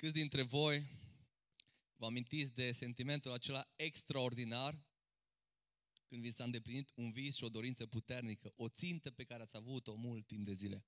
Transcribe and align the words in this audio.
Câți 0.00 0.12
dintre 0.12 0.42
voi 0.42 0.82
vă 1.96 2.06
amintiți 2.06 2.54
de 2.54 2.72
sentimentul 2.72 3.32
acela 3.32 3.72
extraordinar 3.76 4.78
când 6.06 6.22
vi 6.22 6.30
s-a 6.30 6.44
îndeplinit 6.44 6.90
un 6.94 7.12
vis 7.12 7.36
și 7.36 7.44
o 7.44 7.48
dorință 7.48 7.86
puternică, 7.86 8.52
o 8.56 8.68
țintă 8.68 9.10
pe 9.10 9.24
care 9.24 9.42
ați 9.42 9.56
avut-o 9.56 9.94
mult 9.94 10.26
timp 10.26 10.44
de 10.44 10.52
zile? 10.52 10.84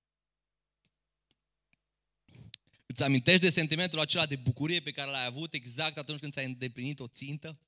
Îți 2.86 3.02
amintești 3.02 3.40
de 3.40 3.50
sentimentul 3.50 3.98
acela 3.98 4.26
de 4.26 4.36
bucurie 4.36 4.80
pe 4.80 4.92
care 4.92 5.10
l-ai 5.10 5.24
avut 5.24 5.54
exact 5.54 5.98
atunci 5.98 6.20
când 6.20 6.32
ți-ai 6.32 6.44
îndeplinit 6.44 7.00
o 7.00 7.08
țintă? 7.08 7.60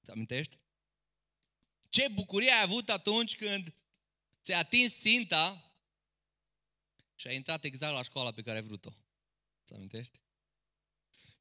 Îți 0.00 0.10
amintești? 0.10 0.58
Ce 1.88 2.08
bucurie 2.08 2.50
ai 2.50 2.62
avut 2.62 2.88
atunci 2.88 3.36
când 3.36 3.74
ți-ai 4.42 4.60
atins 4.60 4.98
ținta 4.98 5.72
și 7.14 7.26
ai 7.26 7.36
intrat 7.36 7.64
exact 7.64 7.94
la 7.94 8.02
școala 8.02 8.32
pe 8.32 8.42
care 8.42 8.56
ai 8.56 8.64
vrut-o? 8.64 8.94
Îți 9.62 9.74
amintești? 9.74 10.20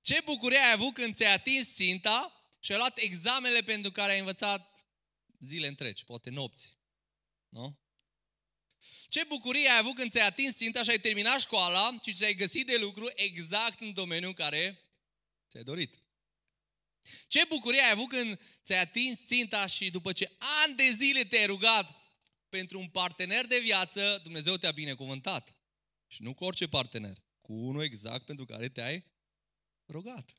Ce 0.08 0.22
bucurie 0.26 0.58
ai 0.58 0.72
avut 0.72 0.94
când 0.94 1.16
ți-ai 1.16 1.34
atins 1.34 1.74
ținta 1.74 2.48
și 2.60 2.72
ai 2.72 2.78
luat 2.78 2.98
examenele 2.98 3.62
pentru 3.62 3.92
care 3.92 4.12
ai 4.12 4.20
învățat 4.20 4.86
zile 5.40 5.68
întregi, 5.68 6.04
poate 6.04 6.30
nopți. 6.30 6.78
Nu? 7.50 7.80
Ce 9.08 9.24
bucurie 9.24 9.70
ai 9.70 9.78
avut 9.78 9.96
când 9.96 10.12
ți-ai 10.12 10.26
atins 10.26 10.56
ținta 10.56 10.84
și 10.84 10.90
ai 10.90 11.00
terminat 11.00 11.40
școala 11.40 11.98
și 12.04 12.14
ți-ai 12.14 12.34
găsit 12.34 12.66
de 12.66 12.78
lucru 12.78 13.12
exact 13.16 13.80
în 13.80 13.94
domeniul 13.94 14.28
în 14.28 14.34
care 14.34 14.82
ți-ai 15.50 15.64
dorit. 15.64 16.04
Ce 17.28 17.46
bucurie 17.48 17.82
ai 17.82 17.92
avut 17.92 18.08
când 18.08 18.40
ți-ai 18.64 18.80
atins 18.80 19.20
ținta 19.26 19.66
și 19.66 19.90
după 19.90 20.14
ce 20.14 20.32
ani 20.64 20.76
de 20.76 20.90
zile 20.90 21.24
te-ai 21.24 21.46
rugat 21.46 21.96
pentru 22.50 22.80
un 22.80 22.88
partener 22.88 23.46
de 23.46 23.60
viață, 23.60 24.20
Dumnezeu 24.24 24.58
te-a 24.58 24.72
binecuvântat. 24.72 25.58
Și 26.08 26.22
nu 26.22 26.34
cu 26.34 26.44
orice 26.44 26.68
partener, 26.68 27.18
cu 27.42 27.54
unul 27.54 27.84
exact 27.84 28.26
pentru 28.26 28.46
care 28.46 28.70
te-ai 28.70 29.16
rugat. 29.88 30.30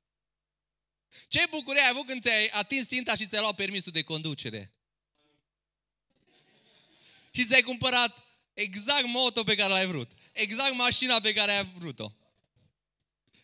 Ce 1.28 1.46
bucurie 1.50 1.82
ai 1.82 1.88
avut 1.88 2.06
când 2.06 2.22
ți-ai 2.22 2.46
atins 2.46 2.86
ținta 2.86 3.14
și 3.14 3.26
ți-ai 3.26 3.40
luat 3.40 3.54
permisul 3.54 3.92
de 3.92 4.02
conducere? 4.02 4.72
Și 7.30 7.44
ți-ai 7.44 7.62
cumpărat 7.62 8.26
exact 8.52 9.06
moto 9.06 9.42
pe 9.42 9.54
care 9.54 9.72
l-ai 9.72 9.86
vrut. 9.86 10.10
Exact 10.32 10.74
mașina 10.74 11.20
pe 11.20 11.32
care 11.32 11.52
ai 11.52 11.72
vrut-o. 11.78 12.12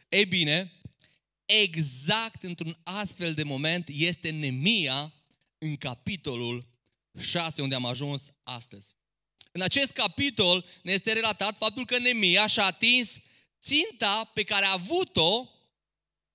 Ei 0.08 0.26
bine, 0.26 0.80
exact 1.44 2.42
într-un 2.42 2.78
astfel 2.82 3.34
de 3.34 3.42
moment 3.42 3.88
este 3.88 4.30
Nemia 4.30 5.12
în 5.58 5.76
capitolul 5.76 6.68
6 7.20 7.62
unde 7.62 7.74
am 7.74 7.84
ajuns 7.84 8.32
astăzi. 8.42 8.94
În 9.52 9.60
acest 9.60 9.90
capitol 9.90 10.66
ne 10.82 10.92
este 10.92 11.12
relatat 11.12 11.56
faptul 11.56 11.84
că 11.84 11.98
Nemia 11.98 12.46
și-a 12.46 12.64
atins 12.64 13.20
ținta 13.62 14.30
pe 14.34 14.44
care 14.44 14.64
a 14.64 14.72
avut-o 14.72 15.48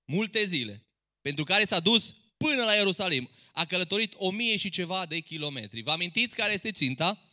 multe 0.10 0.46
zile, 0.46 0.86
pentru 1.22 1.44
care 1.44 1.66
s-a 1.66 1.80
dus 1.80 2.16
până 2.38 2.64
la 2.64 2.74
Ierusalim. 2.74 3.30
A 3.54 3.66
călătorit 3.66 4.14
o 4.18 4.32
mie 4.32 4.58
și 4.58 4.70
ceva 4.70 5.06
de 5.06 5.20
kilometri. 5.20 5.82
Vă 5.82 5.92
amintiți 5.92 6.36
care 6.36 6.54
este 6.54 6.72
ținta? 6.72 7.24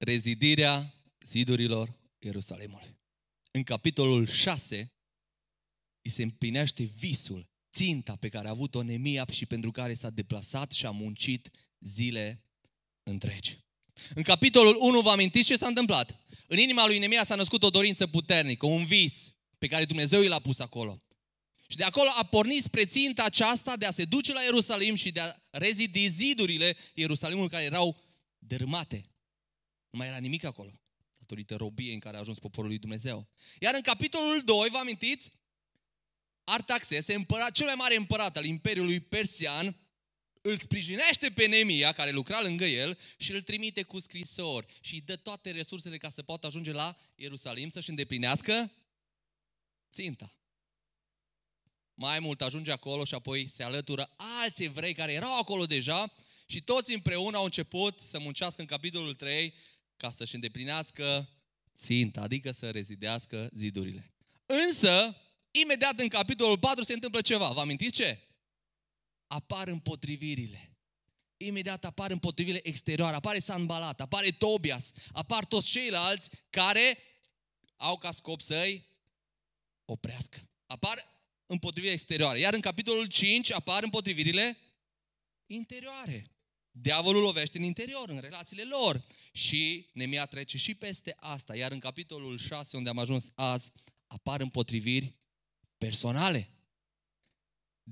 rezidirea 0.00 0.94
zidurilor 1.26 1.98
Ierusalimului. 2.18 2.98
În 3.50 3.62
capitolul 3.62 4.26
6 4.26 4.92
îi 6.02 6.10
se 6.10 6.22
împlinește 6.22 6.82
visul, 6.82 7.48
ținta 7.72 8.16
pe 8.16 8.28
care 8.28 8.46
a 8.46 8.50
avut-o 8.50 8.82
Nemia 8.82 9.26
și 9.30 9.46
pentru 9.46 9.70
care 9.70 9.94
s-a 9.94 10.10
deplasat 10.10 10.72
și 10.72 10.86
a 10.86 10.90
muncit 10.90 11.50
zile 11.78 12.44
întregi. 13.10 13.58
În 14.14 14.22
capitolul 14.22 14.76
1 14.78 15.00
vă 15.00 15.10
amintiți 15.10 15.46
ce 15.46 15.56
s-a 15.56 15.66
întâmplat? 15.66 16.24
În 16.46 16.58
inima 16.58 16.86
lui 16.86 16.98
Nemia 16.98 17.24
s-a 17.24 17.34
născut 17.34 17.62
o 17.62 17.70
dorință 17.70 18.06
puternică, 18.06 18.66
un 18.66 18.84
vis 18.84 19.32
pe 19.58 19.66
care 19.66 19.84
Dumnezeu 19.84 20.22
i 20.22 20.28
l-a 20.28 20.40
pus 20.40 20.58
acolo. 20.58 20.98
Și 21.66 21.76
de 21.76 21.84
acolo 21.84 22.08
a 22.18 22.24
pornit 22.24 22.62
spre 22.62 22.84
ținta 22.84 23.24
aceasta 23.24 23.76
de 23.76 23.86
a 23.86 23.90
se 23.90 24.04
duce 24.04 24.32
la 24.32 24.40
Ierusalim 24.40 24.94
și 24.94 25.10
de 25.10 25.20
a 25.20 25.34
rezidi 25.50 26.08
zidurile 26.08 26.76
Ierusalimului 26.94 27.50
care 27.50 27.64
erau 27.64 28.02
dărâmate. 28.38 29.04
Nu 29.90 29.98
mai 29.98 30.06
era 30.06 30.16
nimic 30.16 30.44
acolo, 30.44 30.72
datorită 31.18 31.54
robiei 31.54 31.92
în 31.94 31.98
care 31.98 32.16
a 32.16 32.20
ajuns 32.20 32.38
poporul 32.38 32.70
lui 32.70 32.78
Dumnezeu. 32.78 33.28
Iar 33.60 33.74
în 33.74 33.80
capitolul 33.80 34.42
2, 34.44 34.68
vă 34.70 34.78
amintiți? 34.78 35.30
Artaxes, 36.44 37.06
împărat, 37.06 37.50
cel 37.50 37.66
mai 37.66 37.74
mare 37.74 37.96
împărat 37.96 38.36
al 38.36 38.44
Imperiului 38.44 39.00
Persian, 39.00 39.76
îl 40.40 40.56
sprijinește 40.56 41.30
pe 41.30 41.46
Nemia, 41.46 41.92
care 41.92 42.10
lucra 42.10 42.42
lângă 42.42 42.64
el, 42.64 42.98
și 43.16 43.32
îl 43.32 43.42
trimite 43.42 43.82
cu 43.82 44.00
scrisori 44.00 44.66
și 44.80 44.94
îi 44.94 45.00
dă 45.00 45.16
toate 45.16 45.50
resursele 45.50 45.98
ca 45.98 46.10
să 46.10 46.22
poată 46.22 46.46
ajunge 46.46 46.72
la 46.72 46.96
Ierusalim 47.14 47.70
să-și 47.70 47.88
îndeplinească 47.88 48.72
ținta. 49.92 50.34
Mai 51.94 52.18
mult 52.18 52.40
ajunge 52.40 52.72
acolo 52.72 53.04
și 53.04 53.14
apoi 53.14 53.48
se 53.48 53.62
alătură 53.62 54.14
alți 54.16 54.62
evrei 54.62 54.94
care 54.94 55.12
erau 55.12 55.38
acolo 55.38 55.66
deja 55.66 56.12
și 56.46 56.60
toți 56.60 56.92
împreună 56.92 57.36
au 57.36 57.44
început 57.44 58.00
să 58.00 58.18
muncească 58.18 58.60
în 58.60 58.66
capitolul 58.66 59.14
3 59.14 59.54
ca 59.96 60.10
să-și 60.10 60.34
îndeplinească 60.34 61.28
ținta, 61.76 62.20
adică 62.20 62.50
să 62.50 62.70
rezidească 62.70 63.50
zidurile. 63.54 64.14
Însă, 64.46 65.16
imediat 65.50 65.98
în 66.00 66.08
capitolul 66.08 66.58
4 66.58 66.84
se 66.84 66.92
întâmplă 66.92 67.20
ceva. 67.20 67.50
Vă 67.50 67.60
amintiți 67.60 67.96
ce? 67.96 68.18
Apar 69.30 69.68
împotrivirile. 69.68 70.74
Imediat 71.36 71.84
apar 71.84 72.10
împotrivirile 72.10 72.68
exterioare, 72.68 73.16
apare 73.16 73.38
Sanbalat, 73.38 74.00
apare 74.00 74.30
Tobias, 74.30 74.92
apar 75.12 75.44
toți 75.44 75.66
ceilalți 75.66 76.30
care 76.50 76.98
au 77.76 77.98
ca 77.98 78.12
scop 78.12 78.40
să-i 78.40 78.86
oprească. 79.84 80.48
Apar 80.66 81.04
împotrivirile 81.46 81.92
exterioare. 81.92 82.38
Iar 82.38 82.54
în 82.54 82.60
capitolul 82.60 83.06
5 83.06 83.52
apar 83.52 83.82
împotrivirile 83.82 84.58
interioare. 85.46 86.30
Diavolul 86.70 87.22
lovește 87.22 87.58
în 87.58 87.64
interior, 87.64 88.08
în 88.08 88.20
relațiile 88.20 88.62
lor. 88.62 89.04
Și 89.32 89.88
Nemia 89.92 90.26
trece 90.26 90.58
și 90.58 90.74
peste 90.74 91.16
asta. 91.18 91.56
Iar 91.56 91.72
în 91.72 91.78
capitolul 91.78 92.38
6, 92.38 92.76
unde 92.76 92.88
am 92.88 92.98
ajuns 92.98 93.30
azi, 93.34 93.72
apar 94.06 94.40
împotriviri 94.40 95.14
personale. 95.78 96.50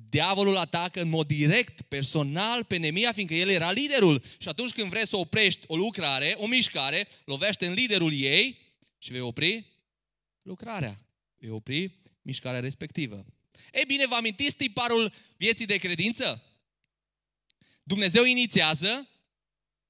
Diavolul 0.08 0.56
atacă 0.56 1.00
în 1.00 1.08
mod 1.08 1.26
direct, 1.26 1.82
personal, 1.82 2.64
pe 2.64 2.76
Nemia, 2.76 3.12
fiindcă 3.12 3.34
el 3.34 3.48
era 3.48 3.72
liderul. 3.72 4.22
Și 4.38 4.48
atunci 4.48 4.72
când 4.72 4.90
vrei 4.90 5.06
să 5.06 5.16
oprești 5.16 5.64
o 5.66 5.76
lucrare, 5.76 6.34
o 6.36 6.46
mișcare, 6.46 7.08
lovește 7.24 7.66
în 7.66 7.72
liderul 7.72 8.12
ei 8.12 8.58
și 8.98 9.12
vei 9.12 9.20
opri 9.20 9.66
lucrarea. 10.42 11.00
Vei 11.38 11.50
opri 11.50 12.00
mișcarea 12.22 12.60
respectivă. 12.60 13.24
Ei 13.72 13.84
bine, 13.86 14.06
vă 14.06 14.14
amintiți 14.14 14.54
tiparul 14.54 15.12
vieții 15.36 15.66
de 15.66 15.76
credință? 15.76 16.42
Dumnezeu 17.82 18.24
inițiază, 18.24 19.08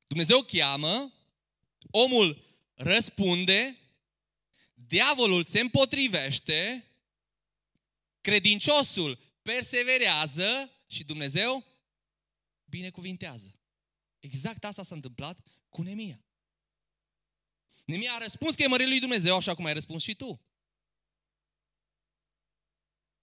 Dumnezeu 0.07 0.41
cheamă, 0.43 1.13
omul 1.91 2.45
răspunde, 2.75 3.77
diavolul 4.75 5.45
se 5.45 5.61
împotrivește, 5.61 6.85
credinciosul 8.21 9.19
perseverează 9.55 10.71
și 10.87 11.05
Dumnezeu 11.05 11.65
binecuvintează. 12.65 13.61
Exact 14.19 14.65
asta 14.65 14.83
s-a 14.83 14.95
întâmplat 14.95 15.41
cu 15.69 15.83
Nemia. 15.83 16.25
Nemia 17.85 18.13
a 18.13 18.23
răspuns 18.23 18.55
chemării 18.55 18.89
lui 18.89 18.99
Dumnezeu 18.99 19.37
așa 19.37 19.55
cum 19.55 19.65
ai 19.65 19.73
răspuns 19.73 20.03
și 20.03 20.15
tu. 20.15 20.41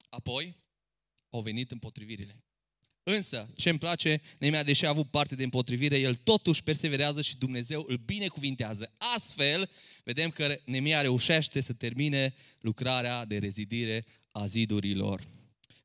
Apoi 0.09 0.55
au 1.29 1.41
venit 1.41 1.71
împotrivirile. 1.71 2.43
Însă, 3.03 3.49
ce 3.55 3.69
îmi 3.69 3.79
place, 3.79 4.21
Nemia, 4.39 4.63
deși 4.63 4.85
a 4.85 4.89
avut 4.89 5.09
parte 5.09 5.35
de 5.35 5.43
împotrivire, 5.43 5.99
el 5.99 6.15
totuși 6.15 6.63
perseverează 6.63 7.21
și 7.21 7.37
Dumnezeu 7.37 7.85
îl 7.87 7.97
binecuvintează. 7.97 8.93
Astfel, 9.15 9.69
vedem 10.03 10.29
că 10.29 10.59
Nemia 10.65 11.01
reușește 11.01 11.61
să 11.61 11.73
termine 11.73 12.35
lucrarea 12.59 13.25
de 13.25 13.37
rezidire 13.37 14.05
a 14.31 14.45
zidurilor. 14.45 15.34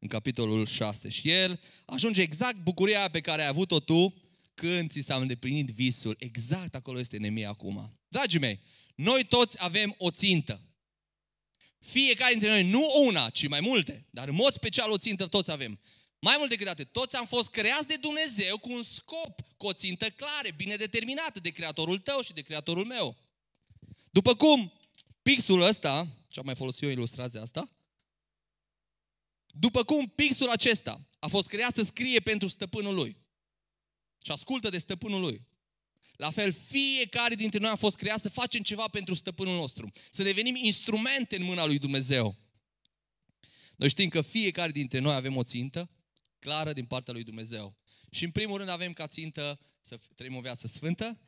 În 0.03 0.09
capitolul 0.09 0.67
6. 0.67 1.09
Și 1.09 1.31
el 1.31 1.61
ajunge 1.85 2.23
exact 2.23 2.63
bucuria 2.63 3.09
pe 3.09 3.21
care 3.21 3.43
ai 3.43 3.49
avut-o 3.49 3.81
tu 3.81 4.15
când 4.55 4.91
ți 4.91 5.01
s-a 5.01 5.17
îndeplinit 5.17 5.69
visul. 5.69 6.17
Exact 6.19 6.75
acolo 6.75 6.99
este 6.99 7.17
Nemia 7.17 7.49
acum. 7.49 7.99
Dragii 8.09 8.39
mei, 8.39 8.61
noi 8.95 9.25
toți 9.25 9.57
avem 9.65 9.95
o 9.99 10.11
țintă. 10.11 10.61
Fiecare 11.79 12.31
dintre 12.31 12.49
noi, 12.49 12.63
nu 12.63 12.87
una, 13.07 13.31
ci 13.31 13.49
mai 13.49 13.61
multe, 13.61 14.07
dar 14.11 14.29
în 14.29 14.35
mod 14.35 14.53
special 14.53 14.91
o 14.91 14.99
țintă 14.99 15.27
toți 15.27 15.51
avem. 15.51 15.81
Mai 16.19 16.35
mult 16.39 16.51
decât 16.51 16.67
atât, 16.67 16.93
toți 16.93 17.17
am 17.17 17.27
fost 17.27 17.51
creați 17.51 17.87
de 17.87 17.97
Dumnezeu 17.97 18.59
cu 18.59 18.73
un 18.73 18.83
scop, 18.83 19.41
cu 19.57 19.67
o 19.67 19.73
țintă 19.73 20.11
clare, 20.11 20.53
bine 20.57 20.77
determinată 20.77 21.41
de 21.41 21.51
Creatorul 21.51 21.99
tău 21.99 22.21
și 22.21 22.33
de 22.33 22.41
Creatorul 22.41 22.85
meu. 22.85 23.17
După 24.11 24.35
cum 24.35 24.73
pixul 25.23 25.61
ăsta, 25.61 26.07
ce-am 26.29 26.45
mai 26.45 26.55
folosit 26.55 26.83
eu 26.83 26.91
ilustrația 26.91 27.43
asta, 27.43 27.71
după 29.53 29.85
cum 29.85 30.07
pixul 30.07 30.49
acesta 30.49 31.09
a 31.19 31.27
fost 31.27 31.49
creat 31.49 31.75
să 31.75 31.83
scrie 31.83 32.21
pentru 32.21 32.49
stăpânul 32.49 32.95
lui. 32.95 33.17
și 34.25 34.31
ascultă 34.31 34.69
de 34.69 34.79
stăpânul 34.79 35.21
lui. 35.21 35.47
La 36.17 36.31
fel, 36.31 36.53
fiecare 36.53 37.35
dintre 37.35 37.59
noi 37.59 37.71
a 37.71 37.77
fost 37.77 37.97
creat 37.97 38.21
să 38.21 38.29
facem 38.29 38.63
ceva 38.63 38.89
pentru 38.89 39.15
stăpânul 39.15 39.57
nostru. 39.57 39.91
Să 40.11 40.23
devenim 40.23 40.55
instrumente 40.55 41.37
în 41.37 41.43
mâna 41.43 41.67
lui 41.67 41.79
Dumnezeu. 41.79 42.37
Noi 43.77 43.89
știm 43.89 44.09
că 44.09 44.23
fiecare 44.23 44.71
dintre 44.71 44.99
noi 44.99 45.15
avem 45.15 45.37
o 45.37 45.43
țintă 45.43 45.91
clară 46.39 46.73
din 46.73 46.85
partea 46.85 47.13
lui 47.13 47.23
Dumnezeu. 47.23 47.77
Și 48.11 48.25
în 48.25 48.31
primul 48.31 48.57
rând 48.57 48.69
avem 48.69 48.93
ca 48.93 49.07
țintă 49.07 49.59
să 49.81 49.99
trăim 50.15 50.37
o 50.37 50.41
viață 50.41 50.67
sfântă, 50.67 51.19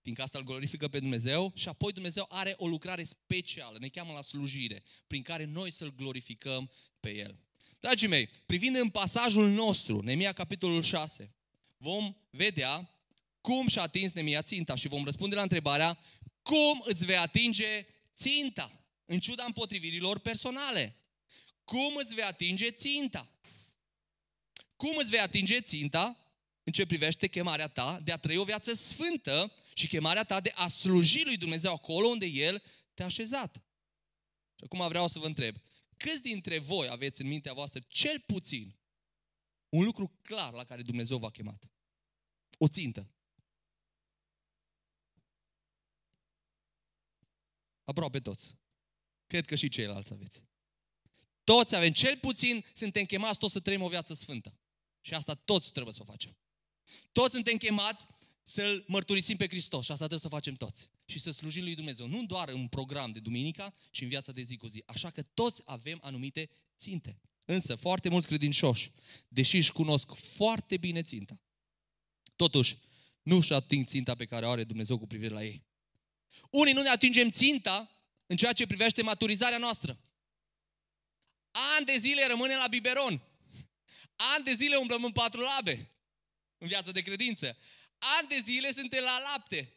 fiindcă 0.00 0.22
asta 0.22 0.38
îl 0.38 0.44
glorifică 0.44 0.88
pe 0.88 0.98
Dumnezeu 0.98 1.52
și 1.54 1.68
apoi 1.68 1.92
Dumnezeu 1.92 2.26
are 2.28 2.54
o 2.56 2.66
lucrare 2.66 3.04
specială, 3.04 3.78
ne 3.78 3.88
cheamă 3.88 4.12
la 4.12 4.22
slujire, 4.22 4.82
prin 5.06 5.22
care 5.22 5.44
noi 5.44 5.70
să-L 5.70 5.94
glorificăm 5.94 6.70
pe 7.00 7.14
El. 7.14 7.38
Dragii 7.84 8.08
mei, 8.08 8.28
privind 8.46 8.76
în 8.76 8.90
pasajul 8.90 9.48
nostru, 9.48 10.00
Nemia 10.00 10.32
capitolul 10.32 10.82
6, 10.82 11.34
vom 11.76 12.14
vedea 12.30 12.90
cum 13.40 13.68
și-a 13.68 13.82
atins 13.82 14.12
Nemia 14.12 14.42
ținta 14.42 14.74
și 14.74 14.88
vom 14.88 15.04
răspunde 15.04 15.34
la 15.34 15.42
întrebarea 15.42 15.98
cum 16.42 16.82
îți 16.84 17.04
vei 17.04 17.16
atinge 17.16 17.86
ținta 18.16 18.84
în 19.04 19.18
ciuda 19.18 19.44
împotrivirilor 19.44 20.18
personale. 20.18 20.94
Cum 21.64 21.96
îți 21.96 22.14
vei 22.14 22.24
atinge 22.24 22.70
ținta? 22.70 23.30
Cum 24.76 24.96
îți 24.96 25.10
vei 25.10 25.20
atinge 25.20 25.60
ținta 25.60 26.18
în 26.62 26.72
ce 26.72 26.86
privește 26.86 27.28
chemarea 27.28 27.68
ta 27.68 28.00
de 28.04 28.12
a 28.12 28.16
trăi 28.16 28.36
o 28.36 28.44
viață 28.44 28.74
sfântă 28.74 29.52
și 29.74 29.88
chemarea 29.88 30.24
ta 30.24 30.40
de 30.40 30.52
a 30.54 30.68
sluji 30.68 31.24
lui 31.24 31.36
Dumnezeu 31.36 31.72
acolo 31.72 32.06
unde 32.06 32.26
El 32.26 32.62
te-a 32.94 33.06
așezat. 33.06 33.54
Și 34.56 34.64
acum 34.64 34.88
vreau 34.88 35.08
să 35.08 35.18
vă 35.18 35.26
întreb, 35.26 35.56
câți 36.04 36.22
dintre 36.22 36.58
voi 36.58 36.88
aveți 36.88 37.20
în 37.20 37.26
mintea 37.26 37.52
voastră 37.52 37.80
cel 37.88 38.20
puțin 38.20 38.76
un 39.68 39.84
lucru 39.84 40.18
clar 40.22 40.52
la 40.52 40.64
care 40.64 40.82
Dumnezeu 40.82 41.18
v-a 41.18 41.30
chemat? 41.30 41.70
O 42.58 42.68
țintă. 42.68 43.10
Aproape 47.84 48.20
toți. 48.20 48.54
Cred 49.26 49.44
că 49.44 49.54
și 49.54 49.68
ceilalți 49.68 50.12
aveți. 50.12 50.44
Toți 51.44 51.74
avem, 51.74 51.92
cel 51.92 52.18
puțin 52.18 52.64
suntem 52.74 53.04
chemați 53.04 53.38
toți 53.38 53.52
să 53.52 53.60
trăim 53.60 53.82
o 53.82 53.88
viață 53.88 54.14
sfântă. 54.14 54.58
Și 55.00 55.14
asta 55.14 55.34
toți 55.34 55.72
trebuie 55.72 55.94
să 55.94 56.02
o 56.02 56.04
facem. 56.04 56.36
Toți 57.12 57.34
suntem 57.34 57.56
chemați 57.56 58.06
să-L 58.42 58.84
mărturisim 58.86 59.36
pe 59.36 59.48
Hristos 59.48 59.84
și 59.84 59.90
asta 59.90 60.06
trebuie 60.06 60.30
să 60.30 60.36
facem 60.36 60.54
toți. 60.54 60.90
Și 61.04 61.18
să 61.18 61.30
slujim 61.30 61.62
lui 61.62 61.74
Dumnezeu. 61.74 62.06
Nu 62.06 62.24
doar 62.26 62.48
în 62.48 62.68
program 62.68 63.12
de 63.12 63.20
duminica, 63.20 63.74
ci 63.90 64.00
în 64.00 64.08
viața 64.08 64.32
de 64.32 64.42
zi 64.42 64.56
cu 64.56 64.66
zi. 64.66 64.82
Așa 64.86 65.10
că 65.10 65.22
toți 65.22 65.62
avem 65.64 65.98
anumite 66.02 66.50
ținte. 66.78 67.18
Însă, 67.44 67.74
foarte 67.74 68.08
mulți 68.08 68.26
credincioși, 68.26 68.90
deși 69.28 69.56
își 69.56 69.72
cunosc 69.72 70.14
foarte 70.14 70.76
bine 70.76 71.02
ținta, 71.02 71.40
totuși 72.36 72.76
nu 73.22 73.36
își 73.36 73.52
ating 73.52 73.86
ținta 73.86 74.14
pe 74.14 74.24
care 74.24 74.46
o 74.46 74.50
are 74.50 74.64
Dumnezeu 74.64 74.98
cu 74.98 75.06
privire 75.06 75.34
la 75.34 75.44
ei. 75.44 75.64
Unii 76.50 76.72
nu 76.72 76.82
ne 76.82 76.88
atingem 76.88 77.30
ținta 77.30 77.90
în 78.26 78.36
ceea 78.36 78.52
ce 78.52 78.66
privește 78.66 79.02
maturizarea 79.02 79.58
noastră. 79.58 79.98
Ani 81.76 81.86
de 81.86 81.96
zile 81.96 82.26
rămâne 82.26 82.56
la 82.56 82.66
biberon. 82.66 83.22
Ani 84.16 84.44
de 84.44 84.54
zile 84.54 84.76
umblăm 84.76 85.04
în 85.04 85.12
patru 85.12 85.40
labe 85.40 85.90
în 86.58 86.68
viața 86.68 86.90
de 86.90 87.00
credință. 87.00 87.56
Ani 88.18 88.28
de 88.28 88.42
zile 88.44 88.72
suntem 88.72 89.02
la 89.02 89.18
lapte. 89.18 89.72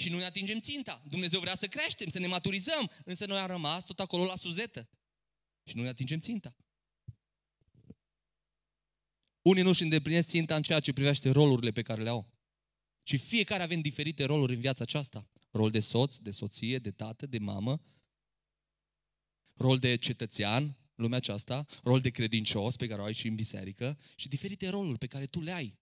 Și 0.00 0.08
nu 0.08 0.18
ne 0.18 0.24
atingem 0.24 0.60
ținta. 0.60 1.02
Dumnezeu 1.08 1.40
vrea 1.40 1.56
să 1.56 1.66
creștem, 1.66 2.08
să 2.08 2.18
ne 2.18 2.26
maturizăm, 2.26 2.90
însă 3.04 3.26
noi 3.26 3.38
am 3.38 3.46
rămas 3.46 3.84
tot 3.84 4.00
acolo 4.00 4.24
la 4.24 4.36
suzetă. 4.36 4.88
Și 5.64 5.76
nu 5.76 5.82
ne 5.82 5.88
atingem 5.88 6.18
ținta. 6.18 6.56
Unii 9.42 9.62
nu 9.62 9.68
își 9.68 9.82
îndeplinesc 9.82 10.28
ținta 10.28 10.56
în 10.56 10.62
ceea 10.62 10.80
ce 10.80 10.92
privește 10.92 11.30
rolurile 11.30 11.70
pe 11.70 11.82
care 11.82 12.02
le 12.02 12.08
au. 12.08 12.30
Și 13.02 13.16
fiecare 13.16 13.62
avem 13.62 13.80
diferite 13.80 14.24
roluri 14.24 14.54
în 14.54 14.60
viața 14.60 14.82
aceasta. 14.82 15.28
Rol 15.50 15.70
de 15.70 15.80
soț, 15.80 16.16
de 16.16 16.30
soție, 16.30 16.78
de 16.78 16.90
tată, 16.90 17.26
de 17.26 17.38
mamă, 17.38 17.80
rol 19.54 19.78
de 19.78 19.96
cetățean, 19.96 20.78
lumea 20.94 21.18
aceasta, 21.18 21.66
rol 21.82 22.00
de 22.00 22.10
credincios 22.10 22.76
pe 22.76 22.86
care 22.86 23.00
o 23.00 23.04
ai 23.04 23.14
și 23.14 23.26
în 23.26 23.34
biserică 23.34 23.98
și 24.14 24.28
diferite 24.28 24.68
roluri 24.68 24.98
pe 24.98 25.06
care 25.06 25.26
tu 25.26 25.40
le 25.40 25.52
ai. 25.52 25.78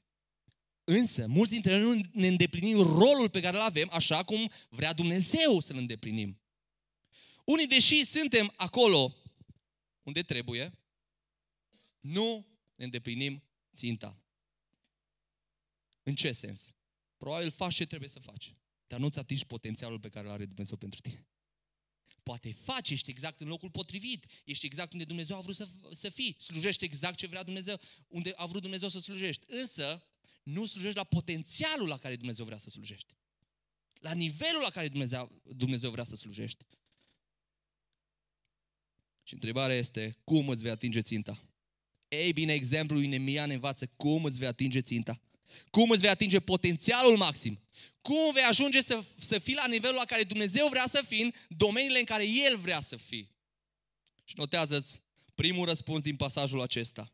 Însă, 0.91 1.27
mulți 1.27 1.53
dintre 1.53 1.79
noi 1.79 1.97
nu 1.97 2.03
ne 2.13 2.27
îndeplinim 2.27 2.77
rolul 2.77 3.31
pe 3.31 3.41
care 3.41 3.57
îl 3.57 3.63
avem 3.63 3.89
așa 3.93 4.25
cum 4.25 4.51
vrea 4.69 4.93
Dumnezeu 4.93 5.61
să-l 5.61 5.77
îndeplinim. 5.77 6.41
Unii, 7.45 7.67
deși 7.67 8.05
suntem 8.05 8.53
acolo 8.57 9.17
unde 10.03 10.23
trebuie, 10.23 10.79
nu 12.01 12.47
ne 12.75 12.85
îndeplinim 12.85 13.43
ținta. 13.75 14.23
În 16.03 16.15
ce 16.15 16.33
sens? 16.33 16.75
Probabil 17.17 17.51
faci 17.51 17.75
ce 17.75 17.87
trebuie 17.87 18.09
să 18.09 18.21
faci, 18.21 18.53
dar 18.87 18.99
nu-ți 18.99 19.19
atingi 19.19 19.47
potențialul 19.47 20.01
pe 20.01 20.09
care 20.09 20.27
îl 20.27 20.33
are 20.33 20.45
Dumnezeu 20.45 20.77
pentru 20.77 21.01
tine. 21.01 21.27
Poate 22.23 22.53
faci, 22.53 22.91
ești 22.91 23.11
exact 23.11 23.41
în 23.41 23.49
locul 23.49 23.71
potrivit, 23.71 24.27
ești 24.45 24.67
exact 24.67 24.93
unde 24.93 25.05
Dumnezeu 25.05 25.37
a 25.37 25.41
vrut 25.41 25.57
să, 25.57 25.69
să 25.91 26.09
fii, 26.09 26.37
slujești 26.39 26.85
exact 26.85 27.17
ce 27.17 27.27
vrea 27.27 27.43
Dumnezeu, 27.43 27.81
unde 28.07 28.33
a 28.37 28.47
vrut 28.47 28.63
Dumnezeu 28.63 28.89
să 28.89 29.01
slujești. 29.01 29.45
Însă, 29.49 30.03
nu 30.49 30.67
slujești 30.67 30.97
la 30.97 31.05
potențialul 31.05 31.89
la 31.89 31.99
care 31.99 32.17
Dumnezeu 32.17 32.45
vrea 32.45 32.59
să 32.59 32.71
slujești. 32.71 33.15
La 33.93 34.13
nivelul 34.13 34.61
la 34.63 34.71
care 34.71 34.89
Dumnezeu, 34.89 35.41
Dumnezeu 35.43 35.91
vrea 35.91 36.05
să 36.05 36.17
slujești. 36.17 36.65
Și 39.23 39.35
întrebarea 39.35 39.77
este, 39.77 40.17
cum 40.25 40.49
îți 40.49 40.63
vei 40.63 40.71
atinge 40.71 41.01
ținta? 41.01 41.43
Ei 42.09 42.33
bine, 42.33 42.53
exemplul 42.53 43.03
Nemia 43.03 43.47
ne 43.47 43.55
învață 43.55 43.87
cum 43.97 44.25
îți 44.25 44.39
vei 44.39 44.49
atinge 44.49 44.81
ținta. 44.81 45.21
Cum 45.71 45.91
îți 45.91 46.01
vei 46.01 46.11
atinge 46.11 46.41
potențialul 46.41 47.17
maxim. 47.17 47.61
Cum 48.01 48.33
vei 48.33 48.43
ajunge 48.43 48.83
să, 48.83 49.05
să 49.17 49.39
fii 49.39 49.55
la 49.55 49.67
nivelul 49.67 49.97
la 49.97 50.05
care 50.05 50.23
Dumnezeu 50.25 50.69
vrea 50.69 50.87
să 50.89 51.03
fii 51.07 51.23
în 51.23 51.33
domeniile 51.49 51.99
în 51.99 52.05
care 52.05 52.27
El 52.27 52.57
vrea 52.57 52.81
să 52.81 52.97
fii. 52.97 53.31
Și 54.25 54.35
notează-ți 54.37 55.01
primul 55.35 55.67
răspuns 55.67 56.03
din 56.03 56.17
pasajul 56.17 56.61
acesta. 56.61 57.13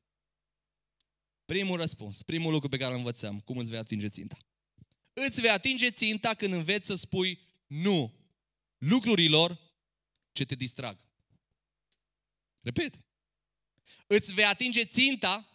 Primul 1.44 1.76
răspuns, 1.76 2.22
primul 2.22 2.52
lucru 2.52 2.68
pe 2.68 2.76
care 2.76 2.92
îl 2.92 2.98
învățăm, 2.98 3.40
cum 3.40 3.58
îți 3.58 3.70
vei 3.70 3.78
atinge 3.78 4.08
ținta. 4.08 4.36
Îți 5.12 5.40
vei 5.40 5.50
atinge 5.50 5.90
ținta 5.90 6.34
când 6.34 6.52
înveți 6.52 6.86
să 6.86 6.94
spui 6.94 7.40
nu 7.66 8.14
lucrurilor 8.78 9.60
ce 10.32 10.44
te 10.44 10.54
distrag. 10.54 10.96
Repet. 12.60 12.94
Îți 14.06 14.32
vei 14.32 14.44
atinge 14.44 14.84
ținta 14.84 15.48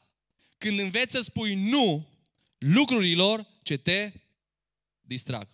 când 0.57 0.79
înveți 0.79 1.11
să 1.11 1.21
spui 1.21 1.55
nu 1.55 2.09
lucrurilor 2.57 3.47
ce 3.63 3.77
te 3.77 4.11
distrag. 5.01 5.47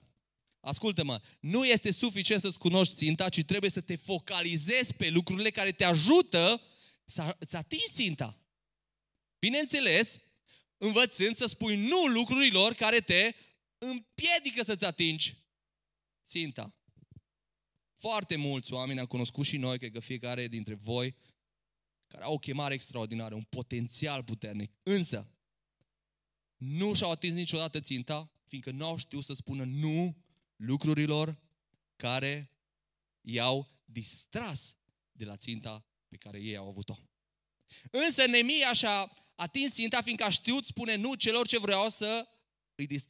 Ascultă-mă, 0.60 1.22
nu 1.40 1.66
este 1.66 1.92
suficient 1.92 2.42
să-ți 2.42 2.58
cunoști 2.58 2.96
ținta, 2.96 3.30
ci 3.30 3.44
trebuie 3.44 3.70
să 3.70 3.82
te 3.82 3.96
focalizezi 3.96 4.94
pe 4.94 5.10
lucrurile 5.10 5.50
care 5.52 5.72
te 5.72 5.84
ajută 5.84 6.62
să-ți 7.06 7.56
atingi 7.56 7.92
ținta. 7.92 8.40
Bineînțeles, 9.40 10.20
învățând 10.78 11.36
să 11.36 11.46
spui 11.46 11.76
nu 11.76 12.06
lucrurilor 12.06 12.74
care 12.74 13.00
te 13.00 13.36
împiedică 13.78 14.64
să-ți 14.64 14.86
atingi 14.86 15.38
ținta. 16.26 16.76
Foarte 17.96 18.36
mulți 18.36 18.74
oameni 18.74 19.00
am 19.00 19.06
cunoscut 19.06 19.46
și 19.46 19.58
noi, 19.58 19.78
cred 19.78 19.92
că 19.92 20.00
fiecare 20.00 20.48
dintre 20.48 20.74
voi, 20.74 21.16
care 22.08 22.24
au 22.24 22.34
o 22.34 22.38
chemare 22.38 22.74
extraordinară, 22.74 23.36
un 23.36 23.44
potențial 23.44 24.24
puternic. 24.24 24.72
Însă, 24.84 25.30
nu 26.56 26.94
și-au 26.94 27.12
atins 27.12 27.34
niciodată 27.34 27.80
ținta, 27.80 28.32
fiindcă 28.48 28.72
nu 28.72 28.86
au 28.86 28.98
știut 28.98 29.24
să 29.24 29.34
spună 29.34 29.64
nu 29.64 30.18
lucrurilor 30.56 31.40
care 31.96 32.52
i-au 33.22 33.68
distras 33.86 34.78
de 35.12 35.26
la 35.26 35.38
ținta 35.38 35.86
pe 36.08 36.18
care 36.18 36.40
ei 36.40 36.56
au 36.56 36.68
avut-o. 36.68 36.98
Însă 37.92 38.26
Nemia 38.26 38.74
și-a 38.74 39.12
atins 39.36 39.74
ținta, 39.74 40.02
fiindcă 40.02 40.26
a 40.26 40.30
știut 40.30 40.66
spune 40.66 40.96
nu 40.96 41.14
celor 41.14 41.48
ce 41.48 41.60
vreau 41.60 41.90
să 41.90 42.28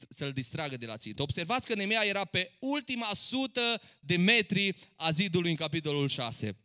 să-l 0.09 0.31
distragă 0.31 0.77
de 0.77 0.85
la 0.85 0.97
țintă. 0.97 1.21
Observați 1.21 1.67
că 1.67 1.75
Nemia 1.75 2.03
era 2.03 2.25
pe 2.25 2.51
ultima 2.59 3.11
sută 3.15 3.81
de 3.99 4.17
metri 4.17 4.75
a 4.95 5.11
zidului 5.11 5.49
în 5.49 5.55
capitolul 5.55 6.09
6. 6.09 6.57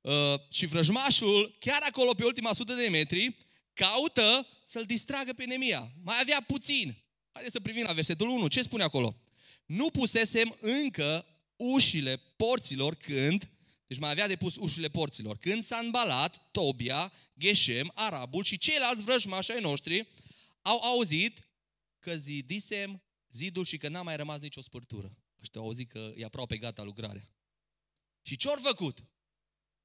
Uh, 0.00 0.12
și 0.50 0.66
vrăjmașul, 0.66 1.56
chiar 1.58 1.80
acolo 1.88 2.14
pe 2.14 2.24
ultima 2.24 2.52
sută 2.52 2.74
de 2.74 2.88
metri, 2.88 3.36
caută 3.72 4.46
să-l 4.64 4.84
distragă 4.84 5.32
pe 5.32 5.44
Nemia. 5.44 5.92
Mai 6.02 6.16
avea 6.20 6.44
puțin. 6.46 6.96
Haideți 7.32 7.54
să 7.54 7.60
privim 7.60 7.82
la 7.82 7.92
versetul 7.92 8.28
1. 8.28 8.48
Ce 8.48 8.62
spune 8.62 8.82
acolo? 8.82 9.16
Nu 9.66 9.90
pusesem 9.90 10.56
încă 10.60 11.26
ușile 11.56 12.16
porților 12.36 12.94
când, 12.94 13.50
deci 13.88 13.98
mai 13.98 14.10
avea 14.10 14.26
de 14.26 14.36
pus 14.36 14.56
ușile 14.56 14.88
porților, 14.88 15.38
când 15.38 15.64
s-a 15.64 15.78
îmbalat 15.78 16.50
Tobia, 16.50 17.12
Geshem, 17.38 17.92
Arabul 17.94 18.44
și 18.44 18.58
ceilalți 18.58 19.02
vrăjmași 19.02 19.52
ai 19.52 19.60
noștri 19.60 20.08
au 20.62 20.80
auzit 20.80 21.48
că 21.98 22.16
zidisem 22.16 23.02
zidul 23.30 23.64
și 23.64 23.76
că 23.76 23.88
n-a 23.88 24.02
mai 24.02 24.16
rămas 24.16 24.40
nicio 24.40 24.60
spărtură. 24.60 25.16
Ăștia 25.40 25.60
au 25.60 25.66
auzit 25.66 25.90
că 25.90 26.12
e 26.16 26.24
aproape 26.24 26.56
gata 26.56 26.82
lucrarea. 26.82 27.30
Și 28.22 28.36
ce-au 28.36 28.56
făcut? 28.62 29.04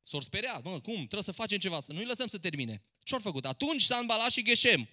S-au 0.01 0.21
speriat. 0.21 0.63
Mă, 0.63 0.79
cum? 0.79 0.95
Trebuie 0.95 1.23
să 1.23 1.31
facem 1.31 1.57
ceva, 1.57 1.79
să 1.81 1.93
nu-i 1.93 2.05
lăsăm 2.05 2.27
să 2.27 2.37
termine. 2.37 2.83
Ce-au 3.03 3.19
făcut? 3.19 3.45
Atunci 3.45 3.81
s-a 3.81 3.97
îmbalat 3.97 4.31
și 4.31 4.43
Geshem 4.43 4.89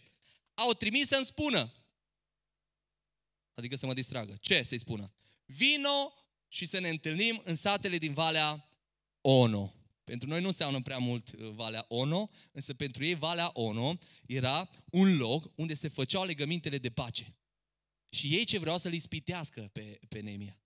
au 0.54 0.72
trimis 0.72 1.06
să-mi 1.06 1.24
spună. 1.24 1.72
Adică 3.54 3.76
să 3.76 3.86
mă 3.86 3.94
distragă. 3.94 4.38
Ce 4.40 4.62
să-i 4.62 4.78
spună? 4.78 5.12
Vino 5.44 6.12
și 6.48 6.66
să 6.66 6.78
ne 6.78 6.88
întâlnim 6.88 7.40
în 7.44 7.54
satele 7.54 7.98
din 7.98 8.12
Valea 8.12 8.69
Ono. 9.20 9.74
Pentru 10.04 10.28
noi 10.28 10.40
nu 10.40 10.46
înseamnă 10.46 10.80
prea 10.80 10.98
mult 10.98 11.32
uh, 11.32 11.50
Valea 11.54 11.84
Ono, 11.88 12.30
însă 12.52 12.74
pentru 12.74 13.04
ei 13.04 13.14
Valea 13.14 13.50
Ono 13.52 13.98
era 14.26 14.70
un 14.90 15.16
loc 15.16 15.50
unde 15.54 15.74
se 15.74 15.88
făceau 15.88 16.24
legămintele 16.24 16.78
de 16.78 16.90
pace. 16.90 17.34
Și 18.08 18.26
ei 18.26 18.44
ce 18.44 18.58
vreau 18.58 18.78
să-l 18.78 18.92
ispitească 18.92 19.70
pe, 19.72 19.98
pe 20.08 20.20
Nemia. 20.20 20.60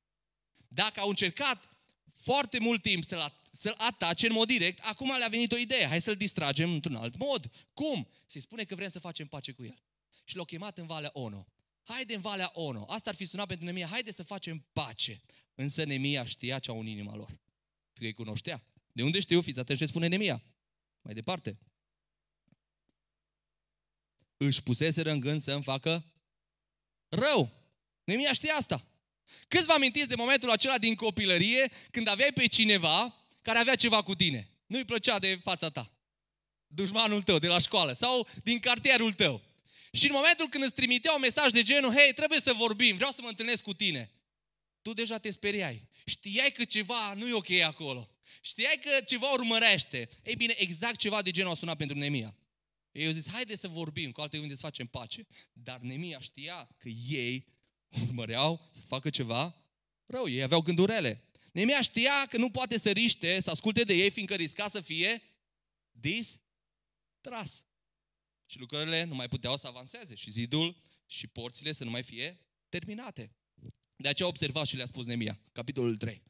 Dacă 0.69 1.01
au 1.01 1.09
încercat 1.09 1.69
foarte 2.13 2.59
mult 2.59 2.83
timp 2.83 3.05
să-l, 3.05 3.33
să 3.51 3.75
atace 3.77 4.27
în 4.27 4.33
mod 4.33 4.47
direct, 4.47 4.85
acum 4.85 5.17
le-a 5.19 5.29
venit 5.29 5.53
o 5.53 5.57
idee. 5.57 5.87
Hai 5.87 6.01
să-l 6.01 6.15
distragem 6.15 6.73
într-un 6.73 6.97
alt 6.97 7.17
mod. 7.17 7.51
Cum? 7.73 8.09
Se 8.27 8.41
spune 8.41 8.65
că 8.65 8.75
vrem 8.75 8.89
să 8.89 8.99
facem 8.99 9.27
pace 9.27 9.53
cu 9.53 9.65
el. 9.65 9.83
Și 10.25 10.37
l-au 10.37 10.45
chemat 10.45 10.79
în 10.79 10.87
Valea 10.87 11.11
Ono. 11.13 11.47
Haide 11.83 12.15
în 12.15 12.21
Valea 12.21 12.51
Ono. 12.55 12.85
Asta 12.89 13.11
ar 13.11 13.17
fi 13.17 13.25
sunat 13.25 13.47
pentru 13.47 13.65
Nemia. 13.65 13.87
Haide 13.87 14.13
să 14.13 14.23
facem 14.23 14.67
pace. 14.73 15.23
Însă 15.55 15.85
Nemia 15.85 16.25
știa 16.25 16.59
ce 16.59 16.71
au 16.71 16.81
în 16.81 16.87
inima 16.87 17.17
lor. 17.17 17.39
Că 17.95 18.05
îi 18.05 18.15
cunoștea. 18.15 18.63
De 18.93 19.03
unde 19.03 19.21
știu? 19.21 19.41
Fiți 19.41 19.59
atenți 19.59 19.83
ce 19.83 19.89
spune 19.89 20.07
Nemia. 20.07 20.43
Mai 21.03 21.15
departe. 21.15 21.59
Își 24.37 24.63
puseseră 24.63 25.11
în 25.11 25.21
gând 25.21 25.41
să 25.41 25.53
îmi 25.53 25.63
facă 25.63 26.05
rău. 27.09 27.51
Nemia 28.05 28.33
știa 28.33 28.55
asta. 28.55 28.87
Câți 29.49 29.65
vă 29.65 29.73
amintiți 29.73 30.09
de 30.09 30.15
momentul 30.15 30.51
acela 30.51 30.79
din 30.79 30.95
copilărie 30.95 31.71
când 31.91 32.09
aveai 32.09 32.33
pe 32.33 32.47
cineva 32.47 33.27
care 33.43 33.59
avea 33.59 33.77
ceva 33.77 34.03
cu 34.03 34.15
tine? 34.15 34.51
Nu-i 34.67 34.85
plăcea 34.85 35.19
de 35.19 35.39
fața 35.43 35.71
ta. 35.71 35.93
Dușmanul 36.67 37.23
tău 37.23 37.39
de 37.39 37.47
la 37.47 37.59
școală 37.59 37.93
sau 37.93 38.29
din 38.43 38.59
cartierul 38.59 39.13
tău. 39.13 39.43
Și 39.93 40.07
în 40.07 40.13
momentul 40.13 40.49
când 40.49 40.65
îți 40.65 40.75
trimitea 40.75 41.13
un 41.13 41.21
mesaj 41.21 41.51
de 41.51 41.63
genul, 41.63 41.93
hei, 41.93 42.13
trebuie 42.13 42.41
să 42.41 42.53
vorbim, 42.53 42.95
vreau 42.95 43.11
să 43.11 43.23
mă 43.23 43.29
întâlnesc 43.29 43.63
cu 43.63 43.75
tine. 43.75 44.11
Tu 44.83 44.93
deja 44.93 45.19
te 45.19 45.31
speriai. 45.31 45.89
Știai 46.05 46.53
că 46.53 46.65
ceva 46.65 47.15
nu 47.15 47.29
e 47.29 47.33
ok 47.33 47.51
acolo. 47.51 48.09
Știai 48.41 48.79
că 48.83 49.05
ceva 49.07 49.33
urmărește. 49.33 50.09
Ei 50.23 50.37
bine, 50.37 50.55
exact 50.57 50.97
ceva 50.97 51.23
de 51.23 51.31
genul 51.31 51.51
a 51.51 51.55
sunat 51.55 51.77
pentru 51.77 51.99
Nemia. 51.99 52.37
Ei 52.93 53.07
au 53.07 53.13
zis, 53.13 53.29
haide 53.29 53.57
să 53.57 53.69
vorbim, 53.69 54.13
cu 54.13 54.21
alte 54.21 54.35
cuvinte 54.35 54.57
să 54.57 54.63
facem 54.63 54.87
pace. 54.87 55.27
Dar 55.53 55.81
Nemia 55.81 56.21
știa 56.21 56.69
că 56.79 56.89
ei 56.89 57.45
urmăreau 58.03 58.71
să 58.73 58.81
facă 58.87 59.11
ceva 59.11 59.55
rău. 60.07 60.29
Ei 60.29 60.43
aveau 60.43 60.61
gândurele. 60.61 61.25
Nemia 61.53 61.81
știa 61.81 62.27
că 62.27 62.37
nu 62.37 62.51
poate 62.51 62.79
să 62.79 62.91
riște, 62.91 63.41
să 63.41 63.51
asculte 63.51 63.83
de 63.83 63.95
ei, 63.95 64.11
fiindcă 64.11 64.35
risca 64.35 64.69
să 64.69 64.81
fie 64.81 65.23
distras. 65.91 67.67
Și 68.47 68.59
lucrările 68.59 69.05
nu 69.05 69.15
mai 69.15 69.29
puteau 69.29 69.57
să 69.57 69.67
avanseze 69.67 70.15
și 70.15 70.31
zidul 70.31 70.77
și 71.07 71.27
porțile 71.27 71.73
să 71.73 71.85
nu 71.85 71.91
mai 71.91 72.03
fie 72.03 72.41
terminate. 72.69 73.37
De 73.97 74.09
aceea 74.09 74.29
a 74.29 74.31
observat 74.31 74.67
și 74.67 74.77
le-a 74.77 74.87
spus 74.87 75.07
Nemia, 75.07 75.41
capitolul 75.53 75.97
3. 75.97 76.23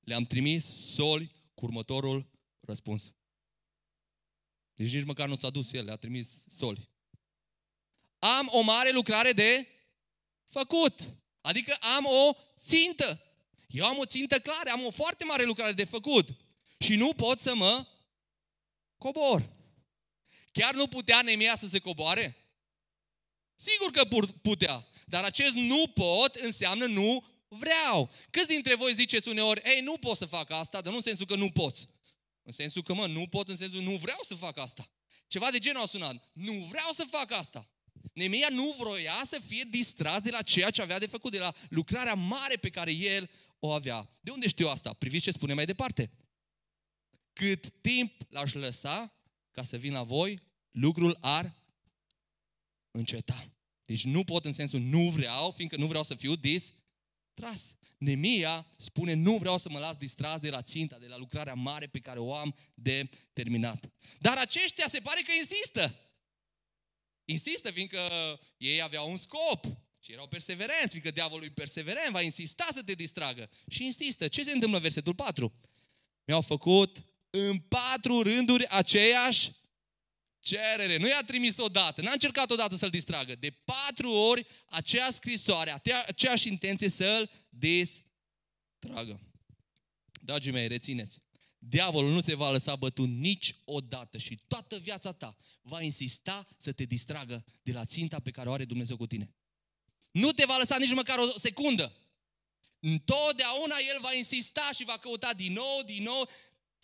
Le-am 0.00 0.24
trimis 0.24 0.94
soli 0.94 1.32
cu 1.54 1.64
următorul 1.64 2.30
răspuns. 2.60 3.12
Deci 4.74 4.92
nici 4.92 5.04
măcar 5.04 5.28
nu 5.28 5.36
s-a 5.36 5.50
dus 5.50 5.72
el, 5.72 5.84
le-a 5.84 5.96
trimis 5.96 6.44
soli. 6.48 6.88
Am 8.18 8.48
o 8.50 8.60
mare 8.60 8.90
lucrare 8.90 9.32
de 9.32 9.68
făcut. 10.44 11.14
Adică 11.40 11.74
am 11.96 12.04
o 12.04 12.32
țintă. 12.58 13.22
Eu 13.66 13.84
am 13.84 13.98
o 13.98 14.04
țintă 14.04 14.38
clară, 14.38 14.70
am 14.70 14.84
o 14.84 14.90
foarte 14.90 15.24
mare 15.24 15.44
lucrare 15.44 15.72
de 15.72 15.84
făcut. 15.84 16.28
Și 16.78 16.96
nu 16.96 17.14
pot 17.14 17.40
să 17.40 17.54
mă 17.54 17.86
cobor. 18.98 19.50
Chiar 20.52 20.74
nu 20.74 20.86
putea 20.86 21.22
Nemia 21.22 21.56
să 21.56 21.66
se 21.66 21.78
coboare? 21.78 22.36
Sigur 23.54 23.90
că 23.90 24.04
putea. 24.42 24.86
Dar 25.06 25.24
acest 25.24 25.54
nu 25.54 25.86
pot 25.94 26.34
înseamnă 26.34 26.86
nu 26.86 27.24
vreau. 27.48 28.10
Câți 28.30 28.46
dintre 28.46 28.74
voi 28.74 28.94
ziceți 28.94 29.28
uneori, 29.28 29.62
ei, 29.64 29.80
nu 29.80 29.98
pot 29.98 30.16
să 30.16 30.26
fac 30.26 30.50
asta, 30.50 30.80
dar 30.80 30.90
nu 30.90 30.96
în 30.96 31.02
sensul 31.02 31.26
că 31.26 31.36
nu 31.36 31.50
poți. 31.50 31.88
În 32.42 32.52
sensul 32.52 32.82
că, 32.82 32.94
mă, 32.94 33.06
nu 33.06 33.26
pot, 33.26 33.48
în 33.48 33.56
sensul 33.56 33.82
nu 33.82 33.96
vreau 33.96 34.20
să 34.26 34.34
fac 34.34 34.58
asta. 34.58 34.90
Ceva 35.26 35.50
de 35.50 35.58
genul 35.58 35.82
a 35.82 35.86
sunat. 35.86 36.30
Nu 36.32 36.52
vreau 36.52 36.92
să 36.94 37.06
fac 37.10 37.32
asta. 37.32 37.68
Nemia 38.12 38.48
nu 38.50 38.74
vroia 38.78 39.22
să 39.26 39.40
fie 39.46 39.66
distras 39.70 40.20
de 40.20 40.30
la 40.30 40.42
ceea 40.42 40.70
ce 40.70 40.82
avea 40.82 40.98
de 40.98 41.06
făcut, 41.06 41.32
de 41.32 41.38
la 41.38 41.54
lucrarea 41.68 42.14
mare 42.14 42.56
pe 42.56 42.70
care 42.70 42.92
el 42.92 43.30
o 43.58 43.70
avea. 43.70 44.10
De 44.20 44.30
unde 44.30 44.48
știu 44.48 44.68
asta? 44.68 44.92
Priviți 44.92 45.24
ce 45.24 45.30
spune 45.30 45.54
mai 45.54 45.64
departe. 45.64 46.10
Cât 47.32 47.68
timp 47.80 48.12
l-aș 48.28 48.52
lăsa 48.52 49.14
ca 49.50 49.62
să 49.62 49.76
vin 49.76 49.92
la 49.92 50.02
voi, 50.02 50.40
lucrul 50.70 51.18
ar 51.20 51.54
înceta. 52.90 53.53
Deci 53.86 54.04
nu 54.04 54.24
pot 54.24 54.44
în 54.44 54.52
sensul 54.52 54.80
nu 54.80 55.08
vreau, 55.10 55.50
fiindcă 55.50 55.76
nu 55.76 55.86
vreau 55.86 56.02
să 56.02 56.14
fiu 56.14 56.34
distras. 56.36 57.76
Nemia 57.98 58.66
spune, 58.76 59.12
nu 59.12 59.36
vreau 59.36 59.58
să 59.58 59.68
mă 59.70 59.78
las 59.78 59.96
distras 59.96 60.40
de 60.40 60.50
la 60.50 60.62
ținta, 60.62 60.98
de 60.98 61.06
la 61.06 61.16
lucrarea 61.16 61.54
mare 61.54 61.86
pe 61.86 61.98
care 61.98 62.18
o 62.18 62.34
am 62.34 62.54
de 62.74 63.08
terminat. 63.32 63.90
Dar 64.18 64.36
aceștia 64.36 64.88
se 64.88 65.00
pare 65.00 65.20
că 65.20 65.32
insistă. 65.38 65.98
Insistă, 67.24 67.70
fiindcă 67.70 68.00
ei 68.56 68.82
aveau 68.82 69.10
un 69.10 69.16
scop 69.16 69.64
și 70.00 70.12
erau 70.12 70.26
perseverenți, 70.26 70.88
fiindcă 70.88 71.10
diavolul 71.10 71.44
e 71.44 71.50
perseverent, 71.50 72.12
va 72.12 72.20
insista 72.20 72.68
să 72.72 72.82
te 72.82 72.92
distragă. 72.92 73.50
Și 73.68 73.84
insistă. 73.84 74.28
Ce 74.28 74.42
se 74.42 74.52
întâmplă 74.52 74.76
în 74.76 74.82
versetul 74.82 75.14
4? 75.14 75.52
Mi-au 76.24 76.40
făcut 76.40 77.04
în 77.30 77.58
patru 77.58 78.22
rânduri 78.22 78.68
aceeași 78.68 79.50
cerere. 80.44 80.96
Nu 80.96 81.08
i-a 81.08 81.22
trimis 81.26 81.58
odată, 81.58 82.02
n-a 82.02 82.12
încercat 82.12 82.50
odată 82.50 82.76
să-l 82.76 82.90
distragă. 82.90 83.34
De 83.34 83.50
patru 83.50 84.10
ori 84.10 84.46
aceea 84.68 85.10
scrisoare, 85.10 85.82
aceeași 86.06 86.48
intenție 86.48 86.88
să-l 86.88 87.30
distragă. 87.48 89.20
Dragii 90.20 90.52
mei, 90.52 90.68
rețineți. 90.68 91.22
Diavolul 91.58 92.10
nu 92.10 92.20
te 92.20 92.34
va 92.34 92.50
lăsa 92.50 92.76
bătut 92.76 93.08
niciodată 93.08 94.18
și 94.18 94.38
toată 94.48 94.78
viața 94.78 95.12
ta 95.12 95.36
va 95.62 95.82
insista 95.82 96.46
să 96.58 96.72
te 96.72 96.84
distragă 96.84 97.44
de 97.62 97.72
la 97.72 97.84
ținta 97.84 98.20
pe 98.20 98.30
care 98.30 98.48
o 98.48 98.52
are 98.52 98.64
Dumnezeu 98.64 98.96
cu 98.96 99.06
tine. 99.06 99.34
Nu 100.10 100.32
te 100.32 100.44
va 100.44 100.56
lăsa 100.56 100.76
nici 100.78 100.92
măcar 100.92 101.18
o 101.18 101.38
secundă. 101.38 101.96
Întotdeauna 102.80 103.76
El 103.88 103.98
va 104.00 104.14
insista 104.14 104.70
și 104.74 104.84
va 104.84 104.98
căuta 104.98 105.32
din 105.36 105.52
nou, 105.52 105.82
din 105.84 106.02
nou, 106.02 106.28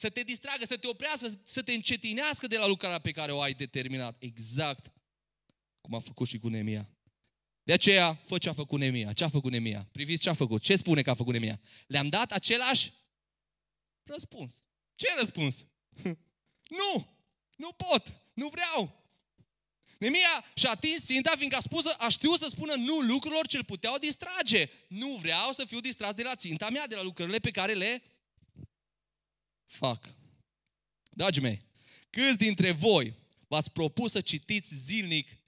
să 0.01 0.11
te 0.11 0.23
distragă, 0.23 0.65
să 0.65 0.77
te 0.77 0.87
oprească, 0.87 1.41
să 1.45 1.63
te 1.63 1.73
încetinească 1.73 2.47
de 2.47 2.57
la 2.57 2.67
lucrarea 2.67 2.99
pe 2.99 3.11
care 3.11 3.33
o 3.33 3.41
ai 3.41 3.55
determinat. 3.55 4.17
Exact 4.19 4.93
cum 5.81 5.95
a 5.95 6.01
făcut 6.01 6.29
și 6.29 6.39
cu 6.39 6.49
Nemia. 6.49 6.89
De 7.63 7.73
aceea, 7.73 8.15
fă 8.27 8.39
ce 8.39 8.49
a 8.49 8.53
făcut 8.53 8.79
Nemia. 8.79 9.13
Ce 9.13 9.25
a 9.25 9.29
făcut 9.29 9.51
Nemia? 9.51 9.89
Priviți 9.93 10.23
ce 10.23 10.29
a 10.29 10.35
făcut. 10.35 10.63
Ce 10.63 10.77
spune 10.77 11.03
că 11.03 11.11
a 11.11 11.15
făcut 11.15 11.33
Nemia? 11.33 11.61
Le-am 11.87 12.09
dat 12.09 12.33
același 12.33 12.93
răspuns. 14.03 14.53
Ce 14.95 15.07
răspuns? 15.19 15.67
nu! 16.81 17.19
Nu 17.57 17.73
pot! 17.73 18.15
Nu 18.35 18.49
vreau! 18.49 18.99
Nemia 19.99 20.45
și-a 20.55 20.71
atins 20.71 21.05
ținta 21.05 21.33
fiindcă 21.37 21.57
a, 21.57 21.61
spus, 21.61 21.87
a 21.99 22.09
știut 22.09 22.39
să 22.39 22.49
spună 22.49 22.75
nu 22.75 22.99
lucrurilor 22.99 23.47
ce 23.47 23.57
îl 23.57 23.65
puteau 23.65 23.99
distrage. 23.99 24.69
Nu 24.89 25.09
vreau 25.09 25.53
să 25.53 25.65
fiu 25.65 25.81
distras 25.81 26.13
de 26.13 26.23
la 26.23 26.35
ținta 26.35 26.71
mea, 26.71 26.87
de 26.87 26.95
la 26.95 27.03
lucrurile 27.03 27.39
pe 27.39 27.51
care 27.51 27.73
le 27.73 28.03
fac. 29.71 30.09
Dragii 31.11 31.43
mei, 31.43 31.63
câți 32.11 32.37
dintre 32.37 32.71
voi 32.71 33.15
v-ați 33.49 33.71
propus 33.71 34.11
să 34.11 34.21
citiți 34.21 34.75
zilnic 34.75 35.39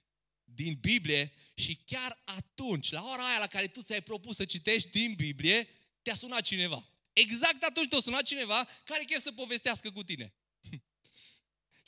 din 0.43 0.77
Biblie 0.81 1.33
și 1.53 1.79
chiar 1.85 2.21
atunci, 2.23 2.91
la 2.91 3.03
ora 3.03 3.27
aia 3.27 3.39
la 3.39 3.47
care 3.47 3.67
tu 3.67 3.81
ți-ai 3.81 4.01
propus 4.01 4.35
să 4.35 4.45
citești 4.45 4.89
din 4.89 5.13
Biblie, 5.13 5.69
te-a 6.01 6.15
sunat 6.15 6.41
cineva. 6.41 6.89
Exact 7.13 7.63
atunci 7.63 7.87
te-a 7.87 7.99
sunat 7.99 8.23
cineva 8.23 8.67
care 8.83 9.03
chef 9.03 9.21
să 9.21 9.31
povestească 9.31 9.91
cu 9.91 10.03
tine. 10.03 10.33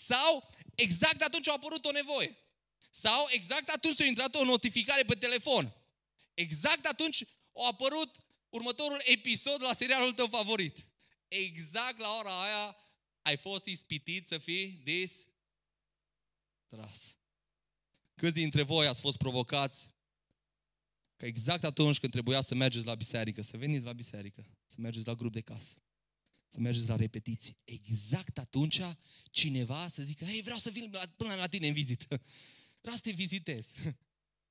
Sau 0.10 0.50
exact 0.76 1.22
atunci 1.22 1.48
a 1.48 1.52
apărut 1.52 1.86
o 1.86 1.92
nevoie. 1.92 2.38
Sau 2.90 3.28
exact 3.30 3.70
atunci 3.70 4.02
a 4.02 4.06
intrat 4.06 4.36
o 4.36 4.44
notificare 4.44 5.04
pe 5.04 5.16
telefon. 5.16 5.74
Exact 6.34 6.86
atunci 6.86 7.24
a 7.54 7.68
apărut 7.68 8.16
următorul 8.50 9.02
episod 9.04 9.62
la 9.62 9.74
serialul 9.74 10.14
tău 10.14 10.28
favorit 10.28 10.86
exact 11.28 12.00
la 12.00 12.18
ora 12.20 12.44
aia 12.44 12.76
ai 13.22 13.38
fost 13.38 13.66
ispitit 13.66 14.28
să 14.28 14.38
fii 14.38 14.82
distras. 14.84 15.28
Câți 18.16 18.34
dintre 18.34 18.62
voi 18.62 18.88
ați 18.88 19.00
fost 19.00 19.18
provocați 19.18 19.92
că 21.16 21.26
exact 21.26 21.64
atunci 21.64 22.00
când 22.00 22.12
trebuia 22.12 22.42
să 22.42 22.56
mergeți 22.56 22.86
la 22.86 22.96
biserică, 22.96 23.42
să 23.42 23.58
veniți 23.58 23.86
la 23.86 23.94
biserică, 23.94 24.48
să 24.66 24.76
mergeți 24.78 25.08
la 25.08 25.14
grup 25.14 25.34
de 25.34 25.42
casă, 25.42 25.82
să 26.48 26.60
mergeți 26.60 26.88
la 26.88 26.96
repetiții, 26.96 27.58
exact 27.64 28.38
atunci 28.38 28.82
cineva 29.32 29.88
să 29.88 30.04
zică, 30.04 30.26
hei, 30.26 30.42
vreau 30.42 30.58
să 30.58 30.70
vin 30.70 30.98
până 31.18 31.34
la 31.34 31.48
tine 31.48 31.68
în 31.68 31.74
vizită, 31.74 32.22
vreau 32.82 32.96
să 32.96 33.02
te 33.02 33.12
vizitez. 33.12 33.68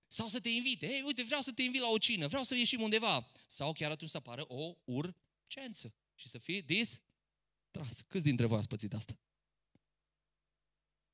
Sau 0.07 0.29
să 0.29 0.41
te 0.41 0.49
invite, 0.49 0.87
hei, 0.87 1.03
uite, 1.03 1.23
vreau 1.23 1.41
să 1.41 1.53
te 1.53 1.63
invit 1.63 1.81
la 1.81 1.89
o 1.89 1.99
cină, 1.99 2.27
vreau 2.27 2.45
să 2.45 2.55
ieșim 2.55 2.81
undeva. 2.81 3.31
Sau 3.47 3.73
chiar 3.73 3.91
atunci 3.91 4.11
să 4.11 4.17
apară 4.17 4.45
o 4.49 4.75
urgență 4.85 5.95
și 6.15 6.29
să 6.29 6.39
fii 6.39 6.63
distras. 6.63 8.05
Câți 8.09 8.25
dintre 8.25 8.47
voi 8.47 8.59
ați 8.59 8.69
pățit 8.69 8.95
asta? 8.95 9.19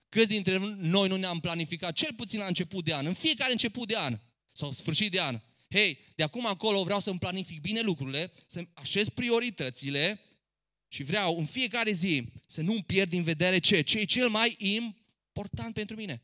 Câți 0.08 0.28
dintre 0.28 0.58
noi 0.76 1.08
nu 1.08 1.16
ne-am 1.16 1.40
planificat, 1.40 1.92
cel 1.92 2.14
puțin 2.14 2.38
la 2.38 2.46
început 2.46 2.84
de 2.84 2.94
an, 2.94 3.06
în 3.06 3.14
fiecare 3.14 3.52
început 3.52 3.88
de 3.88 3.96
an 3.96 4.18
sau 4.52 4.72
sfârșit 4.72 5.10
de 5.10 5.20
an. 5.20 5.40
Hei, 5.70 5.98
de 6.14 6.22
acum 6.22 6.46
acolo 6.46 6.84
vreau 6.84 7.00
să-mi 7.00 7.18
planific 7.18 7.60
bine 7.60 7.80
lucrurile, 7.80 8.32
să-mi 8.46 8.68
așez 8.72 9.08
prioritățile 9.08 10.20
și 10.88 11.02
vreau 11.02 11.38
în 11.38 11.46
fiecare 11.46 11.92
zi 11.92 12.32
să 12.46 12.60
nu-mi 12.60 12.82
pierd 12.82 13.10
din 13.10 13.22
vedere 13.22 13.58
ce? 13.58 13.80
Ce 13.80 13.98
e 13.98 14.04
cel 14.04 14.28
mai 14.28 14.54
important 14.58 15.74
pentru 15.74 15.96
mine. 15.96 16.22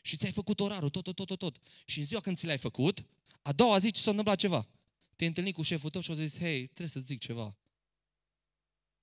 Și 0.00 0.16
ți-ai 0.16 0.32
făcut 0.32 0.60
orarul, 0.60 0.88
tot, 0.88 1.02
tot, 1.04 1.14
tot, 1.14 1.26
tot, 1.26 1.38
tot. 1.38 1.60
Și 1.84 1.98
în 1.98 2.04
ziua 2.04 2.20
când 2.20 2.36
ți 2.36 2.46
l-ai 2.46 2.58
făcut, 2.58 3.04
a 3.42 3.52
doua 3.52 3.78
zi 3.78 3.90
ce 3.90 4.00
s-a 4.00 4.10
întâmplat 4.10 4.38
ceva. 4.38 4.68
Te-ai 5.16 5.28
întâlnit 5.28 5.54
cu 5.54 5.62
șeful 5.62 5.90
tău 5.90 6.00
și 6.00 6.10
a 6.10 6.14
zis, 6.14 6.38
hei, 6.38 6.64
trebuie 6.66 6.88
să 6.88 7.00
zic 7.00 7.20
ceva. 7.20 7.56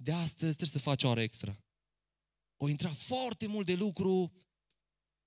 De 0.04 0.12
astăzi 0.12 0.56
trebuie 0.56 0.70
să 0.70 0.80
faci 0.80 1.04
o 1.04 1.10
oră 1.10 1.22
extra. 1.22 1.64
O 2.58 2.70
intra 2.70 2.94
foarte 2.94 3.48
mult 3.48 3.66
de 3.66 3.74
lucru 3.74 4.34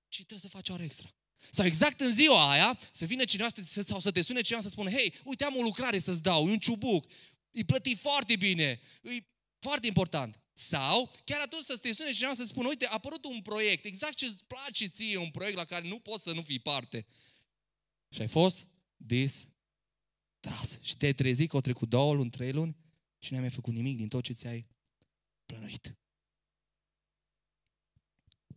și 0.07 0.25
trebuie 0.25 0.49
să 0.49 0.55
faci 0.55 0.69
o 0.69 0.73
oră 0.73 0.83
extra. 0.83 1.15
Sau 1.51 1.65
exact 1.65 1.99
în 1.99 2.15
ziua 2.15 2.51
aia, 2.51 2.79
să 2.91 3.05
vină 3.05 3.25
cineva 3.25 3.49
sau 3.83 3.99
să 3.99 4.11
te 4.11 4.21
sune 4.21 4.41
cineva 4.41 4.63
să 4.63 4.69
spună, 4.69 4.89
hei, 4.89 5.13
uite, 5.23 5.43
am 5.43 5.55
o 5.55 5.61
lucrare 5.61 5.99
să-ți 5.99 6.21
dau, 6.21 6.45
un 6.45 6.59
ciubuc, 6.59 7.11
îi 7.51 7.63
plăti 7.63 7.95
foarte 7.95 8.35
bine, 8.35 8.81
e 9.01 9.23
foarte 9.59 9.87
important. 9.87 10.41
Sau 10.53 11.13
chiar 11.23 11.41
atunci 11.41 11.63
să 11.63 11.77
te 11.77 11.93
sune 11.93 12.11
cineva 12.11 12.33
să 12.33 12.45
spună, 12.45 12.67
uite, 12.67 12.85
a 12.85 12.93
apărut 12.93 13.25
un 13.25 13.41
proiect, 13.41 13.85
exact 13.85 14.13
ce 14.13 14.25
îți 14.25 14.43
place 14.43 14.87
ție, 14.87 15.17
un 15.17 15.31
proiect 15.31 15.57
la 15.57 15.65
care 15.65 15.87
nu 15.87 15.99
poți 15.99 16.23
să 16.23 16.33
nu 16.33 16.41
fii 16.41 16.59
parte. 16.59 17.05
Și 18.09 18.21
ai 18.21 18.27
fost 18.27 18.67
distras. 18.95 20.79
Și 20.81 20.97
te-ai 20.97 21.13
trezit 21.13 21.49
că 21.49 21.55
au 21.55 21.61
trecut 21.61 21.89
două 21.89 22.13
luni, 22.13 22.29
trei 22.29 22.51
luni 22.51 22.75
și 23.19 23.31
n-ai 23.31 23.41
mai 23.41 23.49
făcut 23.49 23.73
nimic 23.73 23.97
din 23.97 24.07
tot 24.07 24.23
ce 24.23 24.33
ți-ai 24.33 24.67
plănuit. 25.45 25.97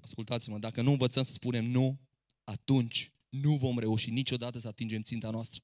Ascultați-mă, 0.00 0.58
dacă 0.58 0.82
nu 0.82 0.90
învățăm 0.90 1.22
să 1.22 1.32
spunem 1.32 1.64
nu, 1.64 2.00
atunci 2.44 3.12
nu 3.28 3.56
vom 3.56 3.78
reuși 3.78 4.10
niciodată 4.10 4.58
să 4.58 4.68
atingem 4.68 5.02
ținta 5.02 5.30
noastră. 5.30 5.62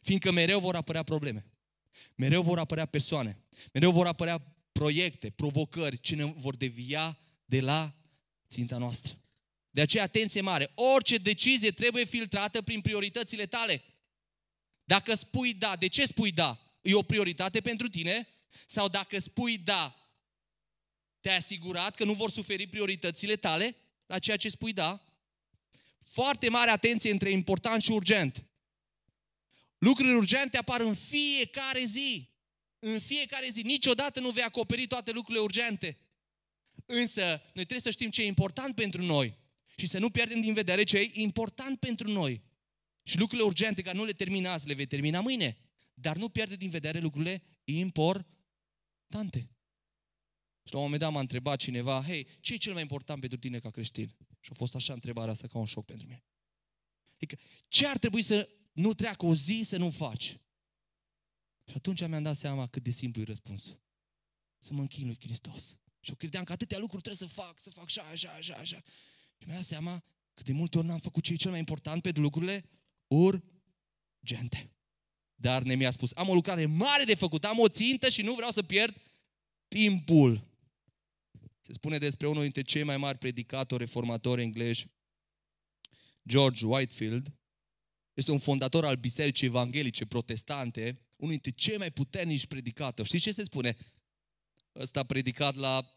Fiindcă 0.00 0.32
mereu 0.32 0.60
vor 0.60 0.74
apărea 0.74 1.02
probleme. 1.02 1.46
Mereu 2.14 2.42
vor 2.42 2.58
apărea 2.58 2.86
persoane. 2.86 3.44
Mereu 3.72 3.92
vor 3.92 4.06
apărea 4.06 4.56
proiecte, 4.72 5.30
provocări 5.30 6.00
ce 6.00 6.14
ne 6.14 6.24
vor 6.24 6.56
devia 6.56 7.18
de 7.44 7.60
la 7.60 7.96
ținta 8.48 8.78
noastră. 8.78 9.22
De 9.70 9.80
aceea, 9.80 10.02
atenție 10.02 10.40
mare, 10.40 10.72
orice 10.94 11.16
decizie 11.16 11.70
trebuie 11.70 12.04
filtrată 12.04 12.62
prin 12.62 12.80
prioritățile 12.80 13.46
tale. 13.46 13.82
Dacă 14.84 15.14
spui 15.14 15.54
da, 15.54 15.76
de 15.76 15.86
ce 15.86 16.06
spui 16.06 16.32
da? 16.32 16.67
E 16.88 16.94
o 16.94 17.02
prioritate 17.02 17.60
pentru 17.60 17.88
tine? 17.88 18.28
Sau 18.66 18.88
dacă 18.88 19.18
spui 19.20 19.58
da, 19.58 19.96
te-ai 21.20 21.36
asigurat 21.36 21.94
că 21.94 22.04
nu 22.04 22.12
vor 22.12 22.30
suferi 22.30 22.66
prioritățile 22.66 23.36
tale 23.36 23.76
la 24.06 24.18
ceea 24.18 24.36
ce 24.36 24.48
spui 24.48 24.72
da? 24.72 25.02
Foarte 26.04 26.48
mare 26.48 26.70
atenție 26.70 27.10
între 27.10 27.30
important 27.30 27.82
și 27.82 27.90
urgent. 27.90 28.44
Lucruri 29.78 30.14
urgente 30.14 30.56
apar 30.56 30.80
în 30.80 30.94
fiecare 30.94 31.84
zi. 31.84 32.28
În 32.78 32.98
fiecare 32.98 33.48
zi. 33.52 33.62
Niciodată 33.62 34.20
nu 34.20 34.30
vei 34.30 34.42
acoperi 34.42 34.86
toate 34.86 35.10
lucrurile 35.10 35.42
urgente. 35.42 35.98
Însă, 36.86 37.22
noi 37.26 37.64
trebuie 37.64 37.80
să 37.80 37.90
știm 37.90 38.10
ce 38.10 38.22
e 38.22 38.26
important 38.26 38.74
pentru 38.74 39.02
noi 39.02 39.36
și 39.76 39.86
să 39.86 39.98
nu 39.98 40.10
pierdem 40.10 40.40
din 40.40 40.52
vedere 40.52 40.82
ce 40.82 40.98
e 40.98 41.10
important 41.12 41.78
pentru 41.80 42.10
noi. 42.10 42.42
Și 43.02 43.18
lucrurile 43.18 43.46
urgente, 43.46 43.82
care 43.82 43.96
nu 43.96 44.04
le 44.04 44.12
terminați, 44.12 44.66
le 44.66 44.74
vei 44.74 44.86
termina 44.86 45.20
mâine. 45.20 45.67
Dar 46.00 46.16
nu 46.16 46.28
pierde 46.28 46.56
din 46.56 46.70
vedere 46.70 46.98
lucrurile 46.98 47.42
importante. 47.64 49.50
Și 50.62 50.72
la 50.72 50.78
un 50.78 50.84
moment 50.84 51.00
dat 51.00 51.12
m-a 51.12 51.20
întrebat 51.20 51.58
cineva, 51.58 52.02
hei, 52.02 52.26
ce 52.40 52.54
e 52.54 52.56
cel 52.56 52.72
mai 52.72 52.82
important 52.82 53.20
pentru 53.20 53.38
tine 53.38 53.58
ca 53.58 53.70
creștin? 53.70 54.16
Și 54.40 54.50
a 54.52 54.54
fost 54.54 54.74
așa 54.74 54.92
întrebarea 54.92 55.32
asta 55.32 55.46
ca 55.46 55.58
un 55.58 55.64
șoc 55.64 55.84
pentru 55.84 56.06
mine. 56.06 56.24
Adică, 57.14 57.38
ce 57.68 57.86
ar 57.86 57.98
trebui 57.98 58.22
să 58.22 58.48
nu 58.72 58.94
treacă 58.94 59.26
o 59.26 59.34
zi 59.34 59.62
să 59.64 59.76
nu 59.76 59.90
faci? 59.90 60.24
Și 61.64 61.74
atunci 61.74 62.06
mi-am 62.06 62.22
dat 62.22 62.36
seama 62.36 62.66
cât 62.66 62.82
de 62.82 62.90
simplu 62.90 63.20
e 63.20 63.24
răspunsul. 63.24 63.80
Să 64.58 64.72
mă 64.72 64.80
închin 64.80 65.06
lui 65.06 65.16
Hristos. 65.20 65.78
Și 66.00 66.10
eu 66.10 66.16
credeam 66.16 66.44
că 66.44 66.52
atâtea 66.52 66.78
lucruri 66.78 67.02
trebuie 67.02 67.28
să 67.28 67.34
fac, 67.34 67.58
să 67.60 67.70
fac 67.70 67.84
așa, 67.84 68.02
așa, 68.02 68.30
așa, 68.30 68.54
așa. 68.54 68.82
Și 69.38 69.46
mi-am 69.46 69.56
dat 69.56 69.66
seama 69.66 70.04
că 70.34 70.42
de 70.42 70.52
multe 70.52 70.78
ori 70.78 70.86
n-am 70.86 70.98
făcut 70.98 71.22
ce 71.22 71.32
e 71.32 71.36
cel 71.36 71.50
mai 71.50 71.58
important 71.58 72.02
pentru 72.02 72.22
lucrurile 72.22 72.64
urgente. 73.06 74.72
Dar 75.40 75.62
ne 75.62 75.74
mi-a 75.74 75.90
spus, 75.90 76.10
am 76.14 76.28
o 76.28 76.34
lucrare 76.34 76.66
mare 76.66 77.04
de 77.04 77.14
făcut, 77.14 77.44
am 77.44 77.58
o 77.58 77.68
țintă 77.68 78.08
și 78.08 78.22
nu 78.22 78.34
vreau 78.34 78.50
să 78.50 78.62
pierd 78.62 78.96
timpul. 79.68 80.46
Se 81.60 81.72
spune 81.72 81.98
despre 81.98 82.28
unul 82.28 82.42
dintre 82.42 82.62
cei 82.62 82.82
mai 82.82 82.96
mari 82.96 83.18
predicatori 83.18 83.82
reformatori 83.82 84.42
englezi, 84.42 84.86
George 86.28 86.66
Whitefield. 86.66 87.32
Este 88.14 88.30
un 88.30 88.38
fondator 88.38 88.84
al 88.84 88.96
Bisericii 88.96 89.46
Evanghelice 89.46 90.06
Protestante, 90.06 91.00
unul 91.16 91.32
dintre 91.32 91.50
cei 91.50 91.76
mai 91.76 91.90
puternici 91.90 92.46
predicatori. 92.46 93.08
Știți 93.08 93.22
ce 93.22 93.32
se 93.32 93.44
spune? 93.44 93.76
Ăsta 94.74 95.00
a 95.00 95.04
predicat 95.04 95.54
la 95.54 95.94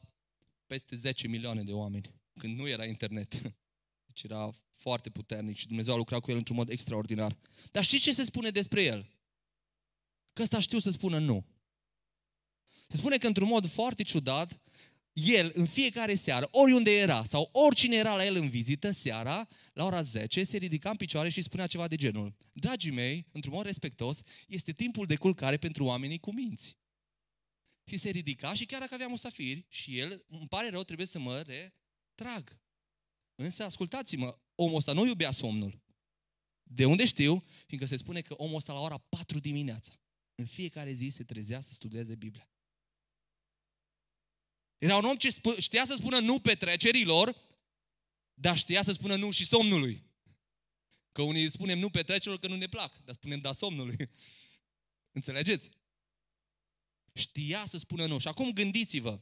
peste 0.68 0.96
10 0.96 1.28
milioane 1.28 1.64
de 1.64 1.72
oameni, 1.72 2.14
când 2.40 2.58
nu 2.58 2.68
era 2.68 2.86
internet. 2.86 3.42
Deci 4.06 4.24
era 4.24 4.52
foarte 4.72 5.10
puternic 5.10 5.58
și 5.58 5.68
Dumnezeu 5.68 5.94
a 5.94 5.98
lucrat 5.98 6.22
cu 6.22 6.32
el 6.32 6.38
într-un 6.38 6.56
mod 6.56 6.70
extraordinar. 6.70 7.38
Dar 7.72 7.84
știți 7.84 8.04
ce 8.04 8.14
se 8.14 8.24
spune 8.24 8.50
despre 8.50 8.84
el? 8.84 9.21
Că 10.34 10.42
ăsta 10.42 10.60
știu 10.60 10.80
să 10.80 10.90
spună 10.90 11.18
nu. 11.18 11.46
Se 12.88 12.98
spune 12.98 13.18
că 13.18 13.28
într-un 13.28 13.48
mod 13.48 13.70
foarte 13.70 14.04
ciudat, 14.04 14.62
el 15.14 15.52
în 15.54 15.66
fiecare 15.66 16.16
seară, 16.16 16.48
oriunde 16.52 16.98
era 16.98 17.24
sau 17.24 17.50
oricine 17.52 17.96
era 17.96 18.16
la 18.16 18.26
el 18.26 18.36
în 18.36 18.50
vizită 18.50 18.92
seara, 18.92 19.48
la 19.74 19.84
ora 19.84 20.02
10, 20.02 20.44
se 20.44 20.58
ridica 20.58 20.90
în 20.90 20.96
picioare 20.96 21.30
și 21.30 21.42
spunea 21.42 21.68
ceva 21.68 21.88
de 21.88 21.96
genul. 21.96 22.36
Dragii 22.54 22.92
mei, 22.92 23.28
într-un 23.32 23.54
mod 23.54 23.66
respectos, 23.66 24.22
este 24.48 24.72
timpul 24.72 25.06
de 25.06 25.16
culcare 25.16 25.58
pentru 25.58 25.84
oamenii 25.84 26.20
cu 26.20 26.34
minți. 26.34 26.78
Și 27.84 27.98
se 27.98 28.10
ridica 28.10 28.54
și 28.54 28.66
chiar 28.66 28.80
dacă 28.80 28.94
avea 28.94 29.08
musafiri 29.08 29.66
și 29.70 30.00
el, 30.00 30.26
îmi 30.28 30.48
pare 30.48 30.70
rău, 30.70 30.84
trebuie 30.84 31.08
să 31.08 31.20
mă 31.20 31.42
retrag. 31.42 32.60
Însă, 33.36 33.64
ascultați-mă, 33.64 34.38
omul 34.56 34.76
ăsta 34.76 34.94
nu 34.94 35.06
iubea 35.06 35.32
somnul. 35.32 35.82
De 36.64 36.86
unde 36.86 37.06
știu? 37.06 37.44
Fiindcă 37.68 37.88
se 37.88 37.98
spune 37.98 38.22
că 38.22 38.34
omul 38.34 38.56
ăsta 38.56 38.74
la 38.74 38.80
ora 38.80 38.98
4 38.98 39.40
dimineața, 39.40 40.00
în 40.36 40.46
fiecare 40.46 40.92
zi 40.92 41.10
se 41.10 41.24
trezea 41.24 41.62
să 41.62 41.74
studieze 41.74 42.16
Biblia. 42.16 42.50
Era 44.78 44.98
un 44.98 45.04
om 45.04 45.16
ce 45.16 45.36
știa 45.58 45.86
să 45.86 45.96
spună 45.96 46.20
nu 46.20 46.40
petrecerilor, 46.40 47.36
dar 48.34 48.58
știa 48.58 48.84
să 48.84 48.92
spună 48.92 49.16
nu 49.16 49.32
și 49.32 49.46
somnului. 49.46 50.04
Că 51.12 51.22
unii 51.22 51.52
spunem 51.52 51.80
nu 51.80 51.90
petrecerilor 51.90 52.40
că 52.40 52.48
nu 52.48 52.56
ne 52.56 52.68
plac, 52.68 53.04
dar 53.04 53.16
spunem 53.16 53.40
da 53.40 53.54
somnului. 53.54 53.96
Înțelegeți? 55.18 55.70
Știa 57.14 57.66
să 57.66 57.78
spună 57.78 58.06
nu. 58.06 58.18
Și 58.18 58.28
acum 58.28 58.52
gândiți-vă, 58.52 59.22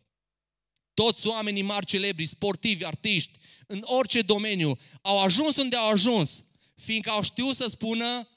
toți 0.93 1.27
oamenii 1.27 1.61
mari 1.61 1.85
celebri, 1.85 2.25
sportivi, 2.25 2.85
artiști, 2.85 3.39
în 3.67 3.81
orice 3.85 4.21
domeniu, 4.21 4.79
au 5.01 5.19
ajuns 5.19 5.55
unde 5.55 5.75
au 5.75 5.89
ajuns, 5.89 6.43
fiindcă 6.75 7.09
au 7.09 7.23
știut 7.23 7.55
să 7.55 7.67
spună 7.67 8.29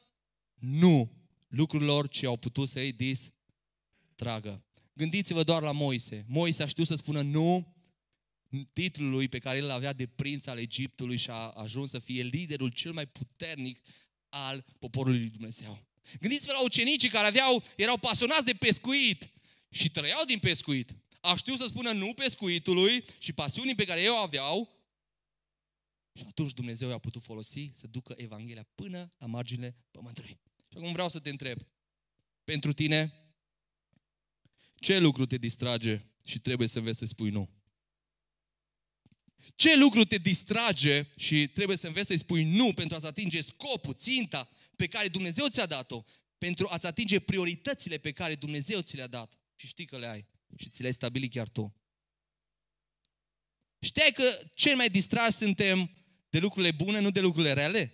nu 0.54 1.21
lucrurilor 1.52 2.08
ce 2.08 2.26
au 2.26 2.36
putut 2.36 2.68
să-i 2.68 2.92
distragă. 2.92 4.64
Gândiți-vă 4.92 5.42
doar 5.42 5.62
la 5.62 5.72
Moise. 5.72 6.24
Moise 6.28 6.62
a 6.62 6.66
știut 6.66 6.86
să 6.86 6.94
spună 6.94 7.22
nu 7.22 7.74
titlului 8.72 9.28
pe 9.28 9.38
care 9.38 9.56
el 9.56 9.70
avea 9.70 9.92
de 9.92 10.06
prinț 10.06 10.46
al 10.46 10.58
Egiptului 10.58 11.16
și 11.16 11.30
a 11.30 11.50
ajuns 11.50 11.90
să 11.90 11.98
fie 11.98 12.22
liderul 12.22 12.68
cel 12.68 12.92
mai 12.92 13.06
puternic 13.06 13.80
al 14.28 14.64
poporului 14.78 15.18
lui 15.18 15.28
Dumnezeu. 15.28 15.86
Gândiți-vă 16.20 16.52
la 16.52 16.62
ucenicii 16.62 17.08
care 17.08 17.26
aveau, 17.26 17.64
erau 17.76 17.96
pasionați 17.96 18.44
de 18.44 18.52
pescuit 18.52 19.28
și 19.68 19.90
trăiau 19.90 20.24
din 20.24 20.38
pescuit. 20.38 20.96
A 21.20 21.36
știut 21.36 21.58
să 21.58 21.66
spună 21.66 21.92
nu 21.92 22.14
pescuitului 22.14 23.04
și 23.18 23.32
pasiunii 23.32 23.74
pe 23.74 23.84
care 23.84 24.00
ei 24.00 24.08
o 24.08 24.16
aveau 24.16 24.68
și 26.14 26.24
atunci 26.28 26.52
Dumnezeu 26.52 26.88
i-a 26.88 26.98
putut 26.98 27.22
folosi 27.22 27.70
să 27.74 27.86
ducă 27.86 28.14
Evanghelia 28.16 28.66
până 28.74 29.12
la 29.18 29.26
marginile 29.26 29.76
pământului. 29.90 30.40
Și 30.72 30.78
acum 30.78 30.92
vreau 30.92 31.08
să 31.08 31.18
te 31.18 31.30
întreb, 31.30 31.66
pentru 32.44 32.72
tine, 32.72 33.12
ce 34.74 34.98
lucru 34.98 35.26
te 35.26 35.36
distrage 35.36 36.02
și 36.24 36.38
trebuie 36.38 36.68
să 36.68 36.78
înveți 36.78 36.98
să 36.98 37.04
spui 37.04 37.30
nu? 37.30 37.50
Ce 39.54 39.76
lucru 39.76 40.04
te 40.04 40.16
distrage 40.16 41.06
și 41.16 41.48
trebuie 41.48 41.76
să 41.76 41.86
înveți 41.86 42.06
să 42.06 42.16
spui 42.16 42.44
nu 42.44 42.72
pentru 42.72 42.96
a-ți 42.96 43.06
atinge 43.06 43.40
scopul, 43.40 43.94
ținta 43.94 44.50
pe 44.76 44.86
care 44.86 45.08
Dumnezeu 45.08 45.48
ți-a 45.48 45.66
dat-o, 45.66 46.04
pentru 46.38 46.68
a-ți 46.70 46.86
atinge 46.86 47.20
prioritățile 47.20 47.98
pe 47.98 48.12
care 48.12 48.34
Dumnezeu 48.34 48.80
ți 48.80 48.96
le-a 48.96 49.06
dat 49.06 49.38
și 49.56 49.66
știi 49.66 49.86
că 49.86 49.98
le 49.98 50.06
ai 50.06 50.26
și 50.56 50.68
ți 50.68 50.80
le-ai 50.80 50.92
stabilit 50.92 51.30
chiar 51.30 51.48
tu. 51.48 51.76
Știai 53.78 54.12
că 54.12 54.50
cel 54.54 54.76
mai 54.76 54.90
distrași 54.90 55.36
suntem 55.36 55.90
de 56.28 56.38
lucrurile 56.38 56.72
bune, 56.72 57.00
nu 57.00 57.10
de 57.10 57.20
lucrurile 57.20 57.52
rele? 57.52 57.92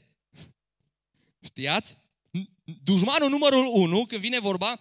Știați? 1.40 1.96
Dușmanul 2.82 3.28
numărul 3.28 3.66
unu, 3.72 4.06
când 4.06 4.20
vine 4.20 4.38
vorba, 4.38 4.80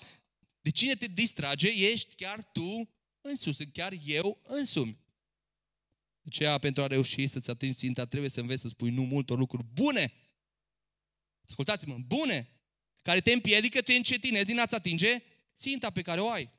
de 0.62 0.72
cine 0.72 0.96
te 0.96 1.08
distrage, 1.08 1.68
ești 1.68 2.16
chiar 2.16 2.44
tu 2.44 2.90
însuți, 3.22 3.66
chiar 3.66 3.94
eu 4.04 4.42
însumi. 4.44 5.00
De 6.22 6.30
aceea, 6.36 6.58
pentru 6.58 6.84
a 6.84 6.88
reuși 6.88 7.28
să-ți 7.28 7.50
atingi 7.50 7.78
ținta, 7.78 8.06
trebuie 8.06 8.30
să 8.30 8.40
înveți 8.40 8.62
să 8.62 8.68
spui 8.68 8.90
nu 8.90 9.02
multor 9.02 9.38
lucruri 9.38 9.64
bune. 9.64 10.14
Ascultați-mă, 11.48 11.98
bune, 11.98 12.50
care 13.02 13.22
te 13.22 13.32
împiedică, 13.32 13.82
te 13.82 13.94
încetine 13.94 14.44
din 14.44 14.60
a-ți 14.60 14.76
atinge 14.76 15.24
ținta 15.56 15.90
pe 15.90 16.02
care 16.02 16.22
o 16.22 16.30
ai. 16.30 16.52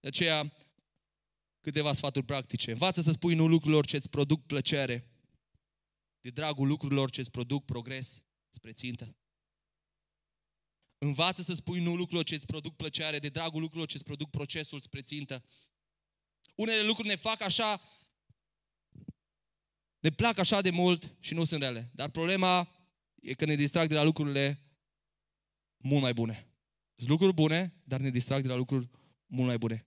De 0.00 0.08
aceea, 0.08 0.52
câteva 1.60 1.92
sfaturi 1.92 2.24
practice. 2.24 2.70
Învață 2.70 3.00
să 3.00 3.12
spui 3.12 3.34
nu 3.34 3.46
lucrurilor 3.46 3.86
ce 3.86 3.96
îți 3.96 4.08
produc 4.08 4.46
plăcere, 4.46 5.10
de 6.20 6.30
dragul 6.30 6.66
lucrurilor 6.66 7.10
ce 7.10 7.20
îți 7.20 7.30
produc 7.30 7.64
progres 7.64 8.22
spre 8.48 8.72
țintă. 8.72 9.16
Învață 10.98 11.42
să 11.42 11.54
spui 11.54 11.80
nu 11.80 11.90
lucrurilor 11.90 12.24
ce 12.24 12.34
îți 12.34 12.46
produc 12.46 12.76
plăcere, 12.76 13.18
de 13.18 13.28
dragul 13.28 13.60
lucrurilor 13.60 13.88
ce 13.88 13.94
îți 13.94 14.04
produc 14.04 14.30
procesul 14.30 14.80
spre 14.80 15.02
țintă. 15.02 15.44
Unele 16.54 16.82
lucruri 16.82 17.08
ne 17.08 17.16
fac 17.16 17.40
așa, 17.40 17.80
ne 19.98 20.10
plac 20.10 20.38
așa 20.38 20.60
de 20.60 20.70
mult 20.70 21.14
și 21.20 21.34
nu 21.34 21.44
sunt 21.44 21.62
rele. 21.62 21.90
Dar 21.94 22.10
problema 22.10 22.68
e 23.14 23.34
că 23.34 23.44
ne 23.44 23.54
distrag 23.54 23.88
de 23.88 23.94
la 23.94 24.02
lucrurile 24.02 24.58
mult 25.76 26.02
mai 26.02 26.12
bune. 26.12 26.48
Sunt 26.94 27.10
lucruri 27.10 27.34
bune, 27.34 27.74
dar 27.84 28.00
ne 28.00 28.10
distrag 28.10 28.42
de 28.42 28.48
la 28.48 28.56
lucruri 28.56 28.88
mult 29.26 29.46
mai 29.46 29.58
bune. 29.58 29.86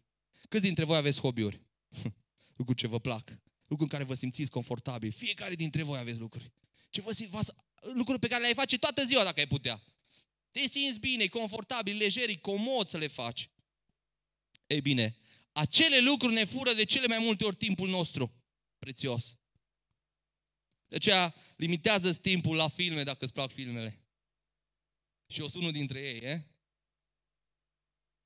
Câți 0.50 0.64
dintre 0.64 0.84
voi 0.84 0.98
aveți 0.98 1.20
hobby-uri? 1.20 1.62
lucruri 2.58 2.80
ce 2.80 2.88
vă 2.88 3.00
plac. 3.00 3.30
Lucruri 3.68 3.92
în 3.92 3.98
care 3.98 4.04
vă 4.04 4.14
simțiți 4.14 4.50
confortabil. 4.50 5.12
Fiecare 5.12 5.56
dintre 5.56 5.84
voi 5.84 6.00
aveți 6.00 6.20
lucruri. 6.20 6.52
Ce 6.90 7.02
vă 7.02 7.12
simți, 7.12 7.52
lucruri 7.94 8.20
pe 8.20 8.28
care 8.28 8.42
le-ai 8.42 8.54
face 8.54 8.78
toată 8.78 9.06
ziua 9.06 9.24
dacă 9.24 9.40
ai 9.40 9.48
putea. 9.48 9.84
Te 10.52 10.68
simți 10.68 11.00
bine, 11.00 11.28
confortabil, 11.28 11.98
lejer, 11.98 12.40
comod 12.40 12.88
să 12.88 12.98
le 12.98 13.08
faci. 13.08 13.50
Ei 14.68 14.82
bine, 14.82 15.18
acele 15.52 16.00
lucruri 16.00 16.34
ne 16.34 16.44
fură 16.44 16.74
de 16.74 16.84
cele 16.84 17.08
mai 17.08 17.20
multe 17.20 17.44
ori 17.44 17.56
timpul 17.56 17.90
nostru 17.90 18.34
prețios. 18.80 19.36
De 20.88 20.96
aceea 20.96 21.36
limitează 21.56 22.14
timpul 22.14 22.56
la 22.56 22.68
filme 22.68 23.04
dacă 23.04 23.24
îți 23.24 23.34
plac 23.34 23.52
filmele. 23.52 24.06
Și 25.28 25.40
eu 25.40 25.48
sunt 25.48 25.62
unul 25.62 25.72
dintre 25.72 26.00
ei, 26.00 26.18
e? 26.18 26.46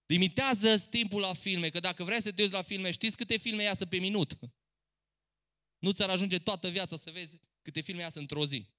Limitează 0.05 0.79
timpul 0.79 1.21
la 1.21 1.33
filme, 1.33 1.69
că 1.69 1.79
dacă 1.79 2.03
vrei 2.03 2.21
să 2.21 2.31
te 2.31 2.41
uiți 2.41 2.53
la 2.53 2.61
filme, 2.61 2.91
știți 2.91 3.17
câte 3.17 3.37
filme 3.37 3.63
iasă 3.63 3.85
pe 3.85 3.97
minut? 3.97 4.37
Nu 5.77 5.91
ți-ar 5.91 6.09
ajunge 6.09 6.39
toată 6.39 6.69
viața 6.69 6.97
să 6.97 7.11
vezi 7.11 7.39
câte 7.61 7.81
filme 7.81 8.01
iasă 8.01 8.19
într-o 8.19 8.45
zi. 8.45 8.74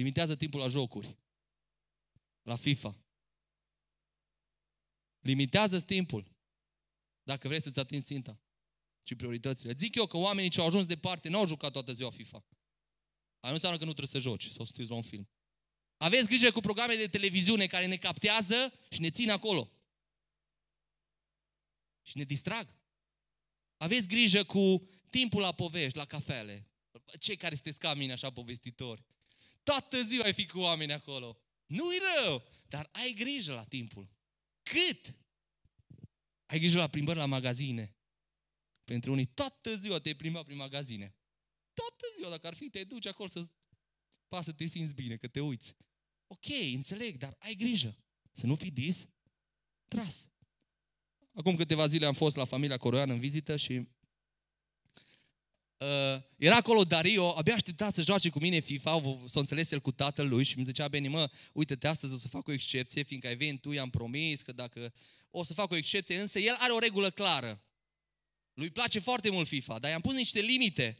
Limitează 0.00 0.36
timpul 0.36 0.60
la 0.60 0.68
jocuri. 0.68 1.16
La 2.42 2.56
FIFA. 2.56 2.96
Limitează 5.18 5.80
timpul. 5.80 6.36
Dacă 7.22 7.48
vrei 7.48 7.60
să-ți 7.60 7.78
atingi 7.78 8.04
ținta 8.04 8.40
și 9.02 9.14
prioritățile. 9.14 9.72
Zic 9.72 9.94
eu 9.94 10.06
că 10.06 10.16
oamenii 10.16 10.50
ce 10.50 10.60
au 10.60 10.66
ajuns 10.66 10.86
departe 10.86 11.28
nu 11.28 11.38
au 11.38 11.46
jucat 11.46 11.72
toată 11.72 11.92
ziua 11.92 12.10
FIFA. 12.10 12.36
Aia 12.36 13.48
nu 13.48 13.52
înseamnă 13.52 13.78
că 13.78 13.84
nu 13.84 13.92
trebuie 13.92 14.20
să 14.20 14.28
joci 14.28 14.50
sau 14.50 14.64
să 14.64 14.84
la 14.88 14.94
un 14.94 15.02
film. 15.02 15.28
Aveți 15.96 16.28
grijă 16.28 16.50
cu 16.50 16.60
programe 16.60 16.94
de 16.94 17.08
televiziune 17.08 17.66
care 17.66 17.86
ne 17.86 17.96
captează 17.96 18.72
și 18.90 19.00
ne 19.00 19.10
țin 19.10 19.30
acolo. 19.30 19.70
Și 22.02 22.16
ne 22.16 22.24
distrag. 22.24 22.74
Aveți 23.76 24.08
grijă 24.08 24.44
cu 24.44 24.88
timpul 25.10 25.40
la 25.40 25.52
povești, 25.52 25.98
la 25.98 26.04
cafele. 26.04 26.68
Cei 27.18 27.36
care 27.36 27.54
sunteți 27.54 27.78
ca 27.78 27.94
mine 27.94 28.12
așa 28.12 28.30
povestitori. 28.30 29.04
Toată 29.70 30.02
ziua 30.02 30.24
ai 30.24 30.32
fi 30.32 30.46
cu 30.46 30.58
oameni 30.58 30.92
acolo. 30.92 31.38
Nu-i 31.66 31.96
rău, 32.14 32.48
dar 32.68 32.88
ai 32.92 33.12
grijă 33.12 33.52
la 33.52 33.64
timpul. 33.64 34.08
Cât? 34.62 35.14
Ai 36.46 36.58
grijă 36.58 36.78
la 36.78 36.88
plimbări 36.88 37.18
la 37.18 37.26
magazine. 37.26 37.96
Pentru 38.84 39.12
unii, 39.12 39.26
toată 39.26 39.76
ziua 39.76 39.98
te 39.98 40.14
plimba 40.14 40.42
prin 40.42 40.56
magazine. 40.56 41.14
Toată 41.72 42.14
ziua, 42.16 42.30
dacă 42.30 42.46
ar 42.46 42.54
fi, 42.54 42.70
te 42.70 42.84
duci 42.84 43.06
acolo 43.06 43.28
să 43.28 43.48
pa 44.28 44.42
să 44.42 44.52
te 44.52 44.66
simți 44.66 44.94
bine, 44.94 45.16
că 45.16 45.28
te 45.28 45.40
uiți. 45.40 45.76
Ok, 46.26 46.46
înțeleg, 46.72 47.16
dar 47.16 47.36
ai 47.38 47.54
grijă. 47.54 47.96
Să 48.32 48.46
nu 48.46 48.56
fii 48.56 48.70
dis, 48.70 49.06
tras. 49.88 50.28
Acum 51.32 51.56
câteva 51.56 51.86
zile 51.86 52.06
am 52.06 52.14
fost 52.14 52.36
la 52.36 52.44
familia 52.44 52.76
Coroian 52.76 53.10
în 53.10 53.20
vizită 53.20 53.56
și 53.56 53.88
Uh, 55.80 56.22
era 56.36 56.56
acolo 56.56 56.84
Dario, 56.84 57.36
abia 57.36 57.54
aștepta 57.54 57.90
să 57.90 58.02
joace 58.02 58.28
cu 58.28 58.38
mine 58.38 58.60
FIFA, 58.60 59.02
s-a 59.26 59.40
înțeles 59.40 59.70
el 59.70 59.80
cu 59.80 59.92
tatăl 59.92 60.28
lui 60.28 60.44
și 60.44 60.58
mi 60.58 60.64
zicea, 60.64 60.88
Beni, 60.88 61.08
mă, 61.08 61.30
uite-te, 61.52 61.86
astăzi 61.86 62.14
o 62.14 62.18
să 62.18 62.28
fac 62.28 62.48
o 62.48 62.52
excepție, 62.52 63.02
fiindcă 63.02 63.28
ai 63.28 63.36
venit 63.36 63.60
tu, 63.60 63.72
i-am 63.72 63.90
promis 63.90 64.42
că 64.42 64.52
dacă 64.52 64.92
o 65.30 65.44
să 65.44 65.54
fac 65.54 65.70
o 65.70 65.76
excepție, 65.76 66.20
însă 66.20 66.38
el 66.38 66.54
are 66.58 66.72
o 66.72 66.78
regulă 66.78 67.10
clară. 67.10 67.64
Lui 68.54 68.70
place 68.70 68.98
foarte 68.98 69.30
mult 69.30 69.48
FIFA, 69.48 69.78
dar 69.78 69.90
i-am 69.90 70.00
pus 70.00 70.12
niște 70.12 70.40
limite. 70.40 70.98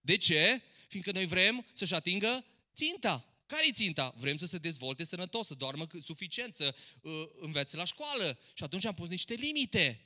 De 0.00 0.16
ce? 0.16 0.62
Fiindcă 0.88 1.12
noi 1.12 1.26
vrem 1.26 1.66
să-și 1.72 1.94
atingă 1.94 2.44
ținta. 2.74 3.24
care 3.46 3.66
e 3.66 3.72
ținta? 3.72 4.14
Vrem 4.18 4.36
să 4.36 4.46
se 4.46 4.58
dezvolte 4.58 5.04
sănătos, 5.04 5.46
să 5.46 5.54
doarmă 5.54 5.86
suficient, 6.02 6.54
să 6.54 6.74
uh, 7.00 7.12
învețe 7.40 7.76
la 7.76 7.84
școală. 7.84 8.38
Și 8.54 8.62
atunci 8.62 8.84
am 8.84 8.94
pus 8.94 9.08
niște 9.08 9.34
limite. 9.34 10.04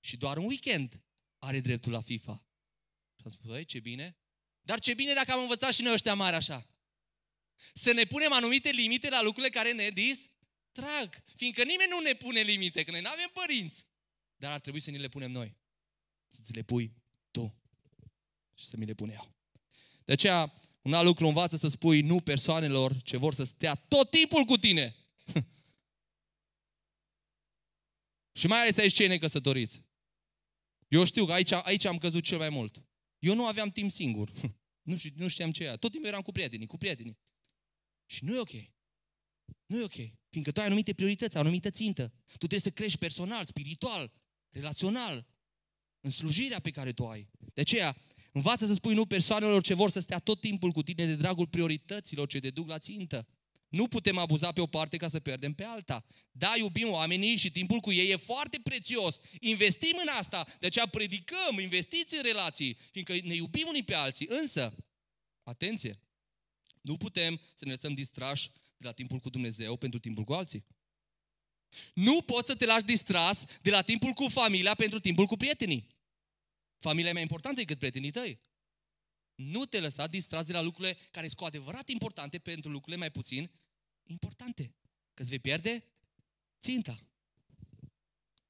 Și 0.00 0.16
doar 0.16 0.36
un 0.36 0.44
weekend 0.44 1.00
are 1.38 1.60
dreptul 1.60 1.92
la 1.92 2.00
FIFA. 2.00 2.45
Și 3.30 3.36
am 3.42 3.50
spus, 3.50 3.66
ce 3.66 3.80
bine. 3.80 4.16
Dar 4.60 4.80
ce 4.80 4.94
bine 4.94 5.12
dacă 5.12 5.32
am 5.32 5.40
învățat 5.40 5.72
și 5.72 5.82
noi 5.82 5.92
ăștia 5.92 6.14
mari 6.14 6.36
așa. 6.36 6.66
Să 7.74 7.92
ne 7.92 8.04
punem 8.04 8.32
anumite 8.32 8.70
limite 8.70 9.08
la 9.08 9.22
lucrurile 9.22 9.50
care 9.50 9.72
ne 9.72 9.88
distrag. 9.88 11.22
Fiindcă 11.36 11.64
nimeni 11.64 11.90
nu 11.90 12.00
ne 12.00 12.12
pune 12.12 12.40
limite, 12.40 12.84
că 12.84 12.90
noi 12.90 13.00
nu 13.00 13.08
avem 13.08 13.30
părinți. 13.32 13.86
Dar 14.36 14.52
ar 14.52 14.60
trebui 14.60 14.80
să 14.80 14.90
ni 14.90 14.98
le 14.98 15.08
punem 15.08 15.30
noi. 15.30 15.56
Să 16.28 16.40
ți 16.42 16.52
le 16.52 16.62
pui 16.62 16.94
tu. 17.30 17.60
Și 18.54 18.64
să 18.64 18.76
mi 18.76 18.86
le 18.86 18.94
pun 18.94 19.10
eu. 19.10 19.34
De 20.04 20.12
aceea, 20.12 20.62
un 20.82 20.92
alt 20.92 21.06
lucru 21.06 21.26
învață 21.26 21.56
să 21.56 21.68
spui 21.68 22.00
nu 22.00 22.20
persoanelor 22.20 23.02
ce 23.02 23.16
vor 23.16 23.34
să 23.34 23.44
stea 23.44 23.74
tot 23.74 24.10
timpul 24.10 24.44
cu 24.44 24.56
tine. 24.56 24.96
și 28.38 28.46
mai 28.46 28.60
ales 28.60 28.76
aici 28.76 28.94
cei 28.94 29.06
necăsătoriți. 29.06 29.84
Eu 30.88 31.04
știu 31.04 31.26
că 31.26 31.32
aici, 31.32 31.52
aici 31.52 31.84
am 31.84 31.98
căzut 31.98 32.24
cel 32.24 32.38
mai 32.38 32.48
mult. 32.48 32.85
Eu 33.18 33.34
nu 33.34 33.46
aveam 33.46 33.68
timp 33.68 33.90
singur. 33.90 34.32
Nu, 34.86 34.96
știu, 34.96 35.10
nu 35.16 35.28
știam 35.28 35.50
ce 35.50 35.64
era. 35.64 35.76
Tot 35.76 35.90
timpul 35.90 36.08
eram 36.08 36.22
cu 36.22 36.32
prietenii, 36.32 36.66
cu 36.66 36.76
prietenii. 36.76 37.18
Și 38.06 38.24
nu 38.24 38.34
e 38.34 38.38
ok. 38.38 38.52
Nu 39.66 39.78
e 39.78 39.82
ok. 39.82 39.94
Fiindcă 40.30 40.52
tu 40.52 40.60
ai 40.60 40.66
anumite 40.66 40.94
priorități, 40.94 41.36
ai 41.36 41.42
anumită 41.42 41.70
țintă. 41.70 42.08
Tu 42.26 42.36
trebuie 42.36 42.60
să 42.60 42.70
crești 42.70 42.98
personal, 42.98 43.44
spiritual, 43.44 44.12
relațional, 44.50 45.26
în 46.00 46.10
slujirea 46.10 46.60
pe 46.60 46.70
care 46.70 46.92
tu 46.92 47.06
ai. 47.06 47.30
De 47.54 47.60
aceea, 47.60 47.96
învață 48.32 48.66
să 48.66 48.74
spui 48.74 48.94
nu 48.94 49.06
persoanelor 49.06 49.62
ce 49.62 49.74
vor 49.74 49.90
să 49.90 50.00
stea 50.00 50.18
tot 50.18 50.40
timpul 50.40 50.70
cu 50.70 50.82
tine 50.82 51.06
de 51.06 51.16
dragul 51.16 51.46
priorităților 51.46 52.28
ce 52.28 52.40
te 52.40 52.50
duc 52.50 52.68
la 52.68 52.78
țintă. 52.78 53.26
Nu 53.68 53.88
putem 53.88 54.18
abuza 54.18 54.52
pe 54.52 54.60
o 54.60 54.66
parte 54.66 54.96
ca 54.96 55.08
să 55.08 55.20
pierdem 55.20 55.52
pe 55.52 55.64
alta. 55.64 56.04
Da, 56.32 56.56
iubim 56.56 56.90
oamenii 56.90 57.36
și 57.36 57.50
timpul 57.50 57.80
cu 57.80 57.92
ei 57.92 58.10
e 58.10 58.16
foarte 58.16 58.60
prețios. 58.62 59.18
Investim 59.40 59.98
în 60.00 60.08
asta, 60.08 60.46
de 60.60 60.66
aceea 60.66 60.86
predicăm, 60.86 61.58
investiți 61.58 62.16
în 62.16 62.22
relații, 62.22 62.78
fiindcă 62.90 63.14
ne 63.22 63.34
iubim 63.34 63.66
unii 63.68 63.82
pe 63.82 63.94
alții. 63.94 64.26
Însă, 64.28 64.74
atenție, 65.42 66.00
nu 66.80 66.96
putem 66.96 67.40
să 67.54 67.64
ne 67.64 67.70
lăsăm 67.70 67.94
distrași 67.94 68.50
de 68.76 68.86
la 68.86 68.92
timpul 68.92 69.18
cu 69.18 69.30
Dumnezeu 69.30 69.76
pentru 69.76 69.98
timpul 69.98 70.24
cu 70.24 70.32
alții. 70.32 70.64
Nu 71.94 72.22
poți 72.22 72.46
să 72.46 72.54
te 72.54 72.66
lași 72.66 72.84
distras 72.84 73.44
de 73.62 73.70
la 73.70 73.82
timpul 73.82 74.12
cu 74.12 74.28
familia 74.28 74.74
pentru 74.74 75.00
timpul 75.00 75.26
cu 75.26 75.36
prietenii. 75.36 75.94
Familia 76.78 77.10
e 77.10 77.12
mai 77.12 77.22
importantă 77.22 77.60
decât 77.60 77.78
prietenii 77.78 78.10
tăi. 78.10 78.38
Nu 79.36 79.64
te 79.64 79.80
lăsa 79.80 80.06
distras 80.06 80.46
de 80.46 80.52
la 80.52 80.60
lucrurile 80.60 80.98
care 81.10 81.26
sunt 81.26 81.38
cu 81.38 81.44
adevărat 81.44 81.88
importante 81.88 82.38
pentru 82.38 82.70
lucrurile 82.70 82.96
mai 82.96 83.10
puțin 83.10 83.50
importante. 84.02 84.74
Că 85.14 85.22
îți 85.22 85.30
vei 85.30 85.38
pierde 85.38 85.84
ținta. 86.60 87.06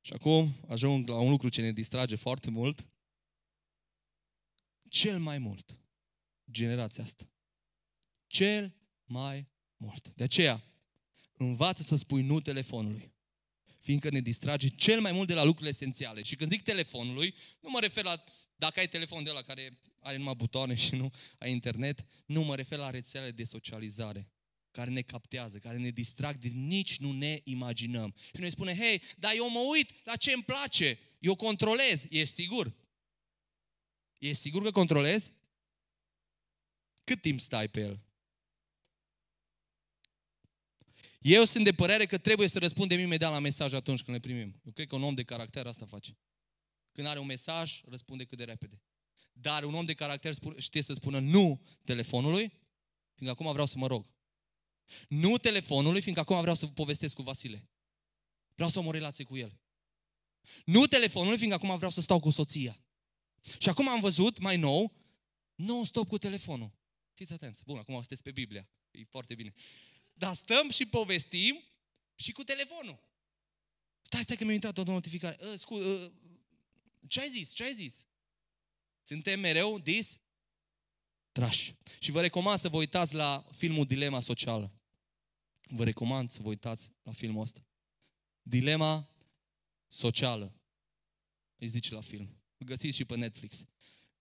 Și 0.01 0.13
acum 0.13 0.55
ajung 0.69 1.09
la 1.09 1.19
un 1.19 1.31
lucru 1.31 1.49
ce 1.49 1.61
ne 1.61 1.73
distrage 1.73 2.17
foarte 2.17 2.51
mult. 2.51 2.87
Cel 4.89 5.19
mai 5.19 5.39
mult. 5.39 5.79
Generația 6.51 7.05
asta. 7.05 7.31
Cel 8.27 8.75
mai 9.05 9.49
mult. 9.77 10.13
De 10.15 10.25
aceea, 10.25 10.65
învață 11.37 11.83
să 11.83 11.97
spui 11.97 12.23
nu 12.23 12.41
telefonului. 12.41 13.15
Fiindcă 13.81 14.11
ne 14.11 14.21
distrage 14.21 14.69
cel 14.69 15.01
mai 15.01 15.13
mult 15.13 15.29
de 15.29 15.35
la 15.35 15.45
lucrurile 15.45 15.71
esențiale. 15.71 16.23
Și 16.23 16.37
când 16.37 16.51
zic 16.51 16.63
telefonului, 16.63 17.35
nu 17.61 17.71
mă 17.71 17.81
refer 17.81 18.05
la 18.05 18.25
dacă 18.57 18.81
ai 18.81 18.89
telefon 18.89 19.25
de 19.25 19.31
la 19.31 19.43
care 19.43 19.79
are 20.01 20.17
numai 20.17 20.35
butoane 20.35 20.75
și 20.75 20.95
nu 20.95 21.13
ai 21.39 21.51
internet, 21.51 22.05
nu 22.27 22.43
mă 22.43 22.57
refer 22.57 22.79
la 22.79 22.91
rețelele 22.91 23.31
de 23.31 23.45
socializare 23.45 24.31
care 24.71 24.91
ne 24.91 25.03
captează, 25.03 25.59
care 25.59 25.77
ne 25.77 25.91
distrag 25.91 26.37
de 26.37 26.49
nici 26.49 26.97
nu 26.97 27.13
ne 27.13 27.41
imaginăm. 27.45 28.15
Și 28.17 28.41
noi 28.41 28.51
spune, 28.51 28.77
hei, 28.77 29.03
dar 29.19 29.33
eu 29.35 29.51
mă 29.51 29.59
uit 29.59 29.93
la 30.05 30.17
ce 30.17 30.33
îmi 30.33 30.43
place, 30.43 30.99
eu 31.19 31.35
controlez. 31.35 32.05
Ești 32.09 32.35
sigur? 32.35 32.75
Ești 34.19 34.43
sigur 34.43 34.63
că 34.63 34.71
controlezi? 34.71 35.33
Cât 37.05 37.21
timp 37.21 37.41
stai 37.41 37.69
pe 37.69 37.81
el? 37.81 38.01
Eu 41.21 41.45
sunt 41.45 41.65
de 41.65 41.73
părere 41.73 42.07
că 42.07 42.19
trebuie 42.19 42.49
să 42.49 42.59
răspundem 42.59 42.99
imediat 42.99 43.31
la 43.31 43.39
mesaj 43.39 43.73
atunci 43.73 44.03
când 44.03 44.17
le 44.17 44.23
primim. 44.23 44.61
Eu 44.65 44.73
cred 44.73 44.87
că 44.87 44.95
un 44.95 45.03
om 45.03 45.15
de 45.15 45.23
caracter 45.23 45.67
asta 45.67 45.87
face. 45.87 46.17
Când 46.97 47.09
are 47.09 47.19
un 47.19 47.27
mesaj, 47.27 47.81
răspunde 47.85 48.25
cât 48.25 48.39
de 48.39 48.45
repede. 48.45 48.83
Dar 49.33 49.65
un 49.65 49.75
om 49.75 49.85
de 49.85 49.95
caracter 49.95 50.35
știe 50.57 50.83
să 50.83 50.95
spună 50.95 51.19
nu 51.19 51.63
telefonului, 51.85 52.53
fiindcă 53.15 53.41
acum 53.41 53.53
vreau 53.53 53.67
să 53.67 53.79
mă 53.79 53.87
rog. 53.87 54.15
Nu 55.09 55.37
telefonului, 55.37 56.01
fiindcă 56.01 56.23
acum 56.23 56.41
vreau 56.41 56.55
să 56.55 56.67
povestesc 56.67 57.15
cu 57.15 57.23
Vasile. 57.23 57.69
Vreau 58.55 58.71
să 58.71 58.79
am 58.79 58.87
o 58.87 58.91
relație 58.91 59.25
cu 59.25 59.37
el. 59.37 59.61
Nu 60.65 60.87
telefonului, 60.87 61.37
fiindcă 61.37 61.59
acum 61.59 61.77
vreau 61.77 61.91
să 61.91 62.01
stau 62.01 62.21
cu 62.21 62.31
soția. 62.31 62.85
Și 63.59 63.69
acum 63.69 63.89
am 63.89 64.01
văzut, 64.01 64.39
mai 64.39 64.57
nou, 64.57 64.93
nu 65.55 65.85
stop 65.85 66.09
cu 66.09 66.19
telefonul. 66.19 66.73
Fiți 67.13 67.33
atenți. 67.33 67.65
Bun, 67.65 67.79
acum 67.79 67.95
sunteți 67.95 68.23
pe 68.23 68.31
Biblia. 68.31 68.69
E 68.91 69.05
foarte 69.05 69.35
bine. 69.35 69.53
Dar 70.15 70.35
stăm 70.35 70.71
și 70.71 70.87
povestim 70.87 71.65
și 72.15 72.33
cu 72.33 72.43
telefonul. 72.45 73.05
Stai, 74.03 74.23
stai 74.23 74.37
că 74.37 74.45
mi-a 74.45 74.55
intrat 74.55 74.79
o 74.79 74.83
notificare. 74.83 75.37
Uh, 75.41 75.55
scu, 75.57 75.75
uh, 75.75 76.11
ce 77.09 77.21
ai 77.21 77.29
zis? 77.29 77.53
Ce 77.53 77.65
ai 77.65 77.73
zis? 77.73 78.07
Suntem 79.03 79.41
mereu 79.41 79.79
dis 79.79 80.21
trași. 81.33 81.75
Și 81.99 82.11
vă 82.11 82.21
recomand 82.21 82.59
să 82.59 82.69
vă 82.69 82.77
uitați 82.77 83.15
la 83.15 83.49
filmul 83.53 83.85
Dilema 83.85 84.21
Socială. 84.21 84.73
Vă 85.69 85.85
recomand 85.85 86.31
să 86.31 86.43
vă 86.43 86.49
uitați 86.49 86.91
la 87.03 87.13
filmul 87.13 87.43
ăsta. 87.43 87.67
Dilema 88.43 89.09
Socială. 89.89 90.55
Îi 91.57 91.67
zice 91.67 91.95
la 91.95 92.01
film. 92.01 92.43
Îl 92.59 92.67
găsiți 92.67 92.97
și 92.97 93.05
pe 93.05 93.17
Netflix. 93.17 93.65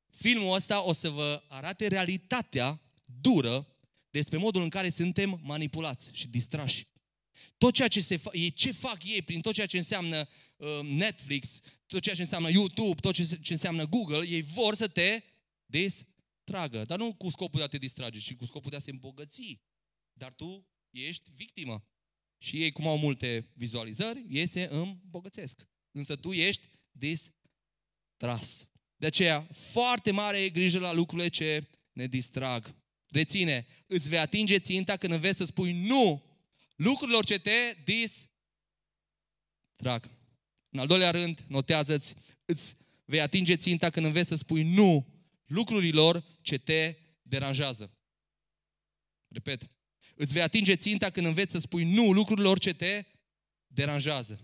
Filmul 0.10 0.56
ăsta 0.56 0.84
o 0.84 0.94
să 0.94 1.10
vă 1.10 1.44
arate 1.48 1.88
realitatea 1.88 2.82
dură 3.06 3.68
despre 4.10 4.38
modul 4.38 4.62
în 4.62 4.70
care 4.70 4.90
suntem 4.90 5.40
manipulați 5.44 6.10
și 6.14 6.28
distrași. 6.28 6.88
Tot 7.58 7.74
ceea 7.74 7.88
ce, 7.88 8.02
se 8.02 8.18
fa- 8.18 8.54
ce 8.54 8.72
fac 8.72 9.04
ei 9.04 9.22
prin 9.22 9.42
tot 9.42 9.54
ceea 9.54 9.68
ce 9.68 9.78
înseamnă 9.78 10.28
uh, 10.56 10.80
Netflix, 10.84 11.60
tot 11.86 12.02
ceea 12.02 12.16
ce 12.16 12.22
înseamnă 12.22 12.50
YouTube, 12.50 13.00
tot 13.00 13.14
ce, 13.14 13.40
ce 13.42 13.54
înseamnă 13.54 13.88
Google, 13.88 14.28
ei 14.28 14.42
vor 14.42 14.76
să 14.76 14.88
te 14.88 15.24
distragă. 15.66 16.84
Dar 16.86 16.98
nu 16.98 17.14
cu 17.14 17.30
scopul 17.30 17.60
de 17.60 17.66
a 17.66 17.68
te 17.68 17.78
distrage, 17.78 18.20
ci 18.20 18.36
cu 18.36 18.46
scopul 18.46 18.70
de 18.70 18.76
a 18.76 18.80
se 18.80 18.92
îmbogăți. 18.92 19.62
Dar 20.14 20.34
tu 20.34 20.68
ești 20.90 21.30
victimă. 21.36 21.88
Și 22.38 22.62
ei, 22.62 22.72
cum 22.72 22.88
au 22.88 22.98
multe 22.98 23.52
vizualizări, 23.54 24.26
ei 24.30 24.48
se 24.48 24.68
îmbogățesc. 24.72 25.68
Însă 25.92 26.16
tu 26.16 26.32
ești 26.32 26.68
distras. 26.92 28.68
De 28.96 29.06
aceea, 29.06 29.48
foarte 29.52 30.12
mare 30.12 30.38
e 30.38 30.50
grijă 30.50 30.80
la 30.80 30.94
lucrurile 30.94 31.30
ce 31.30 31.68
ne 31.92 32.08
distrag. 32.08 32.76
Reține, 33.08 33.68
îți 33.88 34.10
vei 34.10 34.20
atinge 34.20 34.60
ținta 34.60 34.98
când 34.98 35.14
înveți 35.14 35.38
să 35.38 35.46
spui 35.46 35.72
nu 35.72 36.24
lucrurilor 36.76 37.26
ce 37.26 37.40
te 37.40 37.78
distrag. 37.84 38.30
În 40.70 40.80
al 40.80 40.88
doilea 40.88 41.12
rând, 41.12 41.44
notează-ți, 41.48 42.16
îți 42.46 42.76
vei 43.06 43.22
atinge 43.22 43.56
ținta 43.56 43.90
când 43.90 44.06
înveți 44.06 44.30
să 44.30 44.36
spui 44.36 44.64
nu 44.64 45.08
lucrurilor 45.46 46.24
ce 46.42 46.58
te 46.58 46.98
deranjează. 47.22 47.92
Repet, 49.28 49.68
îți 50.16 50.34
vei 50.34 50.42
atinge 50.42 50.76
ținta 50.76 51.10
când 51.10 51.26
înveți 51.26 51.52
să 51.52 51.60
spui 51.60 51.84
nu 51.84 52.12
lucrurilor 52.12 52.60
ce 52.60 52.74
te 52.74 53.06
deranjează. 53.68 54.40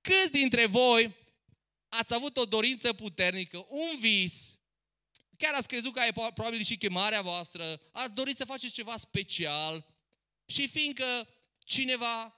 Câți 0.00 0.30
dintre 0.30 0.66
voi 0.66 1.14
ați 1.88 2.14
avut 2.14 2.36
o 2.36 2.44
dorință 2.44 2.92
puternică, 2.92 3.64
un 3.68 3.98
vis, 4.00 4.58
chiar 5.36 5.54
ați 5.54 5.68
crezut 5.68 5.92
că 5.92 6.00
e 6.08 6.12
probabil 6.12 6.62
și 6.62 6.76
chemarea 6.76 7.22
voastră, 7.22 7.80
ați 7.92 8.14
dorit 8.14 8.36
să 8.36 8.44
faceți 8.44 8.74
ceva 8.74 8.96
special 8.96 9.95
și 10.46 10.68
fiindcă 10.68 11.28
cineva 11.58 12.36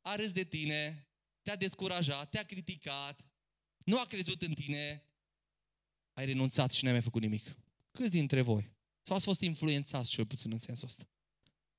a 0.00 0.14
râs 0.14 0.32
de 0.32 0.44
tine, 0.44 1.08
te-a 1.42 1.56
descurajat, 1.56 2.30
te-a 2.30 2.44
criticat, 2.44 3.24
nu 3.84 3.98
a 3.98 4.06
crezut 4.06 4.42
în 4.42 4.52
tine, 4.52 5.02
ai 6.12 6.24
renunțat 6.24 6.72
și 6.72 6.84
n-ai 6.84 6.92
mai 6.92 7.02
făcut 7.02 7.20
nimic. 7.20 7.56
Câți 7.92 8.10
dintre 8.10 8.40
voi? 8.40 8.72
Sau 9.02 9.16
ați 9.16 9.24
fost 9.24 9.40
influențați 9.40 10.10
cel 10.10 10.26
puțin 10.26 10.52
în 10.52 10.58
sensul 10.58 10.88
ăsta? 10.88 11.08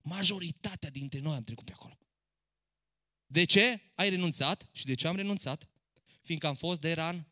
Majoritatea 0.01 0.89
dintre 0.89 1.19
noi 1.19 1.36
am 1.36 1.43
trecut 1.43 1.65
pe 1.65 1.71
acolo. 1.71 1.99
De 3.25 3.45
ce 3.45 3.82
ai 3.95 4.10
renunțat 4.10 4.69
și 4.71 4.86
de 4.86 4.93
ce 4.93 5.08
am 5.08 5.15
renunțat? 5.15 5.69
Fiindcă 6.21 6.47
am 6.47 6.56
fost 6.56 6.82
deranjat. 6.82 7.25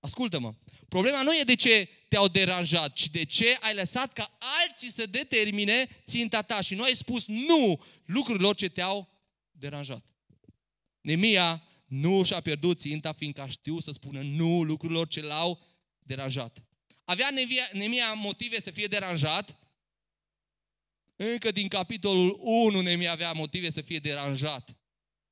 Ascultă-mă. 0.00 0.54
Problema 0.88 1.22
nu 1.22 1.36
e 1.36 1.42
de 1.42 1.54
ce 1.54 1.88
te-au 2.08 2.28
deranjat, 2.28 2.92
ci 2.92 3.08
de 3.10 3.24
ce 3.24 3.58
ai 3.60 3.74
lăsat 3.74 4.12
ca 4.12 4.38
alții 4.62 4.90
să 4.90 5.06
determine 5.06 5.88
ținta 6.06 6.42
ta 6.42 6.60
și 6.60 6.74
nu 6.74 6.82
ai 6.82 6.96
spus 6.96 7.26
nu 7.26 7.82
lucrurilor 8.04 8.54
ce 8.54 8.68
te-au 8.68 9.08
deranjat. 9.50 10.04
Nemia 11.00 11.62
nu 11.86 12.22
și-a 12.22 12.40
pierdut 12.40 12.78
ținta 12.78 13.12
fiindcă 13.12 13.40
a 13.40 13.48
știut 13.48 13.82
să 13.82 13.92
spună 13.92 14.20
nu 14.20 14.62
lucrurilor 14.62 15.08
ce 15.08 15.20
l-au 15.20 15.60
deranjat. 15.98 16.62
Avea 17.04 17.28
Nemia 17.72 18.12
motive 18.12 18.60
să 18.60 18.70
fie 18.70 18.86
deranjat, 18.86 19.58
încă 21.16 21.50
din 21.50 21.68
capitolul 21.68 22.38
1 22.40 22.80
Nemia 22.80 23.12
avea 23.12 23.32
motive 23.32 23.70
să 23.70 23.80
fie 23.80 23.98
deranjat 23.98 24.77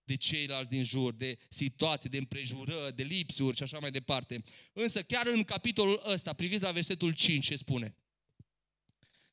de 0.06 0.16
ceilalți 0.16 0.68
din 0.68 0.84
jur, 0.84 1.12
de 1.12 1.38
situații, 1.48 2.08
de 2.08 2.16
împrejurări, 2.16 2.96
de 2.96 3.02
lipsuri 3.02 3.56
și 3.56 3.62
așa 3.62 3.78
mai 3.78 3.90
departe. 3.90 4.44
Însă 4.72 5.02
chiar 5.02 5.26
în 5.26 5.44
capitolul 5.44 6.02
ăsta, 6.06 6.32
priviți 6.32 6.62
la 6.62 6.72
versetul 6.72 7.12
5 7.12 7.44
ce 7.44 7.56
spune. 7.56 7.94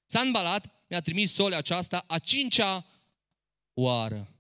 Sanbalat 0.06 0.86
mi-a 0.90 1.02
trimis 1.02 1.34
solea 1.34 1.58
aceasta 1.58 2.04
a 2.08 2.20
cincea 2.20 2.86
oară. 3.74 4.38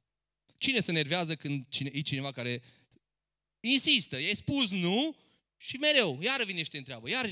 Cine 0.57 0.79
se 0.79 0.91
nervează 0.91 1.35
când 1.35 1.65
cine, 1.69 1.89
e 1.93 2.01
cineva 2.01 2.31
care 2.31 2.63
insistă, 3.59 4.19
i-ai 4.19 4.35
spus 4.35 4.69
nu 4.69 5.15
și 5.57 5.77
mereu, 5.77 6.19
iar 6.21 6.43
vine 6.43 6.63
și 6.63 6.69
te 6.69 6.77
întreabă, 6.77 7.09
iar 7.09 7.29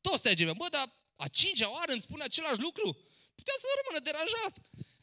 toți 0.00 0.22
trage, 0.22 0.44
bă, 0.44 0.66
dar 0.70 0.92
a 1.16 1.28
cincea 1.28 1.72
oară 1.72 1.92
îmi 1.92 2.00
spune 2.00 2.22
același 2.22 2.60
lucru? 2.60 2.98
Putea 3.34 3.54
să 3.58 3.66
rămână 3.80 4.04
deranjat. 4.04 4.54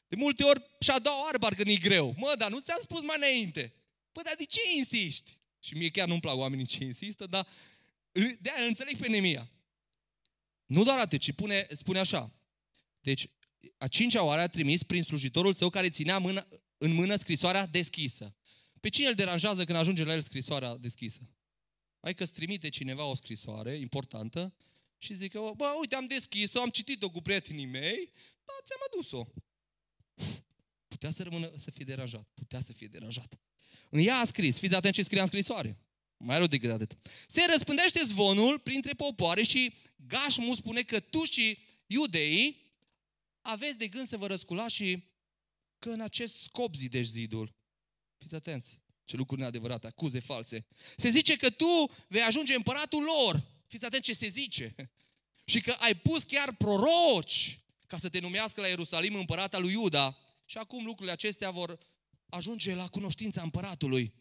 De 0.08 0.16
multe 0.16 0.44
ori 0.44 0.62
și 0.80 0.90
a 0.90 1.00
doua 1.00 1.24
oară 1.24 1.38
parcă 1.38 1.64
nu-i 1.64 1.80
greu. 1.80 2.16
Mă, 2.18 2.34
dar 2.38 2.50
nu 2.50 2.60
ți-am 2.60 2.80
spus 2.82 3.02
mai 3.02 3.16
înainte. 3.18 3.74
Păi, 4.12 4.24
dar 4.24 4.36
de 4.38 4.46
ce 4.46 4.60
insisti? 4.78 5.40
Și 5.60 5.76
mie 5.76 5.90
chiar 5.90 6.08
nu-mi 6.08 6.20
plac 6.20 6.36
oamenii 6.36 6.66
ce 6.66 6.84
insistă, 6.84 7.26
dar 7.26 7.48
de 8.40 8.52
aia 8.56 8.66
înțeleg 8.66 8.98
pe 8.98 9.08
Nemia. 9.08 9.52
Nu 10.66 10.84
doar 10.84 11.00
atât, 11.00 11.20
ci 11.20 11.32
pune, 11.32 11.68
spune 11.76 12.00
așa. 12.00 12.34
Deci, 13.02 13.28
a 13.78 13.88
cincea 13.88 14.24
oară 14.24 14.42
a 14.42 14.48
trimis 14.48 14.84
prin 14.84 15.04
slujitorul 15.04 15.54
său 15.54 15.70
care 15.70 15.90
ținea 15.90 16.18
mână, 16.18 16.48
în 16.78 16.94
mână 16.94 17.16
scrisoarea 17.18 17.66
deschisă. 17.66 18.36
Pe 18.80 18.90
cine 18.90 19.08
îl 19.08 19.14
deranjează 19.14 19.64
când 19.64 19.78
ajunge 19.78 20.04
la 20.04 20.14
el 20.14 20.22
scrisoarea 20.22 20.76
deschisă? 20.76 21.30
Hai 22.00 22.14
că 22.14 22.24
îți 22.24 22.32
trimite 22.32 22.70
cineva 22.70 23.06
o 23.06 23.16
scrisoare 23.16 23.74
importantă 23.74 24.54
și 24.98 25.14
zice, 25.14 25.38
bă, 25.56 25.74
uite, 25.80 25.96
am 25.96 26.08
deschis-o, 26.08 26.62
am 26.62 26.70
citit-o 26.70 27.10
cu 27.10 27.22
prietenii 27.22 27.66
mei, 27.66 28.12
bă, 28.46 28.54
ți-am 28.64 28.80
adus-o. 28.88 29.28
Putea 30.88 31.12
să 31.12 31.24
rămână, 31.24 31.52
să 31.58 31.72
fie 31.72 31.86
deranjat. 31.86 32.28
Putea 32.34 32.62
să 32.62 32.74
fie 32.74 32.88
deranjat. 32.88 33.40
În 33.90 34.00
ea 34.00 34.16
a 34.16 34.26
scris, 34.26 34.60
fiți 34.60 34.76
atenți 34.76 34.98
ce 34.98 35.04
scrie 35.04 35.22
în 35.22 35.28
scrisoare. 35.28 35.78
Mai 36.18 36.38
rău 36.38 36.48
decât 36.48 36.72
atât. 36.72 36.98
Se 37.28 37.42
răspândește 37.50 38.04
zvonul 38.04 38.60
printre 38.60 38.94
popoare 38.94 39.44
și 39.44 39.74
Gașmu 39.96 40.54
spune 40.54 40.82
că 40.82 41.00
tu 41.00 41.24
și 41.24 41.60
iudeii 41.86 42.74
aveți 43.42 43.78
de 43.78 43.88
gând 43.88 44.08
să 44.08 44.18
vă 44.18 44.28
răsculați 44.28 44.76
și 44.76 45.04
că 45.80 45.90
în 45.90 46.02
acest 46.02 46.42
scop 46.42 46.76
zidești 46.76 47.12
zidul. 47.12 47.56
Fiți 48.18 48.36
atenți. 48.36 48.80
Ce 49.06 49.16
lucruri 49.16 49.42
neadevărate, 49.42 49.88
acuze 49.88 50.20
false. 50.20 50.66
Se 50.98 51.10
zice 51.10 51.36
că 51.36 51.50
tu 51.50 51.92
vei 52.08 52.22
ajunge 52.22 52.56
împăratul 52.56 53.04
lor. 53.04 53.44
Fiți 53.68 53.86
atenți 53.86 54.06
ce 54.06 54.14
se 54.14 54.28
zice. 54.28 54.76
Și 55.52 55.62
că 55.62 55.72
ai 55.72 55.96
pus 55.96 56.24
chiar 56.24 56.56
proroci 56.56 57.60
ca 57.88 57.98
să 57.98 58.10
te 58.10 58.20
numească 58.20 58.62
la 58.62 58.68
Ierusalim 58.68 59.16
împărata 59.16 59.60
lui 59.60 59.72
Iuda. 59.72 60.18
Și 60.46 60.58
acum 60.58 60.86
lucrurile 60.86 61.12
acestea 61.12 61.52
vor 61.52 61.78
ajunge 62.30 62.76
la 62.76 62.88
cunoștința 62.88 63.42
împăratului. 63.42 64.14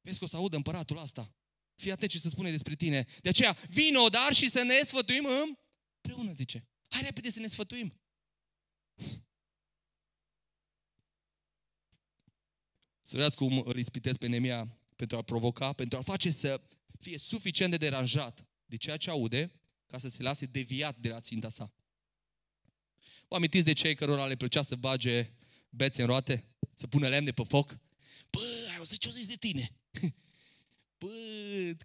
Vezi 0.00 0.18
că 0.18 0.24
o 0.24 0.28
să 0.28 0.36
audă 0.36 0.56
împăratul 0.56 0.98
asta. 0.98 1.34
Fii 1.74 1.90
atent 1.90 2.10
ce 2.10 2.18
să 2.18 2.28
spune 2.28 2.50
despre 2.50 2.74
tine. 2.74 3.06
De 3.22 3.28
aceea, 3.28 3.56
vino 3.68 4.08
dar 4.08 4.32
și 4.34 4.50
să 4.50 4.62
ne 4.62 4.84
sfătuim 4.84 5.26
împreună, 5.96 6.32
zice. 6.32 6.68
Hai 6.88 7.02
repede 7.02 7.30
să 7.30 7.40
ne 7.40 7.46
sfătuim. 7.46 8.00
Să 13.02 13.16
vedeți 13.16 13.36
cum 13.36 13.62
îl 13.64 13.78
ispitesc 13.78 14.18
pe 14.18 14.26
Nemia 14.26 14.78
pentru 14.96 15.16
a 15.16 15.22
provoca, 15.22 15.72
pentru 15.72 15.98
a 15.98 16.02
face 16.02 16.30
să 16.30 16.62
fie 17.00 17.18
suficient 17.18 17.70
de 17.70 17.76
deranjat 17.76 18.44
de 18.64 18.76
ceea 18.76 18.96
ce 18.96 19.10
aude, 19.10 19.60
ca 19.86 19.98
să 19.98 20.08
se 20.08 20.22
lase 20.22 20.46
deviat 20.46 20.96
de 20.96 21.08
la 21.08 21.20
ținta 21.20 21.48
sa. 21.48 21.72
Vă 23.30 23.36
amintiți 23.36 23.64
de 23.64 23.72
cei 23.72 23.94
cărora 23.94 24.26
le 24.26 24.36
plăcea 24.36 24.62
să 24.62 24.74
bage 24.74 25.30
bețe 25.68 26.00
în 26.00 26.06
roate? 26.06 26.48
Să 26.74 26.86
pună 26.86 27.08
lemne 27.08 27.30
pe 27.30 27.42
foc? 27.48 27.78
Bă, 28.30 28.66
ai 28.70 28.76
auzit 28.76 28.98
ce 28.98 29.08
o 29.08 29.10
zis 29.10 29.26
de 29.26 29.34
tine? 29.34 29.76
Bă, 30.98 31.08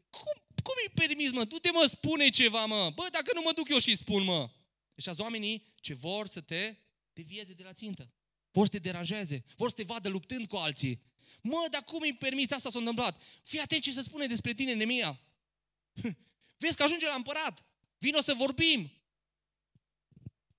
cum, 0.10 0.34
cum 0.64 0.74
îi 0.84 1.06
permis, 1.06 1.32
mă? 1.32 1.44
Du-te, 1.44 1.72
mă, 1.72 1.86
spune 1.90 2.30
ceva, 2.30 2.66
mă. 2.66 2.92
Bă, 2.96 3.08
dacă 3.12 3.32
nu 3.34 3.42
mă 3.42 3.52
duc 3.56 3.70
eu 3.70 3.80
și 3.80 3.96
spun, 3.96 4.24
mă. 4.24 4.50
Deci 4.96 5.08
azi 5.08 5.22
oamenii 5.22 5.74
ce 5.76 5.94
vor 5.94 6.28
să 6.28 6.42
te 6.42 6.76
devieze 7.14 7.54
de 7.54 7.64
la 7.64 7.74
țintă. 7.74 8.14
Vor 8.52 8.66
să 8.66 8.72
te 8.72 8.80
deranjeze, 8.80 9.44
vor 9.56 9.70
să 9.70 9.76
te 9.76 9.84
vadă 9.84 10.10
luptând 10.10 10.48
cu 10.48 10.56
alții. 10.56 11.02
Mă, 11.42 11.68
dar 11.72 11.84
cum 11.84 12.02
îi 12.02 12.14
permiți? 12.14 12.54
Asta 12.54 12.70
s-a 12.70 12.80
întâmplat. 12.80 13.22
Fii 13.44 13.60
atent 13.60 13.82
ce 13.82 13.92
se 13.92 14.02
spune 14.02 14.26
despre 14.26 14.54
tine, 14.54 14.74
Nemia. 14.74 15.22
Vezi 16.58 16.76
că 16.76 16.84
ajunge 16.84 17.06
la 17.06 17.14
împărat. 17.14 17.64
Vino 17.98 18.22
să 18.22 18.34
vorbim. 18.34 18.92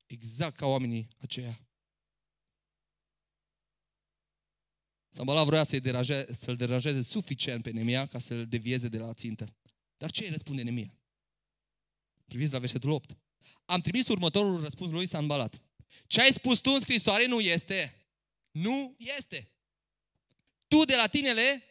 Exact 0.07 0.57
ca 0.57 0.67
oamenii 0.67 1.09
aceia. 1.19 1.61
Sambala 5.09 5.45
vrea 5.45 5.65
să-i 5.65 5.81
deranjeze, 5.81 6.35
să-l 6.35 6.57
deranjeze 6.57 7.03
suficient 7.03 7.63
pe 7.63 7.71
Nemia 7.71 8.07
ca 8.07 8.19
să-l 8.19 8.47
devieze 8.47 8.89
de 8.89 8.99
la 8.99 9.15
țintă. 9.15 9.57
Dar 9.97 10.11
ce 10.11 10.25
îi 10.25 10.31
răspunde 10.31 10.63
Nemia? 10.63 10.99
Priviți 12.25 12.53
la 12.53 12.59
versetul 12.59 12.91
8. 12.91 13.17
Am 13.65 13.81
trimis 13.81 14.09
următorul 14.09 14.63
răspuns 14.63 14.91
lui 14.91 15.07
Sanbalat. 15.07 15.63
Ce 16.07 16.21
ai 16.21 16.33
spus 16.33 16.59
tu 16.59 16.71
în 16.71 16.81
scrisoare 16.81 17.27
nu 17.27 17.41
este. 17.41 17.95
Nu 18.51 18.97
este. 18.99 19.51
Tu 20.69 20.85
de 20.85 20.97
la 20.97 21.07
tine 21.07 21.33
le 21.33 21.63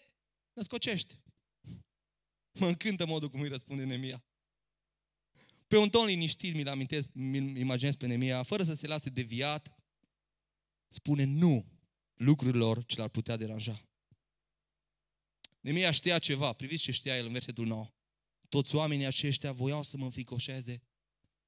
născocești. 0.53 1.19
Mă 2.51 2.67
încântă 2.67 3.05
modul 3.05 3.29
cum 3.29 3.41
îi 3.41 3.47
răspunde 3.47 3.83
Nemia. 3.83 4.23
Pe 5.67 5.77
un 5.77 5.89
ton 5.89 6.05
liniștit 6.05 6.53
mi-l 6.53 6.67
amintesc, 6.67 7.07
mi 7.13 7.59
imaginez 7.59 7.95
pe 7.95 8.05
Nemia, 8.05 8.43
fără 8.43 8.63
să 8.63 8.75
se 8.75 8.87
lase 8.87 9.09
deviat, 9.09 9.75
spune 10.89 11.23
nu 11.23 11.65
lucrurilor 12.13 12.85
ce 12.85 12.99
l-ar 12.99 13.09
putea 13.09 13.37
deranja. 13.37 13.89
Nemia 15.61 15.91
știa 15.91 16.19
ceva, 16.19 16.53
priviți 16.53 16.83
ce 16.83 16.91
știa 16.91 17.17
el 17.17 17.25
în 17.25 17.31
versetul 17.31 17.65
9. 17.65 17.93
Toți 18.49 18.75
oamenii 18.75 19.05
aceștia 19.05 19.51
voiau 19.51 19.83
să 19.83 19.97
mă 19.97 20.05
înfricoșeze. 20.05 20.81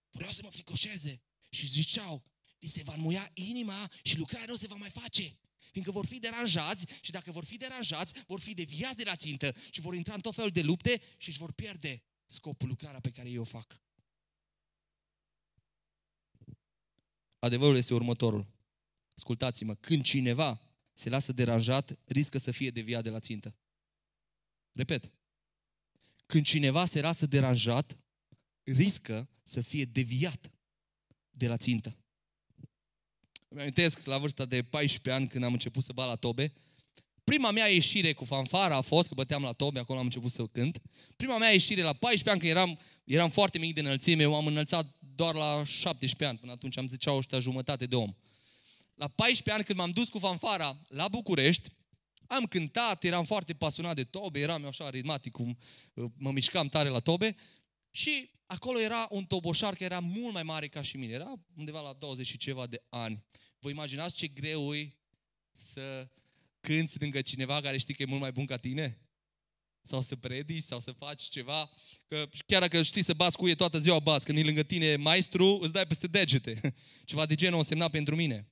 Vreau 0.10 0.32
să 0.32 0.40
mă 0.42 0.48
înfricoșeze. 0.48 1.22
Și 1.50 1.68
ziceau, 1.68 2.24
li 2.60 2.68
se 2.68 2.84
va 2.84 2.94
înmuia 2.94 3.32
inima 3.34 3.92
și 4.02 4.18
lucrarea 4.18 4.48
nu 4.48 4.56
se 4.56 4.68
va 4.68 4.76
mai 4.76 4.90
face. 4.90 5.38
Fiindcă 5.72 5.92
vor 5.92 6.06
fi 6.06 6.20
deranjați 6.20 6.86
și 7.02 7.12
dacă 7.12 7.32
vor 7.32 7.46
fi 7.46 7.58
deranjați, 7.58 8.14
vor 8.28 8.40
fi 8.40 8.54
deviați 8.54 8.96
de 8.96 9.04
la 9.04 9.16
țintă 9.16 9.56
și 9.72 9.82
vor 9.82 9.96
intra 9.96 10.14
în 10.14 10.22
tot 10.22 10.36
felul 10.36 10.52
de 10.52 10.62
lupte 10.62 11.02
și 11.18 11.30
își 11.30 11.38
vor 11.38 11.52
pierde 11.52 12.04
scopul, 12.26 12.68
lucrarea 12.68 13.00
pe 13.00 13.12
care 13.12 13.30
eu 13.30 13.42
o 13.42 13.44
fac. 13.44 13.87
Adevărul 17.40 17.78
este 17.78 17.94
următorul. 17.94 18.48
Ascultați-mă, 19.18 19.76
când 19.76 20.04
cineva 20.04 20.62
se 20.94 21.10
lasă 21.10 21.32
deranjat, 21.32 22.00
riscă 22.06 22.38
să 22.38 22.52
fie 22.52 22.70
deviat 22.70 23.04
de 23.04 23.10
la 23.10 23.20
țintă. 23.20 23.56
Repet. 24.72 25.12
Când 26.26 26.46
cineva 26.46 26.86
se 26.86 27.02
lasă 27.02 27.26
deranjat, 27.26 27.98
riscă 28.64 29.30
să 29.44 29.62
fie 29.62 29.86
deviat 29.86 30.52
de 31.30 31.48
la 31.48 31.58
țintă. 31.58 31.98
Îmi 33.48 33.62
amintesc 33.62 34.06
la 34.06 34.18
vârsta 34.18 34.46
de 34.46 34.64
14 34.64 35.22
ani 35.22 35.28
când 35.28 35.44
am 35.44 35.54
început 35.54 35.84
să 35.84 35.94
bat 35.94 36.08
la 36.08 36.16
tobe. 36.16 36.54
Prima 37.24 37.52
mea 37.52 37.68
ieșire 37.68 38.14
cu 38.14 38.26
fanfara 38.26 38.76
a 38.76 38.82
fost, 38.82 39.08
că 39.08 39.14
băteam 39.14 39.42
la 39.42 39.52
tobe, 39.52 39.80
acolo 39.80 40.00
am 40.00 40.06
început 40.06 40.32
să 40.32 40.46
cânt. 40.46 40.82
Prima 41.16 41.38
mea 41.38 41.52
ieșire 41.52 41.82
la 41.82 41.94
14 41.94 42.30
ani, 42.30 42.40
când 42.40 42.52
eram, 42.52 42.80
eram 43.04 43.30
foarte 43.30 43.60
mic 43.60 43.74
de 43.74 43.80
înălțime, 43.80 44.22
eu 44.22 44.36
am 44.36 44.46
înălțat 44.46 44.97
doar 45.18 45.36
la 45.36 45.64
17 45.64 46.26
ani, 46.26 46.38
până 46.38 46.52
atunci 46.52 46.78
am 46.78 46.88
ziceau 46.88 47.18
ăștia 47.18 47.40
jumătate 47.40 47.86
de 47.86 47.96
om. 47.96 48.16
La 48.94 49.08
14 49.08 49.52
ani, 49.52 49.64
când 49.64 49.78
m-am 49.78 49.92
dus 49.92 50.10
cu 50.10 50.20
fanfara 50.20 50.78
la 50.88 51.08
București, 51.08 51.70
am 52.28 52.44
cântat, 52.44 53.04
eram 53.04 53.26
foarte 53.26 53.54
pasionat 53.54 53.96
de 53.96 54.04
tobe, 54.04 54.40
eram 54.40 54.62
eu 54.62 54.68
așa 54.68 54.90
ritmatic, 54.90 55.32
cum 55.32 55.58
uh, 55.94 56.06
mă 56.18 56.32
mișcam 56.32 56.68
tare 56.68 56.90
la 56.90 57.00
tobe 57.00 57.36
și 57.92 58.32
acolo 58.46 58.80
era 58.80 59.08
un 59.10 59.26
toboșar 59.26 59.74
care 59.74 59.86
era 59.86 60.00
mult 60.00 60.34
mai 60.34 60.44
mare 60.44 60.68
ca 60.68 60.82
și 60.82 60.98
mine, 60.98 61.14
era 61.14 61.34
undeva 61.56 61.82
la 61.82 61.94
20 61.94 62.28
și 62.28 62.38
ceva 62.38 62.68
de 62.68 62.84
ani. 62.90 63.24
Vă 63.60 63.70
imaginați 63.70 64.16
ce 64.16 64.28
greu 64.28 64.74
e 64.74 64.96
să 65.52 66.10
cânți 66.60 67.00
lângă 67.00 67.22
cineva 67.22 67.62
care 67.62 67.78
știi 67.78 67.94
că 67.94 68.02
e 68.02 68.06
mult 68.06 68.22
mai 68.22 68.32
bun 68.32 68.46
ca 68.46 68.58
tine? 68.58 69.07
Sau 69.88 70.02
să 70.02 70.16
predici, 70.16 70.64
sau 70.64 70.80
să 70.80 70.92
faci 70.92 71.24
ceva. 71.24 71.70
Că 72.08 72.30
chiar 72.46 72.62
dacă 72.62 72.82
știi 72.82 73.04
să 73.04 73.14
bați 73.14 73.38
cu 73.38 73.48
ei 73.48 73.56
toată 73.56 73.80
ziua, 73.80 74.00
bați. 74.00 74.26
Când 74.26 74.38
e 74.38 74.44
lângă 74.44 74.64
tine 74.64 74.96
maestru, 74.96 75.60
îți 75.62 75.72
dai 75.74 75.88
peste 75.88 76.08
degete. 76.08 76.74
Ceva 77.06 77.26
de 77.26 77.36
genul 77.36 77.58
însemna 77.58 77.88
pentru 77.90 78.16
mine. 78.16 78.52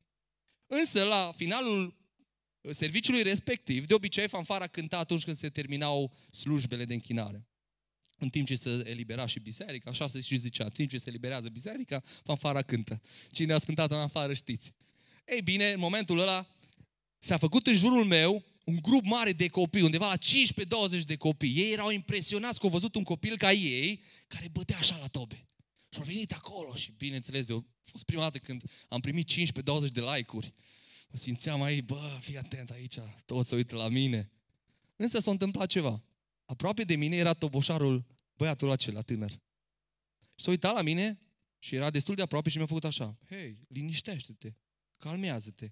Însă, 0.68 1.04
la 1.04 1.32
finalul 1.36 1.98
serviciului 2.72 3.22
respectiv, 3.22 3.86
de 3.86 3.94
obicei 3.94 4.28
fanfara 4.28 4.68
cânta 4.68 4.98
atunci 4.98 5.24
când 5.24 5.38
se 5.38 5.50
terminau 5.50 6.14
slujbele 6.32 6.86
de 6.86 6.94
închinare. 6.94 7.48
În 8.18 8.30
timp 8.30 8.48
ce 8.48 8.56
se 8.56 8.82
elibera 8.86 9.26
și 9.26 9.40
biserica, 9.40 9.90
așa 9.90 10.08
se 10.08 10.22
și 10.22 10.38
zicea, 10.38 10.64
în 10.64 10.70
timp 10.70 10.90
ce 10.90 10.98
se 10.98 11.10
eliberează 11.10 11.50
biserica, 11.50 12.04
fanfara 12.24 12.62
cântă. 12.62 13.02
Cine 13.32 13.54
a 13.54 13.60
cântat 13.60 13.92
în 13.92 13.98
afară 13.98 14.34
știți. 14.34 14.74
Ei 15.26 15.42
bine, 15.42 15.72
în 15.72 15.80
momentul 15.80 16.20
ăla 16.20 16.48
s-a 17.18 17.38
făcut 17.38 17.68
în 17.68 17.76
jurul 17.76 18.06
meu 18.06 18.44
un 18.66 18.80
grup 18.82 19.06
mare 19.06 19.32
de 19.32 19.48
copii, 19.48 19.82
undeva 19.82 20.08
la 20.08 20.18
15-20 21.00 21.02
de 21.06 21.16
copii. 21.16 21.54
Ei 21.56 21.72
erau 21.72 21.90
impresionați 21.90 22.60
că 22.60 22.66
au 22.66 22.72
văzut 22.72 22.96
un 22.96 23.04
copil 23.04 23.38
ca 23.38 23.52
ei, 23.52 24.04
care 24.28 24.48
bătea 24.48 24.78
așa 24.78 24.98
la 24.98 25.08
tobe. 25.08 25.48
Și 25.90 26.00
au 26.00 26.04
venit 26.06 26.32
acolo 26.32 26.76
și, 26.76 26.92
bineînțeles, 26.92 27.50
eu 27.50 27.58
a 27.58 27.90
fost 27.90 28.04
prima 28.04 28.22
dată 28.22 28.38
când 28.38 28.64
am 28.90 29.00
primit 29.00 29.32
15-20 29.32 29.92
de 29.92 30.02
like-uri. 30.02 30.54
Mă 31.10 31.18
simțeam 31.18 31.62
aici, 31.62 31.84
bă, 31.84 32.18
fii 32.22 32.38
atent 32.38 32.70
aici, 32.70 32.96
toți 33.26 33.50
se 33.50 33.56
uită 33.56 33.76
la 33.76 33.88
mine. 33.88 34.32
Însă 34.96 35.20
s-a 35.20 35.32
întâmplat 35.32 35.68
ceva. 35.68 36.04
Aproape 36.46 36.84
de 36.84 36.96
mine 36.96 37.16
era 37.16 37.34
toboșarul, 37.34 38.06
băiatul 38.36 38.72
acela 38.72 39.02
tânăr. 39.02 39.32
Și 40.36 40.44
s-a 40.44 40.50
uitat 40.50 40.74
la 40.74 40.82
mine 40.82 41.20
și 41.60 41.76
era 41.76 41.90
destul 41.90 42.16
de 42.16 42.22
aproape 42.22 42.50
și 42.50 42.58
mi-a 42.58 42.66
făcut 42.66 42.84
așa. 42.84 43.20
Hei, 43.30 43.60
liniștește-te, 43.68 44.54
calmează-te. 44.98 45.72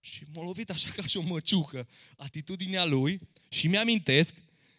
Și 0.00 0.24
m-a 0.32 0.42
lovit 0.42 0.70
așa 0.70 0.90
ca 0.90 1.06
și 1.06 1.16
o 1.16 1.22
măciucă 1.22 1.88
atitudinea 2.16 2.84
lui 2.84 3.20
și 3.48 3.68
mi-amintesc 3.68 4.34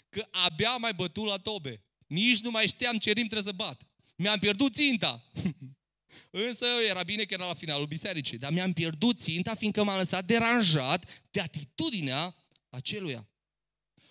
că 0.10 0.27
abia 0.31 0.75
mai 0.75 0.93
bătut 0.93 1.25
la 1.25 1.38
tobe. 1.38 1.84
Nici 2.07 2.39
nu 2.39 2.51
mai 2.51 2.67
știam 2.67 2.97
ce 2.97 3.12
rim 3.12 3.27
trebuie 3.27 3.53
să 3.53 3.57
bat. 3.57 3.81
Mi-am 4.15 4.39
pierdut 4.39 4.73
ținta. 4.73 5.31
Însă 6.47 6.65
era 6.89 7.03
bine 7.03 7.23
că 7.23 7.34
era 7.34 7.47
la 7.47 7.53
finalul 7.53 7.86
bisericii. 7.86 8.38
Dar 8.38 8.51
mi-am 8.51 8.73
pierdut 8.73 9.19
ținta 9.19 9.55
fiindcă 9.55 9.84
m-am 9.84 9.97
lăsat 9.97 10.25
deranjat 10.25 11.23
de 11.31 11.41
atitudinea 11.41 12.36
aceluia. 12.69 13.27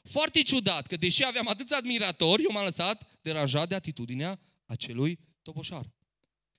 Foarte 0.03 0.43
ciudat 0.43 0.87
că 0.87 0.97
deși 0.97 1.25
aveam 1.25 1.49
atâți 1.49 1.75
admiratori, 1.75 2.43
eu 2.43 2.51
m-am 2.53 2.65
lăsat 2.65 3.19
deranjat 3.23 3.69
de 3.69 3.75
atitudinea 3.75 4.41
acelui 4.67 5.19
toboșar. 5.43 5.91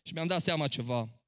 Și 0.02 0.14
mi-am 0.14 0.28
dat 0.28 0.44
seama 0.44 0.68
ceva. 0.68 1.22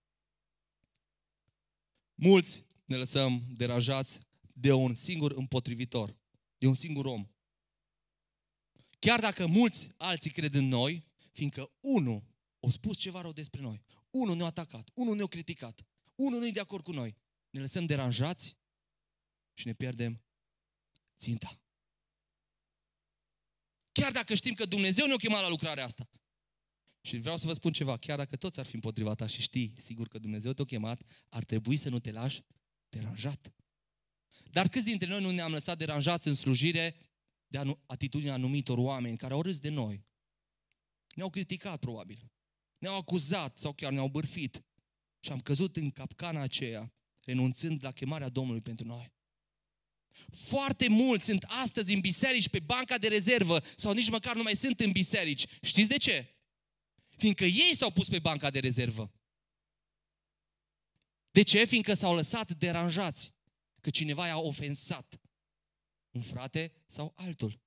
Mulți 2.15 2.63
ne 2.85 2.95
lăsăm 2.95 3.43
deranjați 3.49 4.19
de 4.53 4.71
un 4.71 4.95
singur 4.95 5.31
împotrivitor, 5.31 6.17
de 6.57 6.67
un 6.67 6.75
singur 6.75 7.05
om. 7.05 7.27
Chiar 8.99 9.19
dacă 9.19 9.45
mulți 9.45 9.89
alții 9.97 10.31
cred 10.31 10.53
în 10.53 10.67
noi, 10.67 11.11
fiindcă 11.31 11.71
unul 11.79 12.23
a 12.59 12.69
spus 12.69 12.97
ceva 12.97 13.21
rău 13.21 13.31
despre 13.31 13.61
noi, 13.61 13.83
unul 14.09 14.35
ne-a 14.35 14.45
atacat, 14.45 14.89
unul 14.93 15.15
ne-a 15.15 15.25
criticat, 15.25 15.85
unul 16.15 16.39
nu 16.39 16.47
e 16.47 16.51
de 16.51 16.59
acord 16.59 16.83
cu 16.83 16.91
noi, 16.91 17.15
ne 17.49 17.59
lăsăm 17.59 17.85
deranjați 17.85 18.57
și 19.53 19.67
ne 19.67 19.73
pierdem 19.73 20.23
ținta. 21.17 21.61
Chiar 23.91 24.11
dacă 24.11 24.33
știm 24.33 24.53
că 24.53 24.65
Dumnezeu 24.65 25.05
ne-a 25.05 25.15
chemat 25.15 25.41
la 25.41 25.49
lucrarea 25.49 25.85
asta. 25.85 26.09
Și 27.01 27.17
vreau 27.17 27.37
să 27.37 27.45
vă 27.45 27.53
spun 27.53 27.71
ceva, 27.71 27.97
chiar 27.97 28.17
dacă 28.17 28.35
toți 28.35 28.59
ar 28.59 28.65
fi 28.65 28.75
împotriva 28.75 29.15
ta 29.15 29.27
și 29.27 29.41
știi, 29.41 29.73
sigur 29.77 30.07
că 30.07 30.19
Dumnezeu 30.19 30.53
te-a 30.53 30.65
chemat, 30.65 31.01
ar 31.29 31.43
trebui 31.43 31.77
să 31.77 31.89
nu 31.89 31.99
te 31.99 32.11
lași 32.11 32.41
deranjat. 32.93 33.53
Dar 34.51 34.67
câți 34.67 34.85
dintre 34.85 35.07
noi 35.07 35.21
nu 35.21 35.31
ne-am 35.31 35.51
lăsat 35.51 35.77
deranjați 35.77 36.27
în 36.27 36.33
slujire 36.33 36.95
de 37.47 37.61
atitudinea 37.85 38.33
anumitor 38.33 38.77
oameni 38.77 39.17
care 39.17 39.33
au 39.33 39.41
râs 39.41 39.59
de 39.59 39.69
noi? 39.69 40.05
Ne-au 41.15 41.29
criticat, 41.29 41.79
probabil. 41.79 42.31
Ne-au 42.77 42.95
acuzat 42.97 43.57
sau 43.57 43.73
chiar 43.73 43.91
ne-au 43.91 44.07
bârfit. 44.07 44.63
Și 45.19 45.31
am 45.31 45.39
căzut 45.39 45.75
în 45.75 45.91
capcana 45.91 46.41
aceea, 46.41 46.93
renunțând 47.19 47.83
la 47.83 47.91
chemarea 47.91 48.29
Domnului 48.29 48.61
pentru 48.61 48.85
noi. 48.85 49.13
Foarte 50.31 50.87
mulți 50.87 51.25
sunt 51.25 51.43
astăzi 51.43 51.93
în 51.93 51.99
biserici 51.99 52.49
pe 52.49 52.59
banca 52.59 52.97
de 52.97 53.07
rezervă 53.07 53.63
sau 53.75 53.93
nici 53.93 54.09
măcar 54.09 54.35
nu 54.35 54.41
mai 54.41 54.55
sunt 54.55 54.79
în 54.79 54.91
biserici. 54.91 55.45
Știți 55.61 55.87
de 55.87 55.97
ce? 55.97 56.37
Fiindcă 57.17 57.43
ei 57.45 57.75
s-au 57.75 57.91
pus 57.91 58.09
pe 58.09 58.19
banca 58.19 58.49
de 58.49 58.59
rezervă. 58.59 59.11
De 61.33 61.41
ce? 61.41 61.65
Fiindcă 61.65 61.93
s-au 61.93 62.15
lăsat 62.15 62.57
deranjați. 62.57 63.35
Că 63.81 63.89
cineva 63.89 64.27
i-a 64.27 64.37
ofensat. 64.37 65.19
Un 66.11 66.21
frate 66.21 66.73
sau 66.87 67.13
altul. 67.15 67.61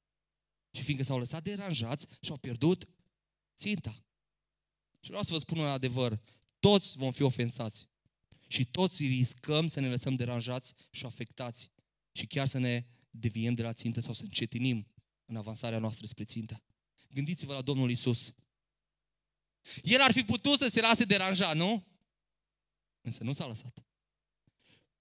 Și 0.70 0.82
fiindcă 0.82 1.04
s-au 1.04 1.18
lăsat 1.18 1.42
deranjați 1.42 2.06
și 2.20 2.30
au 2.30 2.36
pierdut 2.36 2.88
ținta. 3.56 4.04
Și 5.00 5.08
vreau 5.08 5.22
să 5.22 5.32
vă 5.32 5.38
spun 5.38 5.58
un 5.58 5.66
adevăr. 5.66 6.20
Toți 6.58 6.96
vom 6.96 7.12
fi 7.12 7.22
ofensați. 7.22 7.88
Și 8.46 8.64
toți 8.64 9.06
riscăm 9.06 9.66
să 9.66 9.80
ne 9.80 9.88
lăsăm 9.88 10.14
deranjați 10.14 10.72
și 10.90 11.04
afectați. 11.04 11.70
Și 12.12 12.26
chiar 12.26 12.46
să 12.46 12.58
ne 12.58 12.86
deviem 13.10 13.54
de 13.54 13.62
la 13.62 13.72
țintă 13.72 14.00
sau 14.00 14.14
să 14.14 14.22
încetinim 14.22 14.86
în 15.24 15.36
avansarea 15.36 15.78
noastră 15.78 16.06
spre 16.06 16.24
țintă. 16.24 16.62
Gândiți-vă 17.10 17.52
la 17.52 17.62
Domnul 17.62 17.90
Isus. 17.90 18.34
El 19.82 20.00
ar 20.00 20.12
fi 20.12 20.22
putut 20.22 20.58
să 20.58 20.68
se 20.68 20.80
lase 20.80 21.04
deranjat, 21.04 21.56
nu? 21.56 21.86
Însă 23.06 23.24
nu 23.24 23.32
s-a 23.32 23.46
lăsat. 23.46 23.84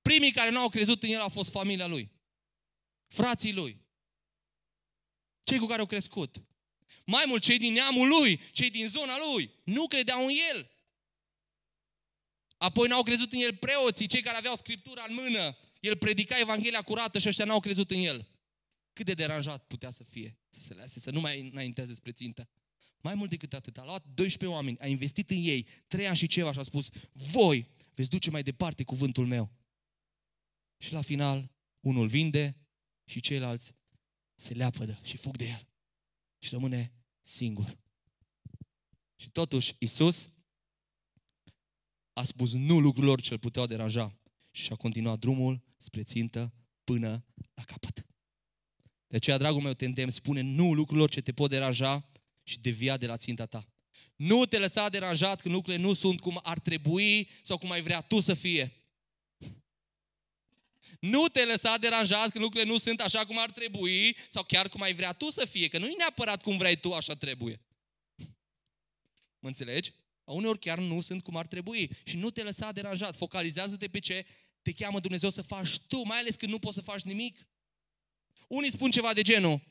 Primii 0.02 0.32
care 0.32 0.50
nu 0.50 0.60
au 0.60 0.70
crezut 0.70 1.04
în 1.04 1.10
el 1.10 1.20
au 1.20 1.30
fost 1.30 1.52
familia 1.52 1.88
lui. 1.88 2.12
Frații 3.08 3.54
lui. 3.54 3.82
Cei 5.44 5.58
cu 5.58 5.66
care 5.66 5.80
au 5.80 5.86
crescut. 5.86 6.44
Mai 7.06 7.24
mult, 7.28 7.42
cei 7.42 7.58
din 7.58 7.74
neamul 7.74 8.08
lui, 8.08 8.40
cei 8.52 8.70
din 8.70 8.88
zona 8.88 9.14
lui, 9.18 9.50
nu 9.64 9.88
credeau 9.88 10.26
în 10.26 10.34
el. 10.52 10.72
Apoi 12.58 12.88
n-au 12.88 13.04
crezut 13.04 13.34
în 13.34 13.40
el 13.40 13.56
preoții, 13.56 14.08
cei 14.08 14.22
care 14.22 14.38
aveau 14.38 14.56
Scriptura 14.56 15.06
în 15.08 15.14
mână. 15.14 15.58
El 15.80 15.98
predica 15.98 16.40
Evanghelia 16.40 16.82
curată 16.82 17.20
și 17.20 17.28
ăștia 17.28 17.46
n-au 17.46 17.60
crezut 17.60 17.92
în 17.92 18.00
el. 18.00 18.28
Cât 18.94 19.06
de 19.06 19.14
deranjat 19.14 19.68
putea 19.68 19.92
să 19.92 20.04
fie, 20.04 20.38
să 20.50 20.60
se 20.62 20.74
lase, 20.74 21.00
să 21.00 21.12
nu 21.12 21.20
mai 21.20 21.50
înainteze 21.52 21.94
spre 21.94 22.12
țintă. 22.12 22.50
Mai 23.02 23.14
mult 23.14 23.30
decât 23.30 23.54
atât, 23.54 23.78
a 23.78 23.84
luat 23.86 24.06
12 24.14 24.58
oameni, 24.58 24.80
a 24.80 24.88
investit 24.88 25.30
în 25.30 25.38
ei, 25.40 25.68
3 25.88 26.08
ani 26.08 26.18
și 26.18 26.28
ceva 26.28 26.52
și 26.52 26.60
a 26.60 26.64
spus, 26.64 26.90
voi 27.12 27.74
veți 27.96 28.10
duce 28.10 28.30
mai 28.30 28.44
departe 28.44 28.84
cuvântul 28.84 29.26
meu. 29.26 29.52
Și 30.78 30.94
la 30.94 31.02
final, 31.02 31.52
unul 31.80 32.08
vinde 32.08 32.58
și 33.06 33.20
ceilalți 33.20 33.76
se 34.36 34.54
leapădă 34.54 35.00
și 35.04 35.18
fug 35.18 35.38
de 35.38 35.46
el. 35.46 35.68
Și 36.40 36.50
rămâne 36.50 36.94
singur. 37.22 37.78
Și 39.16 39.30
totuși, 39.30 39.76
Isus 39.80 40.30
a 42.14 42.24
spus 42.24 42.54
nu 42.54 42.80
lucrurilor 42.80 43.22
ce 43.22 43.34
îl 43.34 43.40
puteau 43.40 43.66
deranja 43.66 44.20
și 44.52 44.72
a 44.72 44.76
continuat 44.76 45.20
drumul 45.20 45.64
spre 45.78 46.04
țintă 46.04 46.54
până 46.84 47.26
la 47.54 47.64
capăt. 47.64 48.06
De 49.08 49.16
aceea, 49.16 49.38
dragul 49.38 49.62
meu, 49.62 49.74
te 49.74 49.86
îndemn, 49.86 50.12
spune 50.12 50.42
nu 50.42 50.74
lucrurilor 50.74 51.10
ce 51.10 51.22
te 51.22 51.34
pot 51.34 51.50
deranja 51.50 52.10
și 52.44 52.60
devia 52.60 52.98
de 52.98 53.06
la 53.06 53.18
ținta 53.18 53.46
ta. 53.46 53.68
Nu 54.16 54.46
te 54.46 54.58
lăsa 54.58 54.90
deranjat 54.90 55.42
când 55.42 55.54
lucrurile 55.54 55.84
nu 55.84 55.94
sunt 55.94 56.20
cum 56.20 56.40
ar 56.44 56.60
trebui 56.60 57.30
sau 57.42 57.58
cum 57.58 57.72
ai 57.72 57.82
vrea 57.82 58.02
tu 58.02 58.20
să 58.20 58.34
fie. 58.34 58.74
Nu 61.00 61.28
te 61.28 61.46
lăsa 61.46 61.78
deranjat 61.78 62.30
când 62.32 62.44
lucrurile 62.44 62.72
nu 62.72 62.78
sunt 62.78 63.02
așa 63.02 63.26
cum 63.26 63.38
ar 63.40 63.52
trebui 63.52 64.18
sau 64.30 64.44
chiar 64.44 64.70
cum 64.70 64.82
ai 64.82 64.94
vrea 64.94 65.14
tu 65.14 65.30
să 65.30 65.46
fie, 65.46 65.68
că 65.68 65.78
nu 65.78 65.86
e 65.86 65.94
neapărat 65.98 66.42
cum 66.42 66.58
vrei 66.58 66.76
tu, 66.76 66.94
așa 66.94 67.16
trebuie. 67.16 67.62
Mă 69.40 69.48
înțelegi? 69.48 69.94
Uneori 70.24 70.60
chiar 70.60 70.78
nu 70.78 71.02
sunt 71.02 71.24
cum 71.24 71.36
ar 71.36 71.48
trebui 71.48 71.90
și 72.04 72.16
nu 72.16 72.30
te 72.30 72.44
lăsa 72.44 72.72
deranjat. 72.72 73.16
Focalizează-te 73.16 73.88
pe 73.88 74.00
ce 74.00 74.26
te 74.62 74.72
cheamă 74.72 75.00
Dumnezeu 75.00 75.30
să 75.30 75.42
faci 75.42 75.80
tu, 75.80 76.06
mai 76.06 76.18
ales 76.18 76.36
când 76.36 76.52
nu 76.52 76.60
poți 76.60 76.76
să 76.76 76.82
faci 76.82 77.02
nimic. 77.02 77.48
Unii 78.48 78.72
spun 78.72 78.92
ceva 78.92 79.14
de 79.14 79.22
genul, 79.22 79.62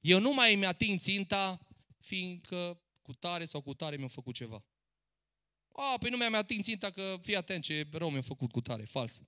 eu 0.00 0.20
nu 0.20 0.32
mai 0.32 0.54
îmi 0.54 0.66
ating 0.66 1.00
ținta 1.00 1.66
fiindcă 2.00 2.83
cu 3.04 3.12
tare 3.12 3.44
sau 3.44 3.60
cu 3.60 3.74
tare 3.74 3.96
mi-au 3.96 4.08
făcut 4.08 4.34
ceva. 4.34 4.64
A, 5.72 5.96
păi 5.98 6.10
nu 6.10 6.16
mi-am 6.16 6.34
ating 6.34 6.64
ținta 6.64 6.90
că 6.90 7.18
fii 7.22 7.36
atent 7.36 7.62
ce 7.64 7.88
rău 7.92 8.10
mi-a 8.10 8.20
făcut 8.20 8.50
cu 8.50 8.60
tare. 8.60 8.84
Fals. 8.84 9.20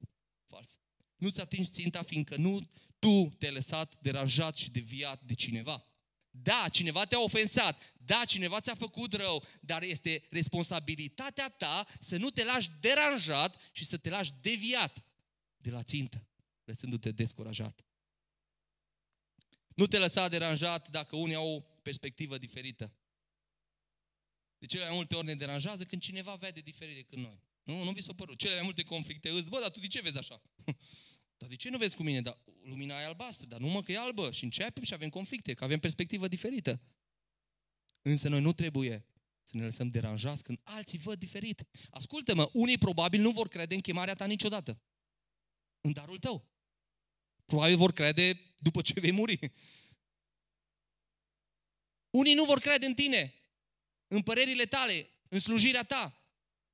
Fals. 0.47 0.79
Nu-ți 1.16 1.41
atingi 1.41 1.70
ținta 1.70 2.03
fiindcă 2.03 2.37
nu 2.37 2.59
tu 2.99 3.35
te-ai 3.39 3.53
lăsat 3.53 4.01
deranjat 4.01 4.57
și 4.57 4.70
deviat 4.70 5.22
de 5.22 5.35
cineva. 5.35 5.85
Da, 6.31 6.68
cineva 6.70 7.05
te-a 7.05 7.20
ofensat, 7.20 7.95
da, 8.05 8.24
cineva 8.24 8.61
ți-a 8.61 8.74
făcut 8.74 9.12
rău, 9.12 9.45
dar 9.61 9.83
este 9.83 10.22
responsabilitatea 10.31 11.49
ta 11.49 11.87
să 12.01 12.16
nu 12.16 12.31
te 12.31 12.45
lași 12.45 12.70
deranjat 12.81 13.70
și 13.72 13.85
să 13.85 13.97
te 13.97 14.09
lași 14.09 14.33
deviat 14.41 15.05
de 15.57 15.70
la 15.70 15.83
țintă, 15.83 16.27
lăsându-te 16.64 17.11
descurajat. 17.11 17.85
Nu 19.74 19.87
te 19.87 19.99
lăsa 19.99 20.29
deranjat 20.29 20.89
dacă 20.89 21.16
unii 21.16 21.35
au 21.35 21.55
o 21.55 21.61
perspectivă 21.61 22.39
diferită. 22.39 22.93
De 24.59 24.66
cele 24.66 24.84
mai 24.84 24.94
multe 24.94 25.14
ori 25.14 25.26
ne 25.26 25.34
deranjează 25.34 25.84
când 25.84 26.02
cineva 26.02 26.34
vede 26.34 26.61
diferit 26.61 26.94
decât 26.94 27.18
noi. 27.18 27.40
Nu, 27.62 27.84
nu 27.84 27.90
vi 27.90 28.02
s-a 28.02 28.12
părut. 28.12 28.38
Cele 28.38 28.54
mai 28.54 28.62
multe 28.62 28.82
conflicte 28.82 29.30
îți, 29.30 29.48
bă, 29.48 29.59
dar 29.61 29.70
tu 29.70 29.80
de 29.80 29.86
ce 29.86 30.00
vezi 30.00 30.18
așa? 30.18 30.42
dar 31.38 31.48
de 31.48 31.57
ce 31.57 31.70
nu 31.70 31.78
vezi 31.78 31.96
cu 31.96 32.02
mine? 32.02 32.20
Dar 32.20 32.38
lumina 32.62 33.00
e 33.00 33.04
albastră, 33.04 33.46
dar 33.46 33.61
nu 33.61 33.68
mă 33.68 33.82
că 33.82 33.92
e 33.92 33.98
albă. 33.98 34.32
Și 34.32 34.44
începem 34.44 34.84
și 34.84 34.94
avem 34.94 35.09
conflicte, 35.09 35.54
că 35.54 35.64
avem 35.64 35.78
perspectivă 35.78 36.28
diferită. 36.28 36.82
Însă 38.02 38.28
noi 38.28 38.40
nu 38.40 38.52
trebuie 38.52 39.07
să 39.42 39.57
ne 39.57 39.64
lăsăm 39.64 39.88
deranjați 39.88 40.42
când 40.42 40.61
alții 40.62 40.98
văd 40.98 41.18
diferit. 41.18 41.64
Ascultă-mă, 41.90 42.50
unii 42.52 42.78
probabil 42.78 43.20
nu 43.20 43.30
vor 43.30 43.48
crede 43.48 43.74
în 43.74 43.80
chemarea 43.80 44.14
ta 44.14 44.26
niciodată. 44.26 44.80
În 45.80 45.92
darul 45.92 46.18
tău. 46.18 46.48
Probabil 47.44 47.76
vor 47.76 47.92
crede 47.92 48.54
după 48.59 48.82
ce 48.82 49.00
vei 49.00 49.11
muri. 49.11 49.38
Unii 52.20 52.34
nu 52.34 52.44
vor 52.44 52.59
crede 52.59 52.86
în 52.86 52.94
tine, 52.94 53.34
în 54.09 54.22
părerile 54.22 54.64
tale, 54.64 55.09
în 55.28 55.38
slujirea 55.38 55.82
ta. 55.82 56.20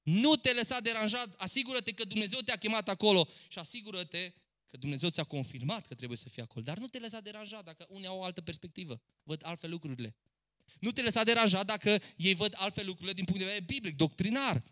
Nu 0.02 0.36
te 0.36 0.52
lăsa 0.52 0.80
deranjat, 0.80 1.34
asigură-te 1.34 1.92
că 1.92 2.04
Dumnezeu 2.04 2.40
te-a 2.40 2.56
chemat 2.56 2.88
acolo 2.88 3.28
și 3.48 3.58
asigură-te 3.58 4.32
că 4.66 4.76
Dumnezeu 4.76 5.08
ți-a 5.08 5.24
confirmat 5.24 5.86
că 5.86 5.94
trebuie 5.94 6.18
să 6.18 6.28
fii 6.28 6.42
acolo. 6.42 6.64
Dar 6.64 6.78
nu 6.78 6.86
te 6.86 6.98
lăsa 6.98 7.20
deranjat 7.20 7.64
dacă 7.64 7.86
unii 7.88 8.06
au 8.06 8.18
o 8.18 8.24
altă 8.24 8.40
perspectivă, 8.40 9.00
văd 9.22 9.40
altfel 9.44 9.70
lucrurile. 9.70 10.16
Nu 10.80 10.92
te 10.92 11.02
lăsa 11.02 11.22
deranjat 11.22 11.66
dacă 11.66 12.02
ei 12.16 12.34
văd 12.34 12.54
altfel 12.56 12.86
lucrurile 12.86 13.12
din 13.12 13.24
punct 13.24 13.40
de 13.40 13.46
vedere 13.46 13.64
biblic, 13.64 13.96
doctrinar. 13.96 14.62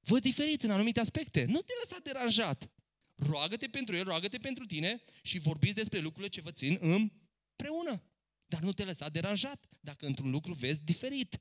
Văd 0.00 0.20
diferit 0.22 0.62
în 0.62 0.70
anumite 0.70 1.00
aspecte. 1.00 1.44
Nu 1.44 1.60
te 1.60 1.72
lăsa 1.82 2.00
deranjat. 2.02 2.70
Roagă-te 3.14 3.68
pentru 3.68 3.96
el, 3.96 4.04
roagă-te 4.04 4.38
pentru 4.38 4.64
tine 4.66 5.02
și 5.22 5.38
vorbiți 5.38 5.74
despre 5.74 5.98
lucrurile 5.98 6.28
ce 6.28 6.40
vă 6.40 6.50
țin 6.50 6.78
împreună. 6.80 8.02
Dar 8.50 8.60
nu 8.60 8.72
te 8.72 8.84
lăsa 8.84 9.08
deranjat 9.08 9.66
dacă 9.80 10.06
într-un 10.06 10.30
lucru 10.30 10.52
vezi 10.52 10.80
diferit. 10.82 11.40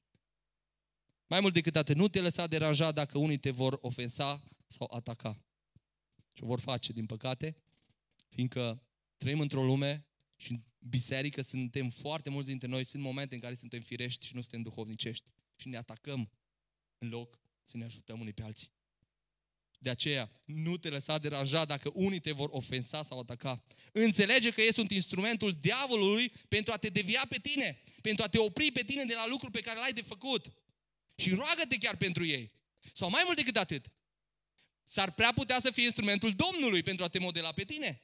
Mai 1.27 1.39
mult 1.39 1.53
decât 1.53 1.75
atât, 1.75 1.95
nu 1.95 2.07
te 2.07 2.21
lăsa 2.21 2.47
deranjat 2.47 2.93
dacă 2.93 3.17
unii 3.17 3.37
te 3.37 3.51
vor 3.51 3.77
ofensa 3.81 4.43
sau 4.67 4.91
ataca. 4.93 5.43
Și 6.31 6.43
o 6.43 6.45
vor 6.45 6.59
face, 6.59 6.93
din 6.93 7.05
păcate, 7.05 7.55
fiindcă 8.29 8.83
trăim 9.17 9.39
într-o 9.39 9.63
lume 9.63 10.05
și 10.35 10.51
în 10.51 10.61
biserică 10.79 11.41
suntem 11.41 11.89
foarte 11.89 12.29
mulți 12.29 12.49
dintre 12.49 12.67
noi, 12.67 12.85
sunt 12.85 13.03
momente 13.03 13.35
în 13.35 13.41
care 13.41 13.53
suntem 13.53 13.81
firești 13.81 14.25
și 14.25 14.35
nu 14.35 14.41
suntem 14.41 14.61
duhovnicești. 14.61 15.31
Și 15.55 15.67
ne 15.67 15.77
atacăm 15.77 16.31
în 16.97 17.09
loc 17.09 17.39
să 17.63 17.77
ne 17.77 17.83
ajutăm 17.83 18.19
unii 18.19 18.33
pe 18.33 18.43
alții. 18.43 18.71
De 19.81 19.89
aceea, 19.89 20.31
nu 20.45 20.77
te 20.77 20.89
lăsa 20.89 21.17
deranjat 21.17 21.67
dacă 21.67 21.91
unii 21.93 22.19
te 22.19 22.31
vor 22.31 22.49
ofensa 22.51 23.03
sau 23.03 23.19
ataca. 23.19 23.63
Înțelege 23.91 24.51
că 24.51 24.61
ei 24.61 24.73
sunt 24.73 24.91
instrumentul 24.91 25.51
diavolului 25.51 26.31
pentru 26.47 26.73
a 26.73 26.77
te 26.77 26.89
devia 26.89 27.25
pe 27.29 27.37
tine, 27.37 27.81
pentru 28.01 28.23
a 28.23 28.27
te 28.27 28.37
opri 28.37 28.71
pe 28.71 28.83
tine 28.83 29.05
de 29.05 29.13
la 29.13 29.27
lucruri 29.27 29.51
pe 29.51 29.61
care 29.61 29.79
l-ai 29.79 29.93
de 29.93 30.01
făcut. 30.01 30.51
Și 31.15 31.33
roagă-te 31.33 31.77
chiar 31.77 31.95
pentru 31.97 32.25
ei. 32.25 32.51
Sau 32.93 33.09
mai 33.09 33.21
mult 33.25 33.37
decât 33.37 33.57
atât, 33.57 33.91
s-ar 34.83 35.11
prea 35.13 35.33
putea 35.33 35.59
să 35.59 35.71
fie 35.71 35.83
instrumentul 35.83 36.31
Domnului 36.31 36.83
pentru 36.83 37.03
a 37.03 37.07
te 37.07 37.19
modela 37.19 37.51
pe 37.51 37.63
tine. 37.63 38.01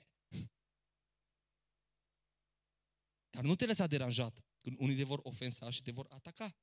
Dar 3.29 3.43
nu 3.43 3.55
te 3.55 3.65
lăsa 3.65 3.87
deranjat 3.87 4.43
când 4.61 4.77
unii 4.79 4.95
te 4.95 5.03
vor 5.03 5.19
ofensa 5.23 5.69
și 5.69 5.81
te 5.81 5.91
vor 5.91 6.05
ataca. 6.09 6.55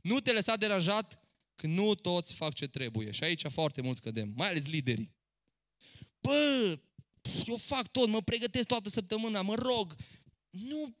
Nu 0.00 0.20
te 0.20 0.32
lăsa 0.32 0.56
deranjat 0.56 1.18
când 1.54 1.78
nu 1.78 1.94
toți 1.94 2.34
fac 2.34 2.54
ce 2.54 2.66
trebuie. 2.66 3.10
Și 3.10 3.24
aici 3.24 3.42
foarte 3.48 3.82
mulți 3.82 4.00
cădem, 4.00 4.32
mai 4.36 4.48
ales 4.48 4.66
liderii. 4.66 5.12
Bă, 6.20 6.78
eu 7.46 7.56
fac 7.56 7.90
tot, 7.90 8.08
mă 8.08 8.22
pregătesc 8.22 8.66
toată 8.66 8.88
săptămâna, 8.88 9.42
mă 9.42 9.54
rog. 9.54 9.96
Nu, 10.50 10.96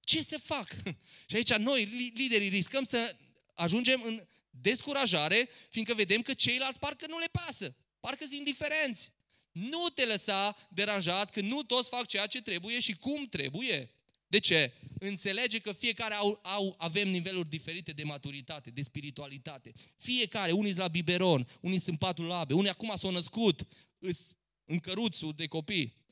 ce 0.00 0.22
să 0.22 0.38
fac? 0.38 0.76
Și 1.28 1.36
aici 1.36 1.54
noi, 1.54 1.84
liderii, 2.14 2.48
riscăm 2.48 2.84
să 2.84 3.16
ajungem 3.54 4.02
în 4.04 4.26
descurajare, 4.50 5.48
fiindcă 5.68 5.94
vedem 5.94 6.22
că 6.22 6.34
ceilalți 6.34 6.78
parcă 6.78 7.06
nu 7.08 7.18
le 7.18 7.28
pasă, 7.32 7.76
parcă 8.00 8.24
sunt 8.24 8.38
indiferenți. 8.38 9.12
Nu 9.52 9.88
te 9.88 10.04
lăsa 10.04 10.56
deranjat 10.70 11.30
când 11.30 11.52
nu 11.52 11.62
toți 11.62 11.88
fac 11.88 12.06
ceea 12.06 12.26
ce 12.26 12.42
trebuie 12.42 12.80
și 12.80 12.92
cum 12.96 13.26
trebuie. 13.26 13.90
De 14.26 14.38
ce? 14.38 14.72
Înțelege 14.98 15.58
că 15.58 15.72
fiecare 15.72 16.14
au, 16.14 16.38
au, 16.42 16.74
avem 16.78 17.08
niveluri 17.08 17.48
diferite 17.48 17.92
de 17.92 18.04
maturitate, 18.04 18.70
de 18.70 18.82
spiritualitate. 18.82 19.72
Fiecare, 19.96 20.52
unii 20.52 20.70
sunt 20.70 20.82
la 20.82 20.88
biberon, 20.88 21.48
unii 21.60 21.80
sunt 21.80 21.98
patru 21.98 22.24
labe, 22.26 22.54
unii 22.54 22.70
acum 22.70 22.92
s-au 22.96 23.10
născut, 23.10 23.66
îs 23.98 24.34
în 24.64 24.78
căruțul 24.78 25.32
de 25.32 25.46
copii. 25.46 26.04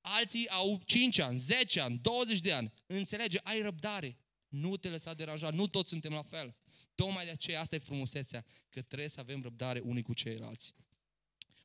Alții 0.00 0.48
au 0.48 0.82
5 0.84 1.18
ani, 1.18 1.38
10 1.38 1.80
ani, 1.80 1.98
20 1.98 2.40
de 2.40 2.52
ani. 2.52 2.72
Înțelege, 2.86 3.38
ai 3.42 3.62
răbdare. 3.62 4.18
Nu 4.48 4.76
te 4.76 4.88
lăsa 4.88 5.14
deranjat, 5.14 5.54
nu 5.54 5.66
toți 5.66 5.88
suntem 5.88 6.12
la 6.12 6.22
fel. 6.22 6.56
Tocmai 6.94 7.24
de 7.24 7.30
aceea 7.30 7.60
asta 7.60 7.74
e 7.74 7.78
frumusețea, 7.78 8.44
că 8.68 8.82
trebuie 8.82 9.08
să 9.08 9.20
avem 9.20 9.42
răbdare 9.42 9.78
unii 9.78 10.02
cu 10.02 10.14
ceilalți. 10.14 10.74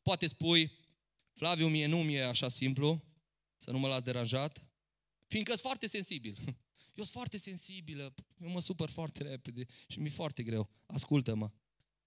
Poate 0.02 0.28
spui, 0.28 0.72
Flaviu, 1.34 1.68
mie 1.68 1.86
nu 1.86 1.98
mi-e 1.98 2.24
așa 2.24 2.50
simplu 2.50 3.04
să 3.58 3.72
nu 3.72 3.78
mă 3.78 3.88
las 3.88 4.02
deranjat, 4.02 4.64
Fiindcă 5.28 5.52
sunt 5.52 5.64
foarte 5.64 5.88
sensibil. 5.88 6.36
Eu 6.96 7.04
sunt 7.04 7.16
foarte 7.16 7.38
sensibilă, 7.38 8.14
eu 8.42 8.50
mă 8.50 8.62
supăr 8.62 8.90
foarte 8.90 9.24
repede 9.24 9.66
și 9.88 10.00
mi-e 10.00 10.10
foarte 10.10 10.44
greu. 10.44 10.70
Ascultă-mă, 10.86 11.52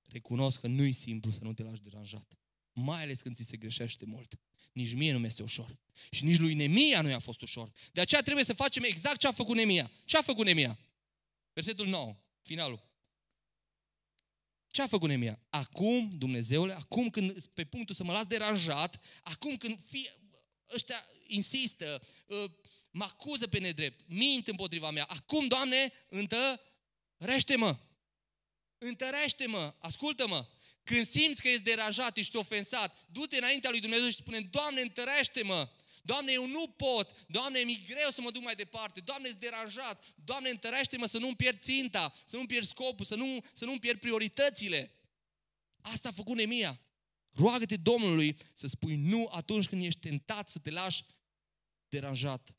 recunosc 0.06 0.60
că 0.60 0.66
nu-i 0.66 0.92
simplu 0.92 1.30
să 1.30 1.38
nu 1.42 1.52
te 1.52 1.62
lași 1.62 1.80
deranjat. 1.80 2.38
Mai 2.72 3.02
ales 3.02 3.20
când 3.20 3.36
ți 3.36 3.44
se 3.44 3.56
greșește 3.56 4.04
mult. 4.04 4.40
Nici 4.72 4.94
mie 4.94 5.12
nu 5.12 5.18
mi-este 5.18 5.42
ușor. 5.42 5.78
Și 6.10 6.24
nici 6.24 6.38
lui 6.38 6.54
Nemia 6.54 7.02
nu 7.02 7.08
i-a 7.08 7.18
fost 7.18 7.40
ușor. 7.40 7.72
De 7.92 8.00
aceea 8.00 8.22
trebuie 8.22 8.44
să 8.44 8.52
facem 8.52 8.82
exact 8.82 9.18
ce 9.18 9.26
a 9.26 9.32
făcut 9.32 9.56
Nemia. 9.56 9.90
Ce 10.04 10.16
a 10.16 10.22
făcut 10.22 10.44
Nemia? 10.44 10.78
Versetul 11.52 11.86
9, 11.86 12.16
finalul. 12.42 12.88
Ce 14.68 14.82
a 14.82 14.86
făcut 14.86 15.08
Nemia? 15.08 15.40
Acum, 15.50 16.18
Dumnezeule, 16.18 16.72
acum 16.72 17.10
când 17.10 17.44
pe 17.46 17.64
punctul 17.64 17.94
să 17.94 18.04
mă 18.04 18.12
las 18.12 18.26
deranjat, 18.26 19.00
acum 19.22 19.56
când 19.56 19.78
fie, 19.86 20.10
ăștia 20.74 21.04
insistă, 21.26 22.02
uh, 22.26 22.50
mă 22.90 23.04
acuză 23.04 23.46
pe 23.46 23.58
nedrept, 23.58 24.00
mint 24.06 24.48
împotriva 24.48 24.90
mea, 24.90 25.04
acum, 25.04 25.46
Doamne, 25.46 25.92
întărește-mă. 26.08 27.76
Întărește-mă, 28.78 29.74
ascultă-mă. 29.78 30.46
Când 30.82 31.06
simți 31.06 31.42
că 31.42 31.48
ești 31.48 31.62
deranjat, 31.62 32.16
ești 32.16 32.36
ofensat, 32.36 33.06
du-te 33.06 33.36
înaintea 33.36 33.70
lui 33.70 33.80
Dumnezeu 33.80 34.08
și 34.08 34.16
spune, 34.16 34.40
Doamne, 34.40 34.80
întărește-mă. 34.80 35.70
Doamne, 36.02 36.32
eu 36.32 36.46
nu 36.46 36.68
pot. 36.68 37.24
Doamne, 37.26 37.60
mi 37.60 37.84
greu 37.86 38.10
să 38.10 38.20
mă 38.20 38.30
duc 38.30 38.42
mai 38.42 38.54
departe. 38.54 39.00
Doamne, 39.00 39.28
ești 39.28 39.40
deranjat. 39.40 40.04
Doamne, 40.24 40.50
întărește-mă 40.50 41.06
să 41.06 41.18
nu-mi 41.18 41.36
pierd 41.36 41.60
ținta, 41.60 42.14
să 42.26 42.36
nu-mi 42.36 42.48
pierd 42.48 42.66
scopul, 42.66 43.04
să, 43.04 43.14
nu, 43.14 43.38
să 43.52 43.64
nu-mi 43.64 43.78
pierd 43.78 44.00
prioritățile. 44.00 44.92
Asta 45.80 46.08
a 46.08 46.12
făcut 46.12 46.36
Nemia. 46.36 46.80
Roagă-te 47.30 47.76
Domnului 47.76 48.36
să 48.52 48.66
spui 48.66 48.96
nu 48.96 49.28
atunci 49.32 49.66
când 49.66 49.82
ești 49.84 50.00
tentat 50.00 50.48
să 50.48 50.58
te 50.58 50.70
lași 50.70 51.04
deranjat. 51.88 52.54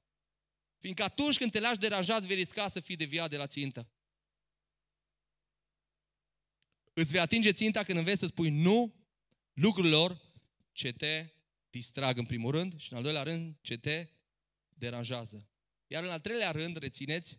Fiindcă 0.80 1.04
atunci 1.04 1.38
când 1.38 1.52
te 1.52 1.60
lași 1.60 1.80
deranjat, 1.80 2.24
vei 2.24 2.36
risca 2.36 2.68
să 2.68 2.80
fii 2.80 2.96
deviat 2.96 3.30
de 3.30 3.38
la 3.38 3.48
țintă. 3.48 3.90
Îți 6.94 7.12
vei 7.12 7.22
atinge 7.22 7.52
ținta 7.52 7.84
când 7.84 7.98
înveți 7.98 8.20
să 8.20 8.26
spui 8.26 8.50
nu 8.50 8.96
lucrurilor 9.54 10.22
ce 10.72 10.92
te 10.92 11.30
distrag 11.70 12.18
în 12.18 12.26
primul 12.26 12.52
rând 12.52 12.80
și 12.80 12.92
în 12.92 12.98
al 12.98 13.04
doilea 13.04 13.24
rând 13.24 13.58
ce 13.62 13.78
te 13.78 14.08
deranjează. 14.70 15.48
Iar 15.88 16.04
în 16.04 16.10
al 16.10 16.20
treilea 16.20 16.52
rând, 16.52 16.78
rețineți, 16.78 17.38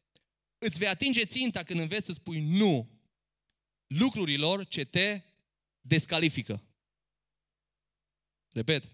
îți 0.58 0.78
vei 0.78 0.88
atinge 0.88 1.24
ținta 1.24 1.62
când 1.62 1.80
înveți 1.80 2.06
să 2.06 2.12
spui 2.12 2.40
nu 2.40 2.90
lucrurilor 3.86 4.66
ce 4.66 4.84
te 4.84 5.22
descalifică. 5.80 6.64
Repet, 8.48 8.88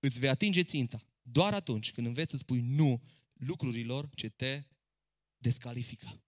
îți 0.00 0.18
vei 0.18 0.28
atinge 0.28 0.62
ținta 0.62 1.04
doar 1.22 1.54
atunci 1.54 1.92
când 1.92 2.06
înveți 2.06 2.30
să 2.30 2.36
spui 2.36 2.60
nu 2.60 3.02
lucrurilor 3.34 4.10
ce 4.14 4.28
te 4.28 4.62
descalifică. 5.36 6.22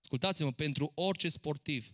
Ascultați-mă, 0.00 0.52
pentru 0.52 0.92
orice 0.94 1.28
sportiv 1.28 1.92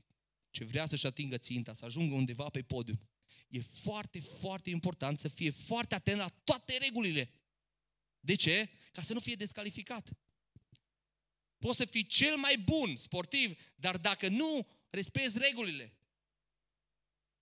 ce 0.50 0.64
vrea 0.64 0.86
să-și 0.86 1.06
atingă 1.06 1.38
ținta, 1.38 1.74
să 1.74 1.84
ajungă 1.84 2.14
undeva 2.14 2.48
pe 2.48 2.62
podium, 2.62 3.08
e 3.48 3.60
foarte, 3.60 4.20
foarte 4.20 4.70
important 4.70 5.18
să 5.18 5.28
fie 5.28 5.50
foarte 5.50 5.94
atent 5.94 6.18
la 6.18 6.28
toate 6.28 6.76
regulile. 6.76 7.30
De 8.20 8.34
ce? 8.34 8.70
Ca 8.92 9.02
să 9.02 9.12
nu 9.12 9.20
fie 9.20 9.34
descalificat. 9.34 10.10
Poți 11.58 11.76
să 11.76 11.84
fii 11.84 12.06
cel 12.06 12.36
mai 12.36 12.58
bun 12.58 12.96
sportiv, 12.96 13.60
dar 13.76 13.96
dacă 13.96 14.28
nu 14.28 14.68
respezi 14.90 15.38
regulile, 15.38 15.96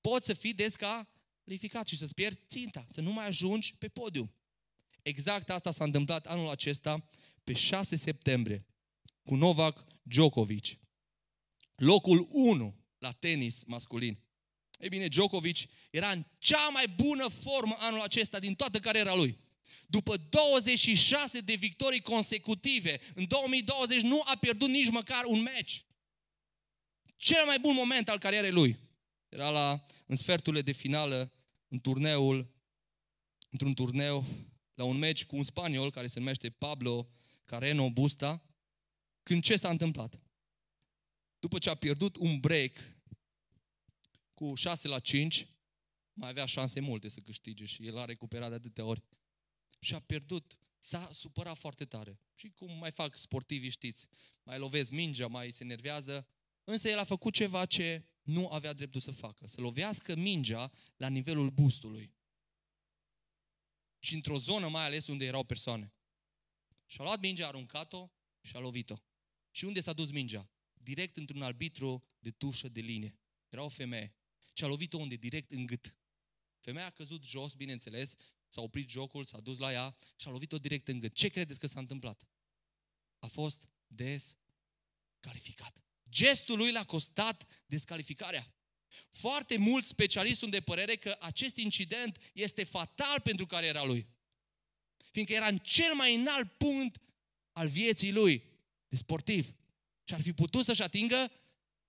poți 0.01 0.27
să 0.27 0.35
fii 0.35 0.55
descalificat 0.55 1.87
și 1.87 1.97
să-ți 1.97 2.15
pierzi 2.15 2.43
ținta, 2.47 2.87
să 2.89 3.01
nu 3.01 3.13
mai 3.13 3.27
ajungi 3.27 3.77
pe 3.77 3.89
podium. 3.89 4.35
Exact 5.03 5.51
asta 5.51 5.71
s-a 5.71 5.85
întâmplat 5.85 6.27
anul 6.27 6.49
acesta, 6.49 7.09
pe 7.45 7.53
6 7.53 7.97
septembrie, 7.97 8.67
cu 9.23 9.35
Novak 9.35 9.85
Djokovic. 10.03 10.67
Locul 11.75 12.29
1 12.31 12.75
la 12.99 13.13
tenis 13.13 13.63
masculin. 13.67 14.19
Ei 14.79 14.89
bine, 14.89 15.07
Djokovic 15.07 15.57
era 15.91 16.11
în 16.11 16.25
cea 16.39 16.69
mai 16.69 16.89
bună 16.89 17.29
formă 17.29 17.77
anul 17.79 18.01
acesta 18.01 18.39
din 18.39 18.55
toată 18.55 18.79
cariera 18.79 19.15
lui. 19.15 19.41
După 19.87 20.17
26 20.17 21.41
de 21.41 21.55
victorii 21.55 22.01
consecutive, 22.01 23.01
în 23.15 23.27
2020 23.27 24.01
nu 24.01 24.23
a 24.25 24.37
pierdut 24.37 24.69
nici 24.69 24.91
măcar 24.91 25.25
un 25.25 25.43
meci. 25.43 25.85
Cel 27.17 27.45
mai 27.45 27.59
bun 27.59 27.75
moment 27.75 28.09
al 28.09 28.19
carierei 28.19 28.51
lui. 28.51 28.79
Era 29.29 29.51
la, 29.51 29.85
în 30.07 30.17
sferturile 30.17 30.63
de 30.63 30.73
finală, 30.73 31.33
în 31.69 31.81
turneul, 31.81 32.55
într-un 33.49 33.75
turneu, 33.75 34.27
la 34.83 34.89
un 34.89 34.99
meci 34.99 35.25
cu 35.25 35.37
un 35.37 35.43
spaniol 35.43 35.91
care 35.91 36.07
se 36.07 36.19
numește 36.19 36.51
Pablo 36.51 37.09
Carreno 37.45 37.91
Busta. 37.91 38.43
Când 39.23 39.43
ce 39.43 39.57
s-a 39.57 39.71
întâmplat? 39.71 40.21
După 41.39 41.59
ce 41.59 41.71
a 41.71 41.75
pierdut 41.75 42.17
un 42.17 42.41
break 42.41 42.73
cu 44.35 44.55
6 44.55 44.89
la 44.89 44.99
5, 44.99 45.47
mai 46.13 46.29
avea 46.29 46.45
șanse 46.45 46.81
multe 46.81 47.09
să 47.09 47.21
câștige 47.21 47.65
și 47.65 47.87
el 47.87 47.99
a 47.99 48.05
recuperat 48.05 48.49
de 48.49 48.55
atâtea 48.55 48.85
ori. 48.85 49.03
Și 49.79 49.95
a 49.95 50.01
pierdut, 50.01 50.59
s-a 50.79 51.11
supărat 51.13 51.57
foarte 51.57 51.85
tare. 51.85 52.21
Și 52.35 52.51
cum 52.51 52.79
mai 52.79 52.91
fac 52.91 53.19
sportivii, 53.19 53.71
știți, 53.71 54.09
mai 54.43 54.59
lovesc 54.59 54.91
mingea, 54.91 55.27
mai 55.27 55.51
se 55.51 55.65
nervează, 55.65 56.27
însă 56.65 56.89
el 56.89 56.99
a 56.99 57.05
făcut 57.05 57.33
ceva 57.33 57.67
ce 57.67 58.05
nu 58.23 58.49
avea 58.49 58.73
dreptul 58.73 59.01
să 59.01 59.11
facă, 59.11 59.47
să 59.47 59.61
lovească 59.61 60.17
mingea 60.17 60.71
la 60.97 61.09
nivelul 61.09 61.51
bustului. 61.51 62.13
Și 64.05 64.15
într-o 64.15 64.39
zonă 64.39 64.69
mai 64.69 64.85
ales 64.85 65.07
unde 65.07 65.25
erau 65.25 65.45
persoane. 65.45 65.93
Și 66.87 67.01
a 67.01 67.03
luat 67.03 67.21
mingea, 67.21 67.45
a 67.45 67.49
aruncat-o 67.49 68.11
și 68.41 68.57
a 68.57 68.59
lovit-o. 68.59 68.97
Și 69.51 69.65
unde 69.65 69.81
s-a 69.81 69.93
dus 69.93 70.11
mingea? 70.11 70.51
Direct 70.73 71.17
într-un 71.17 71.43
arbitru 71.43 72.05
de 72.19 72.31
tușă 72.31 72.69
de 72.69 72.81
linie. 72.81 73.19
Era 73.49 73.63
o 73.63 73.69
femeie 73.69 74.15
și 74.53 74.65
a 74.65 74.67
lovit-o 74.67 74.99
unde? 74.99 75.17
Direct 75.17 75.51
în 75.51 75.67
gât. 75.67 75.97
Femeia 76.59 76.87
a 76.87 76.91
căzut 76.91 77.25
jos, 77.25 77.55
bineînțeles, 77.55 78.15
s-a 78.49 78.61
oprit 78.61 78.91
jocul, 78.91 79.25
s-a 79.25 79.41
dus 79.41 79.59
la 79.59 79.73
ea 79.73 79.97
și 80.17 80.29
a 80.29 80.31
lovit-o 80.31 80.59
direct 80.59 80.89
în 80.89 80.99
gât. 80.99 81.15
Ce 81.15 81.29
credeți 81.29 81.59
că 81.59 81.67
s-a 81.67 81.79
întâmplat? 81.79 82.27
A 83.19 83.27
fost 83.27 83.69
descalificat. 83.87 85.85
Gestul 86.09 86.57
lui 86.57 86.73
l-a 86.73 86.85
costat 86.85 87.47
descalificarea. 87.67 88.55
Foarte 89.11 89.57
mulți 89.57 89.89
specialiști 89.89 90.39
sunt 90.39 90.51
de 90.51 90.61
părere 90.61 90.97
că 90.97 91.17
acest 91.21 91.57
incident 91.57 92.19
este 92.33 92.65
fatal 92.65 93.21
pentru 93.21 93.47
cariera 93.47 93.85
lui. 93.85 94.07
Fiindcă 95.11 95.35
era 95.35 95.47
în 95.47 95.59
cel 95.59 95.95
mai 95.95 96.15
înalt 96.15 96.53
punct 96.53 97.01
al 97.53 97.69
vieții 97.69 98.13
lui 98.13 98.45
de 98.89 98.97
sportiv. 98.97 99.55
Și 100.05 100.15
ar 100.15 100.23
fi 100.23 100.33
putut 100.33 100.65
să-și 100.65 100.83
atingă 100.83 101.31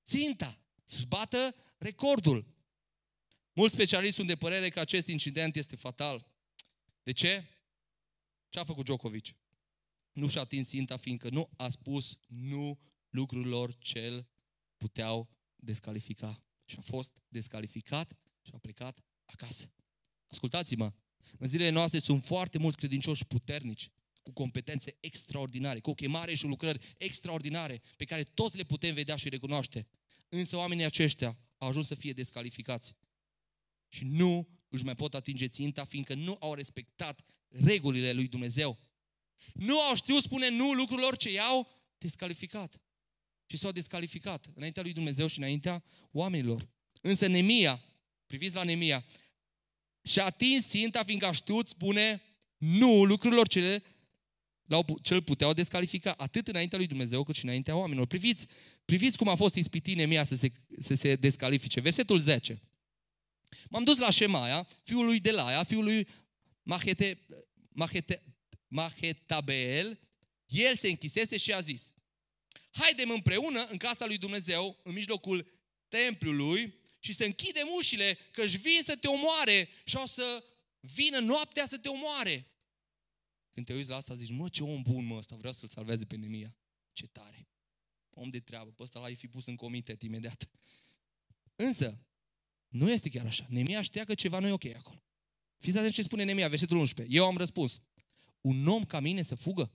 ținta, 0.05 0.59
să-și 0.83 1.07
bată 1.07 1.55
recordul. 1.77 2.53
Mulți 3.53 3.73
specialiști 3.73 4.15
sunt 4.15 4.27
de 4.27 4.35
părere 4.35 4.69
că 4.69 4.79
acest 4.79 5.07
incident 5.07 5.55
este 5.55 5.75
fatal. 5.75 6.27
De 7.03 7.11
ce? 7.11 7.43
Ce 8.49 8.59
a 8.59 8.63
făcut 8.63 8.85
Djokovic? 8.85 9.35
Nu 10.11 10.27
și-a 10.27 10.41
atins 10.41 10.67
ținta 10.67 10.97
fiindcă 10.97 11.29
nu 11.29 11.49
a 11.57 11.69
spus 11.69 12.19
nu 12.27 12.79
lucrurilor 13.09 13.77
ce 13.77 13.99
îl 13.99 14.27
puteau 14.77 15.29
descalifica. 15.55 16.43
Și 16.65 16.75
a 16.79 16.81
fost 16.81 17.11
descalificat 17.27 18.17
și 18.41 18.51
a 18.53 18.57
plecat 18.57 19.03
acasă. 19.25 19.71
Ascultați-mă, 20.27 20.93
în 21.37 21.47
zilele 21.47 21.69
noastre 21.69 21.99
sunt 21.99 22.23
foarte 22.23 22.57
mulți 22.57 22.77
credincioși 22.77 23.25
puternici, 23.25 23.89
cu 24.21 24.31
competențe 24.31 24.97
extraordinare, 24.99 25.79
cu 25.79 25.89
o 25.89 25.93
chemare 25.93 26.33
și 26.33 26.45
lucrări 26.45 26.95
extraordinare, 26.97 27.81
pe 27.97 28.05
care 28.05 28.23
toți 28.23 28.57
le 28.57 28.63
putem 28.63 28.93
vedea 28.93 29.15
și 29.15 29.29
recunoaște. 29.29 29.87
Însă 30.29 30.55
oamenii 30.55 30.85
aceștia 30.85 31.37
au 31.57 31.67
ajuns 31.67 31.87
să 31.87 31.95
fie 31.95 32.13
descalificați 32.13 32.95
și 33.87 34.05
nu 34.05 34.47
își 34.69 34.83
mai 34.83 34.95
pot 34.95 35.13
atinge 35.13 35.47
ținta, 35.47 35.83
fiindcă 35.83 36.13
nu 36.13 36.37
au 36.39 36.53
respectat 36.53 37.21
regulile 37.47 38.13
lui 38.13 38.27
Dumnezeu. 38.27 38.79
Nu 39.53 39.79
au 39.79 39.95
știut 39.95 40.23
spune 40.23 40.49
nu 40.49 40.71
lucrurilor 40.71 41.17
ce 41.17 41.31
i-au 41.31 41.69
descalificat. 41.97 42.81
Și 43.45 43.57
s-au 43.57 43.71
descalificat 43.71 44.51
înaintea 44.55 44.83
lui 44.83 44.93
Dumnezeu 44.93 45.27
și 45.27 45.37
înaintea 45.37 45.83
oamenilor. 46.11 46.69
Însă 47.01 47.27
Nemia, 47.27 47.83
priviți 48.27 48.55
la 48.55 48.63
Nemia, 48.63 49.05
și-a 50.01 50.25
atins 50.25 50.67
ținta 50.67 51.03
fiindcă 51.03 51.27
a 51.27 51.31
știut 51.31 51.67
spune 51.67 52.21
nu 52.57 53.03
lucrurilor 53.03 53.47
ce 53.47 53.81
ce 55.01 55.13
îl 55.13 55.21
puteau 55.21 55.53
descalifica 55.53 56.13
atât 56.17 56.47
înaintea 56.47 56.77
lui 56.77 56.87
Dumnezeu 56.87 57.23
cât 57.23 57.35
și 57.35 57.43
înaintea 57.43 57.75
oamenilor. 57.75 58.07
Priviți, 58.07 58.47
priviți 58.85 59.17
cum 59.17 59.27
a 59.27 59.35
fost 59.35 59.55
ispitit 59.55 59.95
Nemia 59.95 60.23
să 60.23 60.35
se, 60.35 60.51
să 60.79 60.95
se 60.95 61.15
descalifice. 61.15 61.79
Versetul 61.79 62.19
10. 62.19 62.61
M-am 63.69 63.83
dus 63.83 63.97
la 63.97 64.11
Shemaia, 64.11 64.67
fiul 64.83 65.05
lui 65.05 65.19
Delaia, 65.19 65.63
fiul 65.63 65.83
lui 65.83 66.07
Mahete, 66.63 67.19
Mahete, 67.69 68.23
Mahetabeel, 68.67 69.99
el 70.45 70.75
se 70.75 70.89
închisese 70.89 71.37
și 71.37 71.53
a 71.53 71.59
zis, 71.59 71.93
haidem 72.73 73.09
împreună 73.09 73.65
în 73.65 73.77
casa 73.77 74.05
lui 74.05 74.17
Dumnezeu, 74.17 74.79
în 74.83 74.93
mijlocul 74.93 75.47
templului, 75.87 76.81
și 76.99 77.13
să 77.13 77.23
închidem 77.23 77.67
ușile, 77.75 78.17
că 78.31 78.41
își 78.41 78.57
vin 78.57 78.81
să 78.83 78.95
te 78.95 79.07
omoare 79.07 79.69
și 79.83 79.95
o 79.95 80.07
să 80.07 80.43
vină 80.79 81.19
noaptea 81.19 81.65
să 81.65 81.77
te 81.77 81.89
omoare. 81.89 82.47
Când 83.51 83.65
te 83.65 83.73
uiți 83.73 83.89
la 83.89 83.95
asta, 83.95 84.13
zici, 84.13 84.29
mă, 84.29 84.49
ce 84.49 84.63
om 84.63 84.81
bun, 84.81 85.05
mă, 85.05 85.15
ăsta 85.15 85.35
vreau 85.35 85.53
să-l 85.53 85.67
salveze 85.67 86.05
pe 86.05 86.15
Nemia. 86.15 86.55
Ce 86.91 87.07
tare. 87.07 87.47
Om 88.09 88.29
de 88.29 88.39
treabă, 88.39 88.71
pe 88.71 88.83
ăsta 88.83 88.99
l-ai 88.99 89.15
fi 89.15 89.27
pus 89.27 89.45
în 89.45 89.55
comitet 89.55 90.01
imediat. 90.01 90.49
Însă, 91.55 92.05
nu 92.67 92.91
este 92.91 93.09
chiar 93.09 93.25
așa. 93.25 93.45
Nemia 93.49 93.81
știa 93.81 94.03
că 94.03 94.15
ceva 94.15 94.39
nu 94.39 94.47
e 94.47 94.51
ok 94.51 94.65
acolo. 94.65 95.03
Fiți 95.57 95.77
atenți 95.77 95.95
ce 95.95 96.01
spune 96.01 96.23
Nemia, 96.23 96.47
versetul 96.47 96.77
11. 96.77 97.15
Eu 97.15 97.25
am 97.25 97.37
răspuns. 97.37 97.81
Un 98.41 98.67
om 98.67 98.85
ca 98.85 98.99
mine 98.99 99.21
să 99.21 99.35
fugă? 99.35 99.71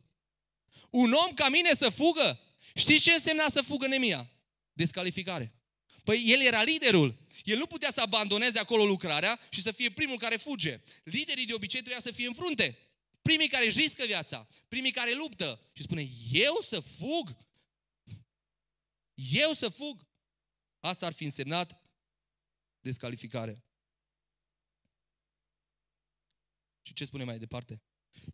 Un 0.90 1.12
om 1.12 1.34
ca 1.34 1.49
mine 1.49 1.74
să 1.74 1.88
fugă? 1.88 2.40
Știți 2.74 3.02
ce 3.02 3.12
însemna 3.12 3.48
să 3.48 3.62
fugă 3.62 3.86
Nemia? 3.86 4.30
Descalificare. 4.72 5.52
Păi 6.04 6.24
el 6.26 6.40
era 6.40 6.62
liderul. 6.62 7.26
El 7.44 7.59
nu 7.59 7.66
putea 7.66 7.90
să 7.92 8.00
abandoneze 8.00 8.59
acolo 8.59 8.84
lucrarea 8.84 9.40
și 9.50 9.62
să 9.62 9.72
fie 9.72 9.90
primul 9.90 10.18
care 10.18 10.36
fuge. 10.36 10.80
Liderii 11.04 11.46
de 11.46 11.54
obicei 11.54 11.80
trebuia 11.80 12.00
să 12.00 12.12
fie 12.12 12.26
în 12.26 12.34
frunte. 12.34 12.78
Primii 13.22 13.48
care 13.48 13.66
își 13.66 13.78
riscă 13.78 14.04
viața, 14.04 14.48
primii 14.68 14.90
care 14.90 15.14
luptă. 15.14 15.70
Și 15.72 15.82
spune, 15.82 16.09
eu 16.30 16.61
să 16.66 16.80
fug? 16.80 17.36
Eu 19.14 19.52
să 19.52 19.68
fug? 19.68 20.06
Asta 20.80 21.06
ar 21.06 21.12
fi 21.12 21.24
însemnat 21.24 21.82
descalificare. 22.80 23.64
Și 26.82 26.92
ce 26.92 27.04
spune 27.04 27.24
mai 27.24 27.38
departe? 27.38 27.82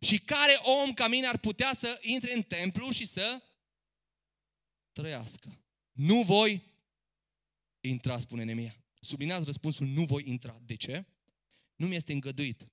Și 0.01 0.19
care 0.19 0.53
om 0.53 0.93
ca 0.93 1.07
mine 1.07 1.27
ar 1.27 1.37
putea 1.37 1.73
să 1.73 1.99
intre 2.01 2.33
în 2.33 2.41
templu 2.41 2.91
și 2.91 3.05
să 3.05 3.41
trăiască? 4.95 5.59
Nu 5.91 6.21
voi 6.21 6.63
intra, 7.79 8.19
spune 8.19 8.43
Nemia. 8.43 8.83
Sublinează 8.99 9.43
răspunsul, 9.43 9.85
nu 9.85 10.05
voi 10.05 10.23
intra. 10.25 10.61
De 10.65 10.75
ce? 10.75 11.05
Nu 11.75 11.87
mi 11.87 11.95
este 11.95 12.13
îngăduit. 12.13 12.67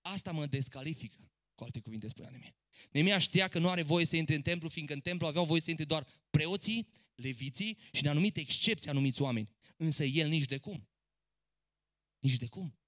Asta 0.00 0.32
mă 0.32 0.46
descalifică. 0.46 1.30
Cu 1.54 1.64
alte 1.64 1.80
cuvinte 1.80 2.08
spunea 2.08 2.30
Nemia. 2.30 2.56
Nemia 2.90 3.18
știa 3.18 3.48
că 3.48 3.58
nu 3.58 3.68
are 3.68 3.82
voie 3.82 4.04
să 4.04 4.16
intre 4.16 4.34
în 4.34 4.42
templu, 4.42 4.68
fiindcă 4.68 4.94
în 4.94 5.00
templu 5.00 5.26
aveau 5.26 5.44
voie 5.44 5.60
să 5.60 5.70
intre 5.70 5.84
doar 5.84 6.06
preoții, 6.30 6.88
leviții 7.14 7.78
și 7.92 8.02
în 8.02 8.08
anumite 8.08 8.40
excepții 8.40 8.90
anumiți 8.90 9.22
oameni. 9.22 9.50
Însă 9.76 10.04
el 10.04 10.28
nici 10.28 10.44
de 10.44 10.58
cum. 10.58 10.88
Nici 12.18 12.36
de 12.36 12.46
cum. 12.46 12.78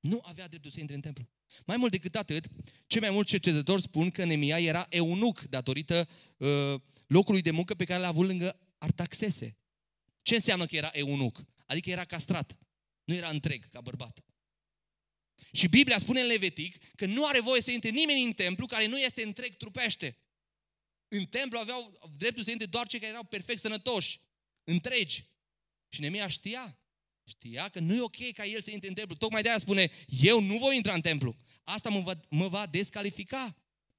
Nu 0.00 0.20
avea 0.22 0.48
dreptul 0.48 0.70
să 0.70 0.80
intre 0.80 0.94
în 0.94 1.00
templu. 1.00 1.28
Mai 1.64 1.76
mult 1.76 1.90
decât 1.90 2.14
atât, 2.14 2.48
cei 2.86 3.00
mai 3.00 3.10
mulți 3.10 3.30
cercetători 3.30 3.82
spun 3.82 4.10
că 4.10 4.24
Nemia 4.24 4.60
era 4.60 4.86
eunuc 4.90 5.40
datorită 5.40 6.08
uh, 6.36 6.80
locului 7.08 7.42
de 7.42 7.50
muncă 7.50 7.74
pe 7.74 7.84
care 7.84 8.00
l-a 8.00 8.06
avut 8.06 8.26
lângă 8.26 8.60
Artaxese. 8.78 9.56
Ce 10.22 10.34
înseamnă 10.34 10.66
că 10.66 10.76
era 10.76 10.90
eunuc? 10.92 11.44
Adică 11.66 11.90
era 11.90 12.04
castrat. 12.04 12.58
Nu 13.04 13.14
era 13.14 13.28
întreg 13.28 13.68
ca 13.68 13.80
bărbat. 13.80 14.24
Și 15.52 15.68
Biblia 15.68 15.98
spune 15.98 16.20
în 16.20 16.26
Levitic 16.26 16.94
că 16.94 17.06
nu 17.06 17.26
are 17.26 17.40
voie 17.40 17.60
să 17.60 17.70
intre 17.70 17.90
nimeni 17.90 18.24
în 18.24 18.32
templu 18.32 18.66
care 18.66 18.86
nu 18.86 18.98
este 18.98 19.22
întreg 19.22 19.56
trupește. 19.56 20.16
În 21.08 21.24
templu 21.24 21.58
aveau 21.58 22.10
dreptul 22.16 22.44
să 22.44 22.50
intre 22.50 22.66
doar 22.66 22.86
cei 22.86 22.98
care 22.98 23.10
erau 23.10 23.24
perfect 23.24 23.60
sănătoși, 23.60 24.20
întregi. 24.64 25.24
Și 25.88 26.00
Nemia 26.00 26.28
știa. 26.28 26.78
Știa 27.24 27.68
că 27.68 27.80
nu 27.80 27.94
e 27.94 28.00
ok 28.00 28.32
ca 28.32 28.44
el 28.44 28.62
să 28.62 28.70
intre 28.70 28.88
în 28.88 28.94
templu. 28.94 29.16
Tocmai 29.16 29.42
de 29.42 29.48
aia 29.48 29.58
spune, 29.58 29.90
eu 30.06 30.40
nu 30.40 30.58
voi 30.58 30.76
intra 30.76 30.94
în 30.94 31.00
templu. 31.00 31.36
Asta 31.62 31.88
mă 31.88 32.00
va, 32.00 32.20
mă 32.28 32.48
va 32.48 32.66
descalifica. 32.66 33.56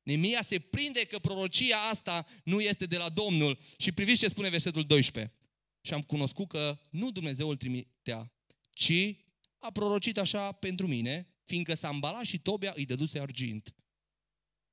Nemia 0.10 0.42
se 0.42 0.60
prinde 0.60 1.06
că 1.06 1.20
prorocia 1.20 1.78
asta 1.92 2.26
nu 2.44 2.62
este 2.62 2.86
de 2.86 2.98
la 2.98 3.10
Domnul. 3.10 3.60
Și 3.78 3.92
priviți 3.92 4.20
ce 4.20 4.28
spune 4.28 4.50
versetul 4.50 4.84
12. 4.84 5.34
Și 5.82 5.94
am 5.94 6.02
cunoscut 6.02 6.48
că 6.48 6.80
nu 6.90 7.12
Dumnezeu 7.12 7.50
îl 7.50 7.58
trimitea, 7.58 8.34
ci 8.74 9.16
a 9.60 9.72
prorocit 9.72 10.18
așa 10.18 10.52
pentru 10.52 10.88
mine, 10.88 11.28
fiindcă 11.44 11.74
s-a 11.74 11.90
îmbalat 11.90 12.24
și 12.24 12.40
Tobia 12.40 12.74
îi 12.76 12.86
dăduse 12.86 13.20
argint. 13.20 13.76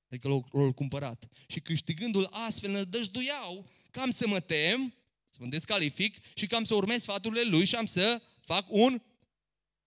Adică 0.08 0.28
l-au 0.28 0.72
cumpărat. 0.72 1.28
Și 1.48 1.60
câștigându-l 1.60 2.28
astfel 2.30 2.70
nădăjduiau 2.70 3.70
cam 3.90 4.10
să 4.10 4.26
mă 4.26 4.40
tem, 4.40 4.94
să 5.28 5.38
mă 5.40 5.46
descalific 5.46 6.16
și 6.34 6.46
cam 6.46 6.64
să 6.64 6.74
urmez 6.74 7.02
sfaturile 7.02 7.42
lui 7.42 7.66
și 7.66 7.74
am 7.74 7.86
să 7.86 8.22
fac 8.40 8.66
un 8.72 9.02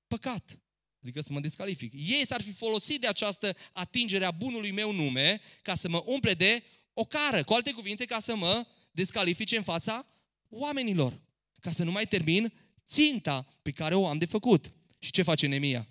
păcat. 0.08 0.60
Adică 1.02 1.22
să 1.22 1.34
mă 1.34 1.40
descalific. 1.40 1.94
Ei 1.94 2.26
s-ar 2.26 2.42
fi 2.42 2.52
folosit 2.52 3.02
de 3.02 3.08
această 3.08 3.56
atingere 3.74 4.26
a 4.26 4.32
bunului 4.32 4.72
meu 4.72 4.92
nume 4.92 5.42
ca 5.62 5.76
să 5.76 5.90
mă 5.90 6.04
umple 6.06 6.34
de 6.34 6.64
o 6.94 7.06
cară. 7.06 7.44
Cu 7.44 7.54
alte 7.54 7.72
cuvinte, 7.72 8.06
ca 8.06 8.20
să 8.20 8.36
mă 8.36 8.66
descalifice 8.92 9.58
în 9.58 9.64
fața 9.64 10.08
oamenilor. 10.50 11.22
Ca 11.60 11.72
să 11.72 11.84
nu 11.84 11.92
mai 11.92 12.06
termin 12.06 12.54
ținta 12.88 13.48
pe 13.62 13.72
care 13.72 13.96
o 13.96 14.08
am 14.08 14.18
de 14.18 14.26
făcut. 14.26 14.72
Și 15.00 15.12
ce 15.12 15.22
face 15.22 15.48
Nemia? 15.48 15.88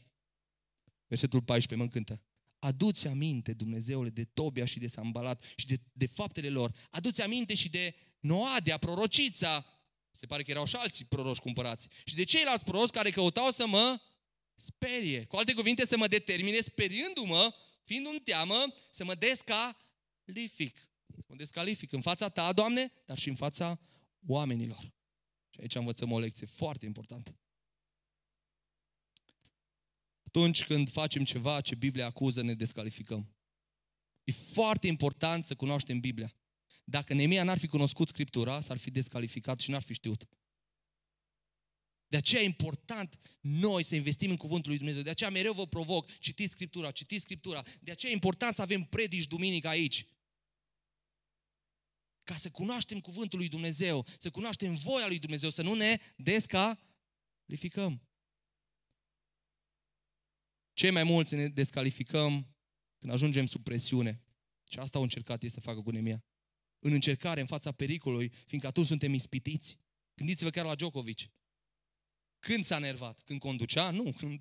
Versetul 1.07 1.43
14 1.43 1.75
mă 1.75 1.83
încântă. 1.83 2.23
Aduți 2.59 3.07
aminte, 3.07 3.53
Dumnezeule, 3.53 4.09
de 4.09 4.25
Tobia 4.25 4.65
și 4.65 4.79
de 4.79 4.87
Sambalat 4.87 5.53
și 5.57 5.67
de, 5.67 5.81
de 5.93 6.07
faptele 6.07 6.49
lor. 6.49 6.73
Aduți 6.91 7.23
aminte 7.23 7.55
și 7.55 7.69
de 7.69 7.95
Noadea, 8.21 8.77
prorocița. 8.77 9.67
Se 10.11 10.27
pare 10.27 10.43
că 10.43 10.51
erau 10.51 10.65
și 10.65 10.77
alții 10.77 11.05
proroși 11.05 11.41
cumpărați. 11.41 11.89
Și 12.05 12.15
de 12.15 12.25
ceilalți 12.25 12.65
proroși 12.65 12.91
care 12.91 13.11
căutau 13.11 13.51
să 13.51 13.67
mă 13.67 14.01
sperie. 14.59 15.25
Cu 15.25 15.37
alte 15.37 15.55
cuvinte, 15.55 15.87
să 15.87 15.97
mă 15.97 16.07
determine, 16.07 16.61
speriându-mă, 16.61 17.55
fiind 17.85 18.07
un 18.07 18.19
teamă, 18.25 18.65
să 18.91 19.05
mă 19.05 19.15
descalific. 19.15 20.89
Să 21.15 21.25
mă 21.27 21.35
descalific 21.37 21.93
în 21.93 22.01
fața 22.01 22.29
ta, 22.29 22.53
Doamne, 22.53 22.93
dar 23.07 23.19
și 23.19 23.29
în 23.29 23.35
fața 23.35 23.81
oamenilor. 24.27 24.93
Și 25.51 25.61
aici 25.61 25.75
învățăm 25.75 26.13
o 26.13 26.19
lecție 26.19 26.47
foarte 26.47 26.87
importantă. 26.87 27.39
Atunci 30.23 30.65
când 30.65 30.91
facem 30.91 31.25
ceva 31.25 31.61
ce 31.61 31.75
Biblia 31.75 32.07
acuză, 32.07 32.43
ne 32.43 32.55
descalificăm. 32.55 33.35
E 34.25 34.33
foarte 34.33 34.87
important 34.87 35.45
să 35.45 35.55
cunoaștem 35.55 36.01
Biblia. 36.01 36.35
Dacă 36.85 37.15
Nemia 37.15 37.43
n-ar 37.43 37.59
fi 37.59 37.67
cunoscut 37.67 38.09
Scriptura, 38.09 38.61
s-ar 38.61 38.77
fi 38.77 38.91
descalificat 38.91 39.61
și 39.61 39.71
n-ar 39.71 39.83
fi 39.83 39.93
știut. 39.93 40.29
De 42.09 42.17
aceea 42.17 42.43
e 42.43 42.45
important 42.45 43.19
noi 43.41 43.83
să 43.83 43.95
investim 43.95 44.31
în 44.31 44.37
Cuvântul 44.37 44.69
lui 44.69 44.79
Dumnezeu. 44.79 45.03
De 45.03 45.11
aceea 45.11 45.31
mereu 45.31 45.53
vă 45.53 45.67
provoc, 45.67 46.19
citiți 46.19 46.53
Scriptura, 46.53 46.91
citiți 46.91 47.23
Scriptura. 47.23 47.63
De 47.81 47.91
aceea 47.91 48.13
e 48.13 48.15
important 48.15 48.55
să 48.55 48.63
avem 48.63 48.85
predici 48.85 49.27
duminică 49.27 49.69
aici. 49.69 50.07
Ca 52.23 52.37
să 52.37 52.51
cunoaștem 52.51 53.01
Cuvântul 53.01 53.39
lui 53.39 53.49
Dumnezeu, 53.49 54.07
să 54.19 54.31
cunoaștem 54.31 54.75
voia 54.75 55.07
lui 55.07 55.19
Dumnezeu, 55.19 55.51
să 55.51 55.63
nu 55.63 55.75
ne 55.75 55.99
descalificăm. 56.17 58.03
Cei 60.73 60.91
mai 60.91 61.03
mulți 61.03 61.35
ne 61.35 61.49
descalificăm 61.49 62.57
când 62.99 63.13
ajungem 63.13 63.47
sub 63.47 63.63
presiune. 63.63 64.23
Și 64.71 64.79
asta 64.79 64.99
au 64.99 65.05
încercat 65.05 65.43
ei 65.43 65.49
să 65.49 65.61
facă 65.61 65.83
cu 65.83 65.91
Nemia. 65.91 66.25
În 66.79 66.93
încercare, 66.93 67.41
în 67.41 67.47
fața 67.47 67.73
pericolului, 67.73 68.33
fiindcă 68.47 68.69
atunci 68.69 68.87
suntem 68.87 69.15
ispitiți. 69.15 69.79
Gândiți-vă 70.15 70.51
chiar 70.51 70.65
la 70.65 70.75
Djokovic. 70.75 71.21
Când 72.39 72.66
s-a 72.66 72.78
nervat? 72.78 73.20
Când 73.24 73.41
conducea? 73.41 73.91
Nu, 73.91 74.12
când 74.16 74.41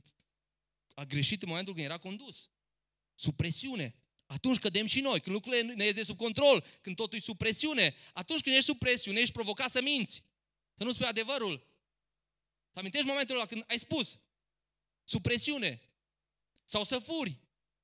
a 0.94 1.04
greșit 1.04 1.42
în 1.42 1.50
momentul 1.50 1.74
când 1.74 1.86
era 1.86 1.98
condus. 1.98 2.50
Sub 3.16 3.36
presiune. 3.36 3.96
Atunci 4.26 4.60
cădem 4.60 4.86
și 4.86 5.00
noi, 5.00 5.20
când 5.20 5.36
lucrurile 5.36 5.74
ne 5.74 5.84
ies 5.84 5.94
de 5.94 6.04
sub 6.04 6.18
control, 6.18 6.66
când 6.82 6.96
totul 6.96 7.18
e 7.18 7.22
sub 7.22 7.38
presiune. 7.38 7.96
Atunci 8.14 8.42
când 8.42 8.56
ești 8.56 8.68
sub 8.68 8.78
presiune, 8.78 9.20
ești 9.20 9.34
provocat 9.34 9.72
să 9.72 9.82
minți. 9.82 10.24
Să 10.74 10.84
nu 10.84 10.92
spui 10.92 11.06
adevărul. 11.06 11.68
Să 12.74 12.80
amintești 12.80 13.08
momentul 13.08 13.36
ăla 13.36 13.46
când 13.46 13.64
ai 13.68 13.80
spus, 13.80 14.20
sub 15.04 15.22
presiune, 15.22 15.82
sau 16.64 16.84
să 16.84 17.00
furi. 17.00 17.30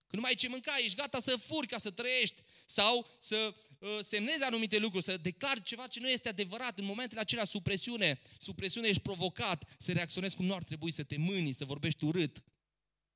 Când 0.08 0.22
nu 0.22 0.22
mai 0.22 0.30
ai 0.30 0.36
ce 0.36 0.48
mânca, 0.48 0.78
ești 0.78 0.98
gata 0.98 1.20
să 1.22 1.36
furi 1.36 1.68
ca 1.68 1.78
să 1.78 1.92
trăiești. 1.92 2.42
Sau 2.66 3.08
să 3.20 3.36
uh, 3.36 3.73
semnezi 4.02 4.44
anumite 4.44 4.80
lucruri, 4.80 5.04
să 5.04 5.18
declari 5.18 5.62
ceva 5.62 5.88
ce 5.88 6.00
nu 6.00 6.10
este 6.10 6.30
adevărat. 6.30 6.80
În 6.80 6.86
momentele 6.86 7.20
acelea, 7.20 7.46
sub 7.46 7.64
presiune, 7.64 8.20
sub 8.40 8.56
presiune 8.56 8.88
ești 8.88 9.02
provocat 9.02 9.76
să 9.78 9.92
reacționezi 9.92 10.36
cum 10.36 10.46
nu 10.46 10.54
ar 10.54 10.64
trebui, 10.64 10.92
să 10.92 11.04
te 11.04 11.18
mâni, 11.18 11.52
să 11.52 11.66
vorbești 11.66 12.04
urât. 12.04 12.44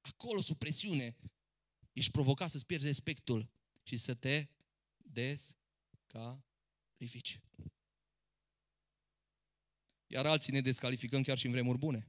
Acolo, 0.02 0.42
sub 0.42 0.58
presiune, 0.58 1.16
ești 1.94 2.12
provocat 2.12 2.50
să-ți 2.50 2.66
pierzi 2.66 2.86
respectul 2.86 3.50
și 3.84 3.98
să 3.98 4.14
te 4.14 4.48
descalifici. 4.98 5.70
Iar 10.08 10.26
alții 10.26 10.54
ne 10.54 10.62
descalificăm 10.62 11.22
chiar 11.22 11.38
și 11.38 11.46
în 11.46 11.52
vremuri 11.52 11.78
bune. 11.78 12.08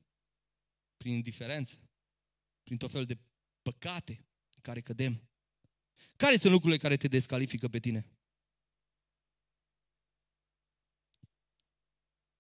Prin 0.97 1.13
indiferență, 1.13 1.91
prin 2.63 2.77
tot 2.77 2.91
felul 2.91 3.07
de 3.07 3.19
păcate 3.63 4.13
în 4.55 4.61
care 4.61 4.81
cădem. 4.81 5.29
Care 6.17 6.37
sunt 6.37 6.53
lucrurile 6.53 6.81
care 6.81 6.97
te 6.97 7.09
descalifică 7.09 7.69
pe 7.69 7.79
tine? 7.79 8.18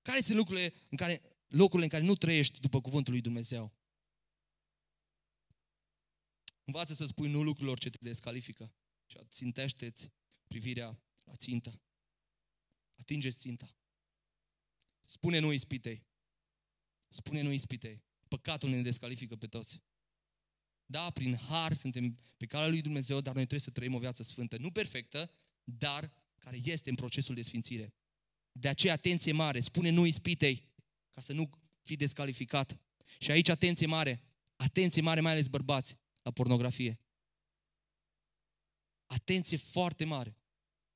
Care 0.08 0.20
sunt 0.20 0.36
lucrurile 0.36 0.72
în 0.88 0.96
care, 0.96 1.22
locurile 1.46 1.84
în 1.84 1.90
care 1.90 2.04
nu 2.04 2.14
trăiești 2.14 2.60
după 2.60 2.80
cuvântul 2.80 3.12
lui 3.12 3.22
Dumnezeu? 3.22 3.76
Învață 6.64 6.94
să 6.94 7.06
spui 7.06 7.30
nu 7.30 7.42
lucrurilor 7.42 7.78
ce 7.78 7.90
te 7.90 7.98
descalifică 8.00 8.74
și 9.06 9.18
țintește-ți 9.30 10.12
privirea 10.46 11.02
la 11.24 11.36
țintă. 11.36 11.80
Atingeți 12.94 13.38
ținta. 13.38 13.76
Spune 15.04 15.38
nu 15.38 15.52
ispitei. 15.52 16.06
Spune 17.08 17.40
nu 17.40 17.52
ispitei. 17.52 18.02
Păcatul 18.28 18.70
ne 18.70 18.82
descalifică 18.82 19.36
pe 19.36 19.46
toți. 19.46 19.82
Da, 20.86 21.10
prin 21.10 21.36
har 21.36 21.74
suntem 21.74 22.18
pe 22.36 22.46
calea 22.46 22.68
lui 22.68 22.80
Dumnezeu, 22.80 23.20
dar 23.20 23.34
noi 23.34 23.46
trebuie 23.46 23.68
să 23.68 23.70
trăim 23.70 23.94
o 23.94 23.98
viață 23.98 24.22
sfântă. 24.22 24.56
Nu 24.56 24.70
perfectă, 24.70 25.30
dar 25.64 26.12
care 26.38 26.60
este 26.64 26.90
în 26.90 26.96
procesul 26.96 27.34
de 27.34 27.42
sfințire. 27.42 27.94
De 28.52 28.68
aceea 28.68 28.92
atenție 28.92 29.32
mare, 29.32 29.60
spune 29.60 29.90
nu 29.90 30.06
ispitei, 30.06 30.68
ca 31.10 31.20
să 31.20 31.32
nu 31.32 31.50
fii 31.82 31.96
descalificat. 31.96 32.78
Și 33.18 33.30
aici 33.30 33.48
atenție 33.48 33.86
mare, 33.86 34.22
atenție 34.56 35.02
mare, 35.02 35.20
mai 35.20 35.32
ales 35.32 35.46
bărbați, 35.46 35.98
la 36.22 36.30
pornografie. 36.30 37.00
Atenție 39.06 39.56
foarte 39.56 40.04
mare. 40.04 40.36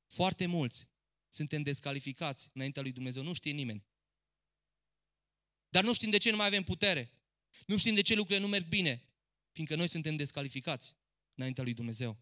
Foarte 0.07 0.47
mulți 0.47 0.89
suntem 1.29 1.63
descalificați 1.63 2.51
înaintea 2.53 2.83
lui 2.83 2.93
Dumnezeu. 2.93 3.23
Nu 3.23 3.33
știe 3.33 3.53
nimeni. 3.53 3.85
Dar 5.69 5.85
nu 5.85 5.95
știm 5.95 6.11
de 6.11 6.19
ce 6.19 6.31
nu 6.31 6.37
mai 6.37 6.47
avem 6.47 6.63
putere. 6.63 7.11
Nu 7.67 7.77
știm 7.77 7.95
de 7.95 8.03
ce 8.03 8.15
lucrurile 8.15 8.45
nu 8.45 8.51
merg 8.51 8.67
bine. 8.69 9.03
Fiindcă 9.53 9.77
noi 9.77 9.89
suntem 9.89 10.17
descalificați 10.17 10.97
înaintea 11.35 11.63
lui 11.63 11.75
Dumnezeu. 11.75 12.21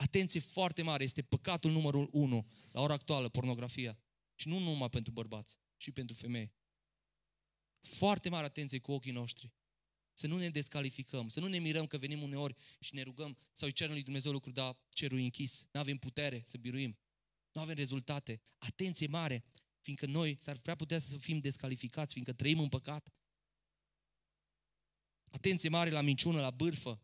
Atenție 0.00 0.40
foarte 0.40 0.82
mare, 0.82 1.04
este 1.04 1.22
păcatul 1.22 1.70
numărul 1.70 2.08
unu 2.12 2.46
la 2.72 2.80
ora 2.80 2.92
actuală, 2.92 3.28
pornografia. 3.28 3.98
Și 4.34 4.48
nu 4.48 4.58
numai 4.58 4.88
pentru 4.88 5.12
bărbați, 5.12 5.58
și 5.76 5.90
pentru 5.90 6.14
femei. 6.14 6.52
Foarte 7.80 8.28
mare 8.28 8.44
atenție 8.44 8.78
cu 8.78 8.92
ochii 8.92 9.12
noștri. 9.12 9.52
Să 10.14 10.26
nu 10.26 10.38
ne 10.38 10.50
descalificăm, 10.50 11.28
să 11.28 11.40
nu 11.40 11.46
ne 11.46 11.58
mirăm 11.58 11.86
că 11.86 11.98
venim 11.98 12.22
uneori 12.22 12.56
și 12.78 12.94
ne 12.94 13.02
rugăm 13.02 13.36
sau 13.52 13.68
îi 13.68 13.74
cerem 13.74 13.92
lui 13.92 14.02
Dumnezeu 14.02 14.32
lucruri, 14.32 14.54
dar 14.54 14.78
cerul 14.88 15.18
e 15.18 15.22
închis, 15.22 15.68
nu 15.72 15.80
avem 15.80 15.96
putere 15.96 16.42
să 16.46 16.58
biruim, 16.58 16.98
nu 17.52 17.60
avem 17.60 17.74
rezultate. 17.74 18.40
Atenție 18.58 19.06
mare, 19.06 19.44
fiindcă 19.80 20.06
noi 20.06 20.36
s-ar 20.40 20.58
prea 20.58 20.74
putea 20.74 20.98
să 20.98 21.18
fim 21.18 21.38
descalificați, 21.38 22.12
fiindcă 22.12 22.32
trăim 22.32 22.60
în 22.60 22.68
păcat. 22.68 23.12
Atenție 25.30 25.68
mare 25.68 25.90
la 25.90 26.00
minciună, 26.00 26.40
la 26.40 26.50
bârfă. 26.50 27.02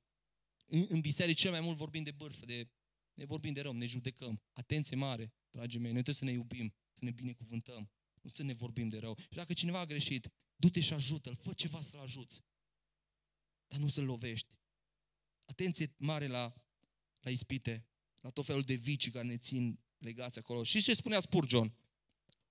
În, 0.67 0.87
în 0.89 1.01
biserică 1.01 1.41
cel 1.41 1.51
mai 1.51 1.61
mult 1.61 1.77
vorbim 1.77 2.03
de 2.03 2.11
bârfă, 2.11 2.45
de, 2.45 2.69
ne 3.17 3.25
vorbim 3.25 3.53
de 3.53 3.61
rău, 3.61 3.73
ne 3.73 3.87
judecăm. 3.87 4.41
Atenție 4.53 4.97
mare, 4.97 5.33
dragii 5.51 5.81
mei, 5.81 5.93
noi 5.93 6.03
trebuie 6.03 6.15
să 6.15 6.25
ne 6.25 6.33
iubim, 6.33 6.75
să 6.93 7.05
ne 7.05 7.11
binecuvântăm, 7.11 7.91
nu 8.21 8.31
să 8.31 8.43
ne 8.43 8.53
vorbim 8.53 8.89
de 8.89 8.99
rău. 8.99 9.17
Și 9.19 9.37
dacă 9.37 9.53
cineva 9.53 9.79
a 9.81 9.87
greșit, 9.87 10.33
du-te 10.57 10.81
și 10.81 10.93
ajută-l, 10.93 11.37
fă 11.37 11.53
ceva 11.53 11.81
să-l 11.81 12.01
ajuți. 12.01 12.45
Dar 13.67 13.79
nu 13.79 13.89
să-l 13.89 14.05
lovești. 14.05 14.55
Atenție 15.45 15.95
mare 15.97 16.27
la, 16.27 16.55
la 17.21 17.31
ispite, 17.31 17.87
la 18.21 18.31
tot 18.31 18.45
felul 18.45 18.63
de 18.63 18.75
vicii 18.75 19.11
care 19.11 19.27
ne 19.27 19.37
țin 19.37 19.79
legați 19.99 20.39
acolo. 20.39 20.65
Și 20.65 20.83
ce 20.83 20.95
spunea 20.95 21.21
Spurgeon? 21.21 21.75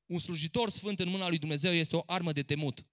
Un 0.06 0.20
slujitor 0.20 0.70
sfânt 0.70 1.00
în 1.00 1.10
mâna 1.10 1.28
lui 1.28 1.38
Dumnezeu 1.38 1.72
este 1.72 1.96
o 1.96 2.04
armă 2.06 2.32
de 2.32 2.44
temut. 2.44 2.86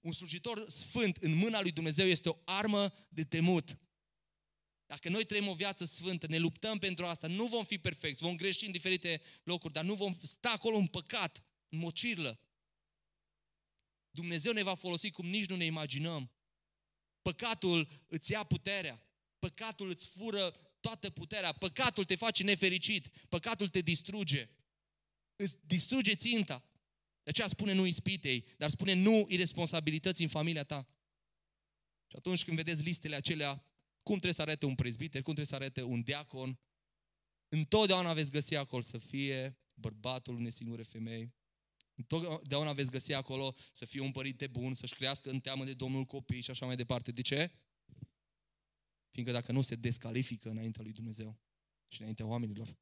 Un 0.00 0.12
slujitor 0.12 0.68
sfânt 0.68 1.16
în 1.16 1.34
mâna 1.34 1.60
lui 1.60 1.72
Dumnezeu 1.72 2.06
este 2.06 2.28
o 2.28 2.38
armă 2.44 2.92
de 3.08 3.24
temut. 3.24 3.78
Dacă 4.92 5.08
noi 5.08 5.24
trăim 5.24 5.48
o 5.48 5.54
viață 5.54 5.84
sfântă, 5.84 6.26
ne 6.26 6.38
luptăm 6.38 6.78
pentru 6.78 7.06
asta, 7.06 7.26
nu 7.26 7.46
vom 7.46 7.64
fi 7.64 7.78
perfecți, 7.78 8.22
vom 8.22 8.36
greși 8.36 8.66
în 8.66 8.72
diferite 8.72 9.22
locuri, 9.42 9.72
dar 9.72 9.84
nu 9.84 9.94
vom 9.94 10.16
sta 10.22 10.50
acolo 10.50 10.76
în 10.76 10.86
păcat, 10.86 11.44
în 11.68 11.78
mocirlă. 11.78 12.40
Dumnezeu 14.10 14.52
ne 14.52 14.62
va 14.62 14.74
folosi 14.74 15.10
cum 15.10 15.26
nici 15.26 15.48
nu 15.48 15.56
ne 15.56 15.64
imaginăm. 15.64 16.30
Păcatul 17.22 17.88
îți 18.06 18.32
ia 18.32 18.44
puterea. 18.44 19.06
Păcatul 19.38 19.88
îți 19.88 20.06
fură 20.08 20.50
toată 20.80 21.10
puterea. 21.10 21.52
Păcatul 21.52 22.04
te 22.04 22.14
face 22.14 22.42
nefericit. 22.42 23.08
Păcatul 23.28 23.68
te 23.68 23.80
distruge. 23.80 24.48
Îți 25.36 25.56
distruge 25.66 26.14
ținta. 26.14 26.64
De 27.22 27.30
aceea 27.30 27.48
spune 27.48 27.72
nu 27.72 27.86
ispitei, 27.86 28.46
dar 28.56 28.70
spune 28.70 28.92
nu 28.92 29.26
irresponsabilități 29.28 30.22
în 30.22 30.28
familia 30.28 30.64
ta. 30.64 30.88
Și 32.06 32.16
atunci 32.16 32.44
când 32.44 32.56
vedeți 32.56 32.82
listele 32.82 33.16
acelea, 33.16 33.71
cum 34.02 34.14
trebuie 34.14 34.32
să 34.32 34.42
arate 34.42 34.66
un 34.66 34.74
prezbiter, 34.74 35.22
cum 35.22 35.34
trebuie 35.34 35.46
să 35.46 35.54
arate 35.54 35.82
un 35.82 36.02
diacon, 36.02 36.58
întotdeauna 37.48 38.12
veți 38.12 38.30
găsi 38.30 38.56
acolo 38.56 38.82
să 38.82 38.98
fie 38.98 39.58
bărbatul 39.74 40.34
unei 40.34 40.50
singure 40.50 40.82
femei, 40.82 41.34
Întotdeauna 41.94 42.72
veți 42.72 42.90
găsi 42.90 43.12
acolo 43.12 43.54
să 43.72 43.84
fie 43.84 44.00
un 44.00 44.10
părinte 44.10 44.46
bun, 44.46 44.74
să-și 44.74 44.94
crească 44.94 45.30
în 45.30 45.40
teamă 45.40 45.64
de 45.64 45.74
Domnul 45.74 46.04
copii 46.04 46.40
și 46.40 46.50
așa 46.50 46.66
mai 46.66 46.76
departe. 46.76 47.12
De 47.12 47.22
ce? 47.22 47.52
Fiindcă 49.10 49.32
dacă 49.34 49.52
nu 49.52 49.62
se 49.62 49.74
descalifică 49.74 50.50
înaintea 50.50 50.82
lui 50.82 50.92
Dumnezeu 50.92 51.40
și 51.88 52.00
înaintea 52.00 52.26
oamenilor. 52.26 52.76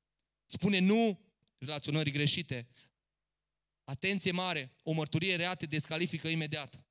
Spune 0.47 0.79
nu 0.79 1.21
relaționării 1.59 2.13
greșite. 2.13 2.69
Atenție 3.85 4.31
mare, 4.31 4.73
o 4.83 4.93
mărturie 4.93 5.37
rea 5.37 5.55
te 5.55 5.67
descalifică 5.67 6.29
imediat. 6.29 6.85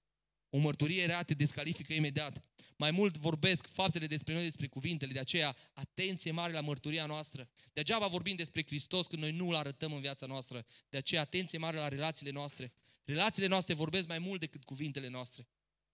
O 0.49 0.57
mărturie 0.57 1.05
rea 1.05 1.23
te 1.23 1.33
descalifică 1.33 1.93
imediat. 1.93 2.48
Mai 2.79 2.91
mult 2.91 3.17
vorbesc 3.17 3.67
faptele 3.67 4.07
despre 4.07 4.33
noi, 4.33 4.43
despre 4.43 4.67
cuvintele, 4.67 5.11
de 5.11 5.19
aceea 5.19 5.55
atenție 5.73 6.31
mare 6.31 6.53
la 6.53 6.61
mărturia 6.61 7.05
noastră. 7.05 7.49
Degeaba 7.73 8.07
vorbim 8.07 8.35
despre 8.35 8.63
Hristos 8.65 9.07
când 9.07 9.21
noi 9.21 9.31
nu 9.31 9.47
îl 9.47 9.55
arătăm 9.55 9.93
în 9.93 10.01
viața 10.01 10.25
noastră. 10.25 10.65
De 10.89 10.97
aceea 10.97 11.21
atenție 11.21 11.57
mare 11.57 11.77
la 11.77 11.87
relațiile 11.87 12.31
noastre. 12.31 12.73
Relațiile 13.03 13.47
noastre 13.47 13.73
vorbesc 13.73 14.07
mai 14.07 14.19
mult 14.19 14.39
decât 14.39 14.63
cuvintele 14.63 15.07
noastre. 15.07 15.47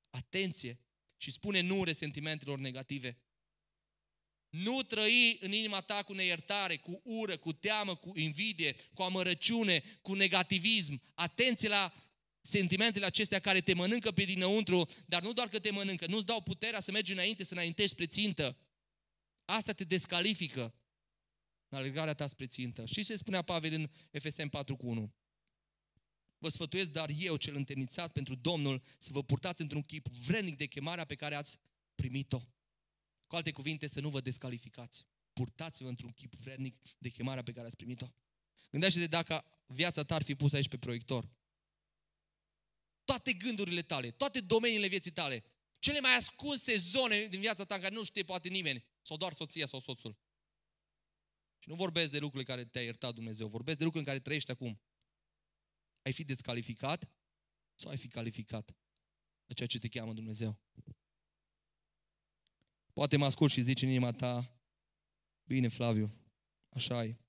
Atenție! 0.09 0.79
Și 1.17 1.31
spune 1.31 1.61
nu 1.61 1.83
resentimentelor 1.83 2.59
negative. 2.59 3.17
Nu 4.49 4.83
trăi 4.83 5.38
în 5.41 5.51
inima 5.51 5.81
ta 5.81 6.03
cu 6.03 6.13
neiertare, 6.13 6.77
cu 6.77 7.01
ură, 7.03 7.38
cu 7.38 7.53
teamă, 7.53 7.95
cu 7.95 8.11
invidie, 8.15 8.75
cu 8.93 9.01
amărăciune, 9.01 9.83
cu 10.01 10.13
negativism. 10.13 11.01
Atenție 11.13 11.67
la 11.69 11.93
sentimentele 12.45 13.05
acestea 13.05 13.39
care 13.39 13.61
te 13.61 13.73
mănâncă 13.73 14.11
pe 14.11 14.23
dinăuntru, 14.23 14.89
dar 15.05 15.23
nu 15.23 15.33
doar 15.33 15.47
că 15.47 15.59
te 15.59 15.71
mănâncă, 15.71 16.07
nu-ți 16.07 16.25
dau 16.25 16.41
puterea 16.41 16.79
să 16.79 16.91
mergi 16.91 17.11
înainte, 17.11 17.43
să 17.43 17.53
înaintești 17.53 17.91
spre 17.91 18.05
țintă. 18.05 18.57
Asta 19.45 19.71
te 19.71 19.83
descalifică 19.83 20.73
în 21.69 21.77
alergarea 21.77 22.13
ta 22.13 22.27
spre 22.27 22.45
țintă. 22.45 22.85
Și 22.85 23.03
ce 23.03 23.15
spunea 23.15 23.41
Pavel 23.41 23.73
în 23.73 23.89
Efesem 24.11 24.49
4 24.49 24.75
cu 24.75 24.87
1? 24.87 25.13
Vă 26.37 26.49
sfătuiesc, 26.49 26.89
dar 26.89 27.09
eu, 27.17 27.35
cel 27.35 27.55
întemnițat 27.55 28.11
pentru 28.11 28.35
Domnul, 28.35 28.81
să 28.99 29.09
vă 29.11 29.23
purtați 29.23 29.61
într-un 29.61 29.81
chip 29.81 30.07
vrednic 30.07 30.57
de 30.57 30.65
chemarea 30.65 31.05
pe 31.05 31.15
care 31.15 31.35
ați 31.35 31.59
primit-o. 31.95 32.39
Cu 33.27 33.35
alte 33.35 33.51
cuvinte, 33.51 33.87
să 33.87 33.99
nu 33.99 34.09
vă 34.09 34.21
descalificați. 34.21 35.05
Purtați-vă 35.33 35.89
într-un 35.89 36.11
chip 36.11 36.35
vrednic 36.35 36.75
de 36.97 37.09
chemarea 37.09 37.43
pe 37.43 37.51
care 37.51 37.65
ați 37.65 37.75
primit-o. 37.75 38.07
Gândește-te 38.71 39.07
dacă 39.07 39.45
viața 39.65 40.03
ta 40.03 40.15
ar 40.15 40.23
fi 40.23 40.35
pusă 40.35 40.55
aici 40.55 40.67
pe 40.67 40.77
proiector 40.77 41.29
toate 43.06 43.34
gândurile 43.34 43.82
tale, 43.82 44.12
toate 44.12 44.41
domeniile 44.41 44.88
vieții 44.88 45.12
tale, 45.12 45.43
cele 45.80 45.99
mai 45.99 46.16
ascunse 46.16 46.76
zone 46.78 47.26
din 47.26 47.39
viața 47.39 47.66
ta 47.66 47.76
în 47.76 47.82
care 47.82 47.93
nu 47.93 48.03
știe 48.03 48.24
poate 48.24 48.49
nimeni, 48.49 48.86
sau 49.01 49.18
doar 49.18 49.34
soția 49.34 49.66
sau 49.66 49.80
soțul. 49.80 50.18
Și 51.60 51.70
nu 51.70 51.76
vorbesc 51.76 52.12
de 52.12 52.20
lucrurile 52.20 52.53
care 52.53 52.66
te-a 52.66 52.82
iertat 52.82 53.14
Dumnezeu, 53.14 53.47
vorbesc 53.47 53.78
de 53.78 53.84
lucruri 53.84 54.06
în 54.06 54.12
care 54.12 54.24
trăiești 54.24 54.51
acum. 54.51 54.82
Ai 56.01 56.14
fi 56.14 56.24
descalificat 56.24 57.10
sau 57.76 57.89
ai 57.89 57.97
fi 57.97 58.08
calificat 58.08 58.76
de 59.45 59.53
ceea 59.53 59.68
ce 59.68 59.80
te 59.80 59.88
cheamă 59.88 60.14
Dumnezeu? 60.14 60.60
Poate 62.93 63.18
mă 63.18 63.26
ascult 63.26 63.51
și 63.51 63.62
zici 63.62 63.82
în 63.82 63.89
inima 63.89 64.12
ta, 64.12 64.60
bine 65.43 65.68
Flaviu, 65.68 66.14
așa 66.70 67.03
e. 67.03 67.20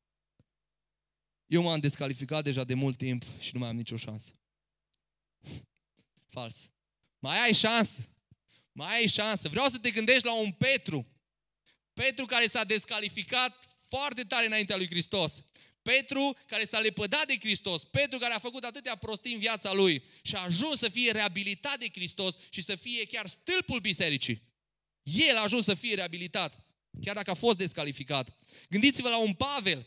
Eu 1.47 1.63
m-am 1.63 1.81
descalificat 1.81 2.45
deja 2.45 2.65
de 2.65 2.75
mult 2.75 2.97
timp 2.97 3.23
și 3.39 3.51
nu 3.53 3.59
mai 3.59 3.69
am 3.69 3.77
nicio 3.77 3.97
șansă. 3.97 4.39
Fals. 6.29 6.71
Mai 7.19 7.41
ai 7.41 7.55
șansă. 7.55 8.09
Mai 8.73 8.95
ai 8.95 9.07
șansă. 9.07 9.49
Vreau 9.49 9.69
să 9.69 9.79
te 9.79 9.91
gândești 9.91 10.27
la 10.27 10.35
un 10.35 10.53
Petru. 10.53 11.07
Petru 11.93 12.25
care 12.25 12.47
s-a 12.47 12.65
descalificat 12.65 13.79
foarte 13.85 14.23
tare 14.23 14.47
înaintea 14.47 14.77
lui 14.77 14.87
Hristos. 14.87 15.45
Petru 15.83 16.37
care 16.47 16.65
s-a 16.65 16.79
lepădat 16.79 17.27
de 17.27 17.37
Hristos, 17.41 17.85
Petru 17.85 18.19
care 18.19 18.35
a 18.35 18.39
făcut 18.39 18.65
atâtea 18.65 18.97
prostii 18.97 19.33
în 19.33 19.39
viața 19.39 19.73
lui 19.73 20.03
și 20.23 20.35
a 20.35 20.43
ajuns 20.43 20.79
să 20.79 20.89
fie 20.89 21.11
reabilitat 21.11 21.79
de 21.79 21.89
Hristos 21.93 22.35
și 22.51 22.63
să 22.63 22.77
fie 22.77 23.05
chiar 23.05 23.27
stâlpul 23.27 23.81
bisericii. 23.81 24.43
El 25.03 25.37
a 25.37 25.43
ajuns 25.43 25.65
să 25.65 25.75
fie 25.75 25.95
reabilitat, 25.95 26.67
chiar 27.01 27.15
dacă 27.15 27.31
a 27.31 27.35
fost 27.35 27.57
descalificat. 27.57 28.37
Gândiți-vă 28.69 29.09
la 29.09 29.19
un 29.19 29.35
Pavel 29.35 29.87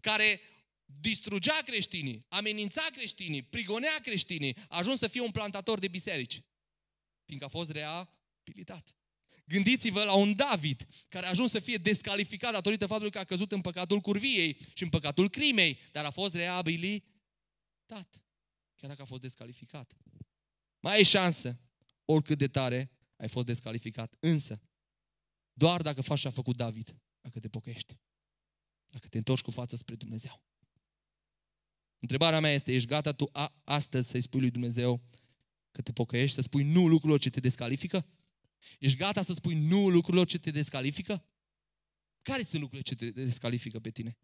care 0.00 0.40
distrugea 0.86 1.62
creștinii, 1.64 2.24
amenința 2.28 2.82
creștinii, 2.92 3.42
prigonea 3.42 4.00
creștinii, 4.02 4.56
a 4.68 4.78
ajuns 4.78 4.98
să 4.98 5.08
fie 5.08 5.20
un 5.20 5.30
plantator 5.30 5.78
de 5.78 5.88
biserici, 5.88 6.42
fiindcă 7.24 7.46
a 7.46 7.50
fost 7.50 7.70
reabilitat. 7.70 8.96
Gândiți-vă 9.44 10.04
la 10.04 10.14
un 10.14 10.36
David 10.36 10.86
care 11.08 11.26
a 11.26 11.28
ajuns 11.28 11.50
să 11.50 11.58
fie 11.58 11.76
descalificat 11.76 12.52
datorită 12.52 12.86
faptului 12.86 13.12
că 13.12 13.18
a 13.18 13.24
căzut 13.24 13.52
în 13.52 13.60
păcatul 13.60 14.00
curviei 14.00 14.58
și 14.74 14.82
în 14.82 14.88
păcatul 14.88 15.30
crimei, 15.30 15.80
dar 15.92 16.04
a 16.04 16.10
fost 16.10 16.34
reabilitat, 16.34 18.24
chiar 18.74 18.90
dacă 18.90 19.02
a 19.02 19.04
fost 19.04 19.20
descalificat. 19.20 19.96
Mai 20.80 20.94
ai 20.94 21.04
șansă, 21.04 21.60
oricât 22.04 22.38
de 22.38 22.48
tare 22.48 22.90
ai 23.16 23.28
fost 23.28 23.46
descalificat. 23.46 24.16
Însă, 24.20 24.60
doar 25.52 25.82
dacă 25.82 26.00
faci 26.00 26.20
ce 26.20 26.28
a 26.28 26.30
făcut 26.30 26.56
David, 26.56 26.96
dacă 27.20 27.40
te 27.40 27.48
pochești, 27.48 27.96
dacă 28.86 29.08
te 29.08 29.16
întorci 29.16 29.42
cu 29.42 29.50
față 29.50 29.76
spre 29.76 29.94
Dumnezeu. 29.94 30.42
Întrebarea 31.98 32.40
mea 32.40 32.52
este, 32.52 32.72
ești 32.72 32.88
gata 32.88 33.12
tu 33.12 33.28
a, 33.32 33.60
astăzi 33.64 34.08
să-i 34.08 34.20
spui 34.22 34.40
lui 34.40 34.50
Dumnezeu 34.50 35.02
că 35.70 35.82
te 35.82 35.92
pocăiești, 35.92 36.34
să 36.34 36.42
spui 36.42 36.62
nu 36.62 36.86
lucrurilor 36.86 37.18
ce 37.18 37.30
te 37.30 37.40
descalifică? 37.40 38.06
Ești 38.78 38.98
gata 38.98 39.22
să 39.22 39.32
spui 39.32 39.54
nu 39.54 39.88
lucrurilor 39.88 40.26
ce 40.26 40.38
te 40.38 40.50
descalifică? 40.50 41.24
Care 42.22 42.42
sunt 42.42 42.60
lucrurile 42.60 42.88
ce 42.88 42.94
te 42.94 43.10
descalifică 43.10 43.80
pe 43.80 43.90
tine? 43.90 44.18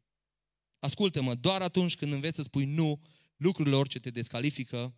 Ascultă-mă, 0.79 1.35
doar 1.35 1.63
atunci 1.63 1.97
când 1.97 2.13
înveți 2.13 2.37
să 2.37 2.43
spui 2.43 2.65
nu 2.65 3.03
lucrurilor 3.37 3.89
ce 3.89 3.99
te 3.99 4.11
descalifică, 4.11 4.97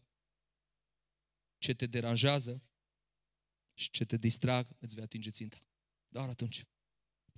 ce 1.59 1.75
te 1.75 1.87
deranjează 1.87 2.63
și 3.75 3.91
ce 3.91 4.05
te 4.05 4.17
distrag, 4.17 4.69
îți 4.79 4.95
vei 4.95 5.05
atinge 5.05 5.31
ținta. 5.31 5.67
Doar 6.09 6.29
atunci. 6.29 6.65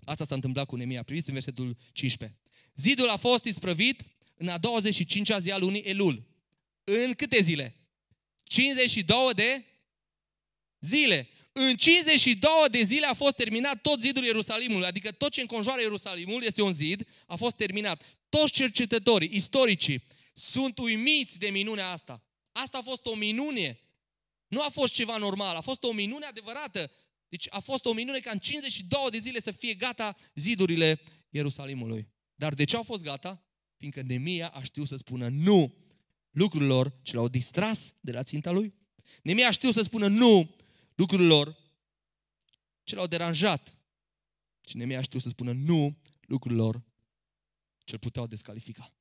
Asta 0.04 0.24
s-a 0.24 0.34
întâmplat 0.34 0.66
cu 0.66 0.76
Nemia. 0.76 1.02
Priviți 1.02 1.28
în 1.28 1.34
versetul 1.34 1.76
15. 1.92 2.38
Zidul 2.74 3.08
a 3.08 3.16
fost 3.16 3.44
isprăvit 3.44 4.02
în 4.36 4.48
a 4.48 4.58
25-a 4.58 5.38
zi 5.38 5.50
a 5.50 5.58
lunii 5.58 5.80
Elul. 5.80 6.22
În 6.84 7.12
câte 7.12 7.42
zile? 7.42 7.76
52 8.42 9.32
de 9.34 9.64
zile. 10.80 11.28
În 11.52 11.76
52 11.76 12.50
de 12.70 12.82
zile 12.82 13.06
a 13.06 13.14
fost 13.14 13.34
terminat 13.34 13.80
tot 13.80 14.00
zidul 14.00 14.24
Ierusalimului, 14.24 14.86
adică 14.86 15.12
tot 15.12 15.32
ce 15.32 15.40
înconjoară 15.40 15.80
Ierusalimul 15.80 16.42
este 16.42 16.62
un 16.62 16.72
zid, 16.72 17.08
a 17.26 17.36
fost 17.36 17.56
terminat. 17.56 18.18
Toți 18.28 18.52
cercetătorii, 18.52 19.30
istoricii, 19.32 20.02
sunt 20.34 20.78
uimiți 20.78 21.38
de 21.38 21.48
minunea 21.48 21.90
asta. 21.90 22.22
Asta 22.52 22.78
a 22.78 22.82
fost 22.82 23.06
o 23.06 23.14
minune. 23.14 23.80
Nu 24.48 24.62
a 24.62 24.68
fost 24.68 24.92
ceva 24.92 25.16
normal, 25.16 25.56
a 25.56 25.60
fost 25.60 25.82
o 25.82 25.92
minune 25.92 26.26
adevărată. 26.26 26.90
Deci 27.28 27.46
a 27.50 27.60
fost 27.60 27.84
o 27.84 27.92
minune 27.92 28.18
ca 28.18 28.30
în 28.30 28.38
52 28.38 29.06
de 29.10 29.18
zile 29.18 29.40
să 29.40 29.50
fie 29.50 29.74
gata 29.74 30.16
zidurile 30.34 31.00
Ierusalimului. 31.30 32.08
Dar 32.34 32.54
de 32.54 32.64
ce 32.64 32.76
au 32.76 32.82
fost 32.82 33.02
gata? 33.02 33.45
Fiindcă 33.76 34.02
Nemia 34.02 34.48
a 34.48 34.62
știut 34.62 34.88
să 34.88 34.96
spună 34.96 35.28
nu 35.28 35.74
lucrurilor 36.30 36.92
ce 37.02 37.14
l-au 37.14 37.28
distras 37.28 37.94
de 38.00 38.12
la 38.12 38.22
ținta 38.22 38.50
lui. 38.50 38.74
Nemia 39.22 39.46
a 39.46 39.50
știut 39.50 39.74
să 39.74 39.82
spună 39.82 40.06
nu 40.06 40.56
lucrurilor 40.94 41.56
ce 42.82 42.94
l-au 42.94 43.06
deranjat. 43.06 43.76
Și 44.68 44.76
Nemia 44.76 44.98
a 44.98 45.02
știut 45.02 45.22
să 45.22 45.28
spună 45.28 45.52
nu 45.52 45.98
lucrurilor 46.20 46.82
ce 47.84 47.92
îl 47.92 47.98
puteau 47.98 48.26
descalifica. 48.26 48.94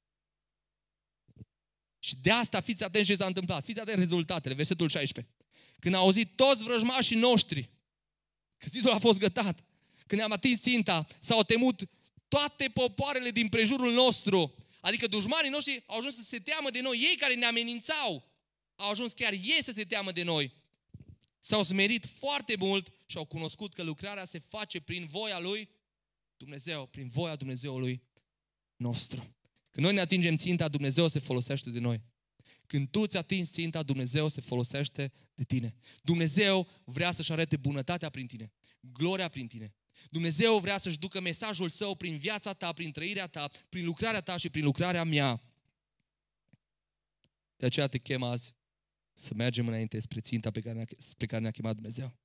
Și 2.00 2.16
de 2.22 2.32
asta 2.32 2.62
fiți 2.62 2.84
atenți 2.84 3.08
ce 3.08 3.16
s-a 3.16 3.26
întâmplat. 3.26 3.64
Fiți 3.64 3.80
atenți 3.80 4.00
rezultatele, 4.00 4.54
versetul 4.54 4.90
16. 4.90 5.34
Când 5.80 5.96
au 5.96 6.02
auzit 6.02 6.36
toți 6.36 6.64
vrăjmașii 6.64 7.16
noștri 7.16 7.70
că 8.58 8.68
zidul 8.70 8.92
a 8.92 9.00
fost 9.00 9.20
gătat, 9.20 9.64
când 10.08 10.20
ne-am 10.20 10.32
atins 10.32 10.62
ținta, 10.62 11.08
s-au 11.20 11.44
temut 11.44 11.90
toate 12.28 12.70
popoarele 12.74 13.30
din 13.30 13.50
prejurul 13.50 13.94
nostru. 13.94 14.56
Adică 14.86 15.08
dușmanii 15.08 15.50
noștri 15.50 15.84
au 15.86 15.98
ajuns 15.98 16.16
să 16.16 16.24
se 16.24 16.40
teamă 16.40 16.70
de 16.70 16.82
noi. 16.82 16.98
Ei 16.98 17.16
care 17.16 17.34
ne 17.34 17.46
amenințau, 17.46 18.24
au 18.76 18.90
ajuns 18.90 19.12
chiar 19.14 19.34
ei 19.34 19.60
să 19.64 19.72
se 19.72 19.84
teamă 19.84 20.12
de 20.12 20.24
noi. 20.24 20.54
S-au 21.40 21.64
smerit 21.64 22.06
foarte 22.06 22.56
mult 22.60 22.92
și 23.06 23.18
au 23.18 23.26
cunoscut 23.26 23.74
că 23.74 23.84
lucrarea 23.84 24.26
se 24.26 24.40
face 24.40 24.80
prin 24.80 25.06
voia 25.06 25.40
lui 25.40 25.70
Dumnezeu, 26.38 26.86
prin 26.86 27.08
voia 27.08 27.36
Dumnezeului 27.36 28.02
nostru. 28.76 29.36
Când 29.70 29.86
noi 29.86 29.96
ne 29.96 30.00
atingem 30.00 30.36
ținta, 30.36 30.68
Dumnezeu 30.68 31.08
se 31.08 31.20
folosește 31.20 31.70
de 31.70 31.80
noi. 31.80 32.02
Când 32.66 32.90
tu 32.90 33.08
ți 33.08 33.18
atingi 33.18 33.50
ținta, 33.50 33.84
Dumnezeu 33.84 34.28
se 34.28 34.42
folosește 34.42 35.12
de 35.36 35.44
tine. 35.44 35.76
Dumnezeu 36.02 36.68
vrea 36.84 37.12
să-și 37.12 37.32
arate 37.32 37.58
bunătatea 37.58 38.10
prin 38.10 38.28
tine, 38.28 38.52
gloria 38.80 39.28
prin 39.28 39.48
tine. 39.48 39.74
Dumnezeu 40.10 40.60
vrea 40.60 40.78
să-și 40.78 41.00
ducă 41.00 41.20
mesajul 41.20 41.70
său 41.70 41.96
prin 41.96 42.18
viața 42.18 42.54
ta, 42.54 42.74
prin 42.74 42.92
trăirea 42.92 43.28
ta, 43.28 43.50
prin 43.70 43.86
lucrarea 43.86 44.22
ta 44.22 44.38
și 44.38 44.50
prin 44.50 44.64
lucrarea 44.64 45.04
mea. 45.04 45.42
De 47.56 47.66
aceea 47.66 47.88
te 47.88 47.98
chem 47.98 48.24
azi 48.24 48.54
să 49.14 49.34
mergem 49.34 49.68
înainte 49.68 50.00
spre 50.00 50.20
ținta 50.20 50.52
pe 50.52 50.60
care 50.60 50.76
ne-a, 50.76 50.86
spre 50.98 51.26
care 51.26 51.42
ne-a 51.42 51.52
chemat 51.52 51.74
Dumnezeu. 51.74 52.18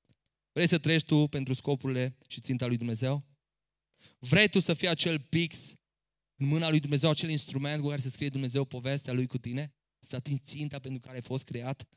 Vrei 0.51 0.67
să 0.67 0.77
trăiești 0.77 1.07
tu 1.07 1.27
pentru 1.27 1.53
scopurile 1.53 2.17
și 2.27 2.41
ținta 2.41 2.65
lui 2.65 2.77
Dumnezeu? 2.77 3.25
Vrei 4.19 4.49
tu 4.49 4.59
să 4.59 4.73
fii 4.73 4.87
acel 4.87 5.19
pix 5.19 5.73
în 6.35 6.47
mâna 6.47 6.69
lui 6.69 6.79
Dumnezeu, 6.79 7.09
acel 7.09 7.29
instrument 7.29 7.81
cu 7.81 7.87
care 7.87 8.01
să 8.01 8.09
scrie 8.09 8.29
Dumnezeu 8.29 8.65
povestea 8.65 9.13
lui 9.13 9.27
cu 9.27 9.37
tine? 9.37 9.73
Să 9.99 10.15
atingi 10.15 10.41
ținta 10.41 10.79
pentru 10.79 10.99
care 10.99 11.15
ai 11.15 11.21
fost 11.21 11.43
creat? 11.43 11.87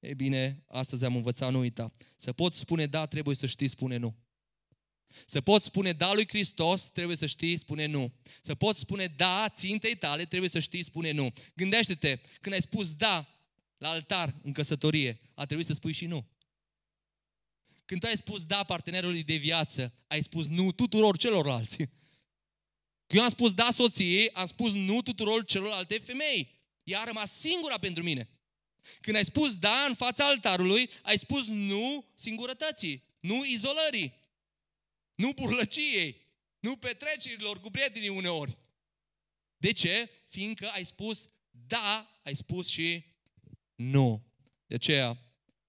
Ei 0.00 0.14
bine, 0.14 0.64
astăzi 0.66 1.04
am 1.04 1.16
învățat, 1.16 1.50
nu 1.52 1.58
uita. 1.58 1.92
Să 2.16 2.32
poți 2.32 2.58
spune 2.58 2.86
da, 2.86 3.06
trebuie 3.06 3.36
să 3.36 3.46
știi 3.46 3.68
spune 3.68 3.96
nu. 3.96 4.16
Să 5.26 5.40
poți 5.40 5.64
spune 5.64 5.92
da 5.92 6.12
lui 6.12 6.28
Hristos, 6.28 6.82
trebuie 6.82 7.16
să 7.16 7.26
știi 7.26 7.58
spune 7.58 7.86
nu. 7.86 8.12
Să 8.42 8.54
poți 8.54 8.80
spune 8.80 9.06
da 9.06 9.48
țintei 9.48 9.94
tale, 9.96 10.24
trebuie 10.24 10.50
să 10.50 10.58
știi 10.58 10.84
spune 10.84 11.10
nu. 11.10 11.32
Gândește-te, 11.54 12.20
când 12.40 12.54
ai 12.54 12.62
spus 12.62 12.94
da 12.94 13.28
la 13.76 13.88
altar 13.90 14.34
în 14.42 14.52
căsătorie, 14.52 15.20
a 15.34 15.44
trebuit 15.44 15.66
să 15.66 15.74
spui 15.74 15.92
și 15.92 16.06
nu. 16.06 16.28
Când 17.84 18.00
tu 18.00 18.06
ai 18.06 18.16
spus 18.16 18.44
da 18.44 18.62
partenerului 18.64 19.22
de 19.22 19.36
viață, 19.36 19.92
ai 20.06 20.22
spus 20.22 20.48
nu 20.48 20.72
tuturor 20.72 21.16
celorlalți. 21.16 21.76
Eu 23.06 23.22
am 23.22 23.30
spus 23.30 23.52
da 23.52 23.68
soției, 23.74 24.30
am 24.30 24.46
spus 24.46 24.72
nu 24.72 25.02
tuturor 25.02 25.44
celorlalte 25.44 25.98
femei. 25.98 26.58
Ea 26.82 27.00
a 27.00 27.04
rămas 27.04 27.32
singura 27.32 27.78
pentru 27.78 28.02
mine. 28.02 28.28
Când 29.00 29.16
ai 29.16 29.24
spus 29.24 29.56
da 29.56 29.84
în 29.88 29.94
fața 29.94 30.26
altarului, 30.26 30.90
ai 31.02 31.18
spus 31.18 31.46
nu 31.46 32.06
singurătății, 32.14 33.02
nu 33.20 33.44
izolării, 33.44 34.12
nu 35.14 35.32
burlăciei, 35.32 36.20
nu 36.60 36.76
petrecerilor 36.76 37.60
cu 37.60 37.70
prietenii 37.70 38.08
uneori. 38.08 38.58
De 39.56 39.72
ce? 39.72 40.10
Fiindcă 40.28 40.68
ai 40.68 40.84
spus 40.84 41.28
da, 41.50 42.20
ai 42.22 42.34
spus 42.34 42.68
și 42.68 43.04
nu. 43.74 44.26
De 44.66 44.74
aceea, 44.74 45.18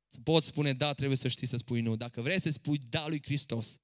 să 0.07 0.19
poți 0.23 0.47
spune 0.47 0.73
da, 0.73 0.93
trebuie 0.93 1.17
să 1.17 1.27
știi 1.27 1.47
să 1.47 1.57
spui 1.57 1.81
nu. 1.81 1.95
Dacă 1.95 2.21
vrei 2.21 2.41
să 2.41 2.49
spui 2.49 2.77
da 2.77 3.07
lui 3.07 3.21
Hristos 3.23 3.79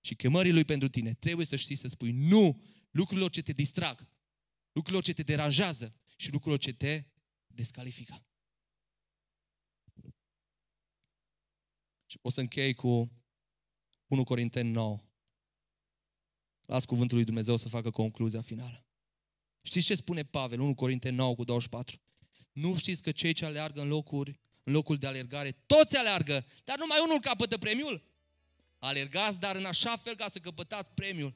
și 0.00 0.14
chemării 0.14 0.52
lui 0.52 0.64
pentru 0.64 0.88
tine, 0.88 1.14
trebuie 1.14 1.46
să 1.46 1.56
știi 1.56 1.76
să 1.76 1.88
spui 1.88 2.10
nu 2.12 2.62
lucrurilor 2.90 3.30
ce 3.30 3.42
te 3.42 3.52
distrag, 3.52 4.08
lucrurilor 4.72 5.04
ce 5.04 5.12
te 5.12 5.22
deranjează 5.22 5.94
și 6.16 6.32
lucrurilor 6.32 6.58
ce 6.58 6.72
te 6.72 7.04
descalifică. 7.46 8.24
O 12.22 12.30
să 12.30 12.40
închei 12.40 12.74
cu 12.74 13.10
1 14.06 14.24
Corinteni 14.24 14.70
9. 14.70 15.00
Las 16.62 16.84
cuvântul 16.84 17.16
lui 17.16 17.26
Dumnezeu 17.26 17.56
să 17.56 17.68
facă 17.68 17.90
concluzia 17.90 18.40
finală. 18.40 18.86
Știți 19.62 19.86
ce 19.86 19.94
spune 19.94 20.24
Pavel, 20.24 20.60
1 20.60 20.74
Corinteni 20.74 21.16
9 21.16 21.34
cu 21.34 21.44
24? 21.44 22.00
Nu 22.52 22.76
știți 22.76 23.02
că 23.02 23.12
cei 23.12 23.32
ce 23.32 23.44
aleargă 23.44 23.80
în 23.80 23.88
locuri, 23.88 24.40
în 24.62 24.72
locul 24.72 24.96
de 24.96 25.06
alergare, 25.06 25.50
toți 25.66 25.96
aleargă, 25.96 26.44
dar 26.64 26.78
numai 26.78 26.98
unul 27.04 27.20
capătă 27.20 27.58
premiul? 27.58 28.02
Alergați, 28.78 29.38
dar 29.38 29.56
în 29.56 29.64
așa 29.64 29.96
fel 29.96 30.14
ca 30.14 30.28
să 30.28 30.38
căpătați 30.38 30.90
premiul. 30.94 31.34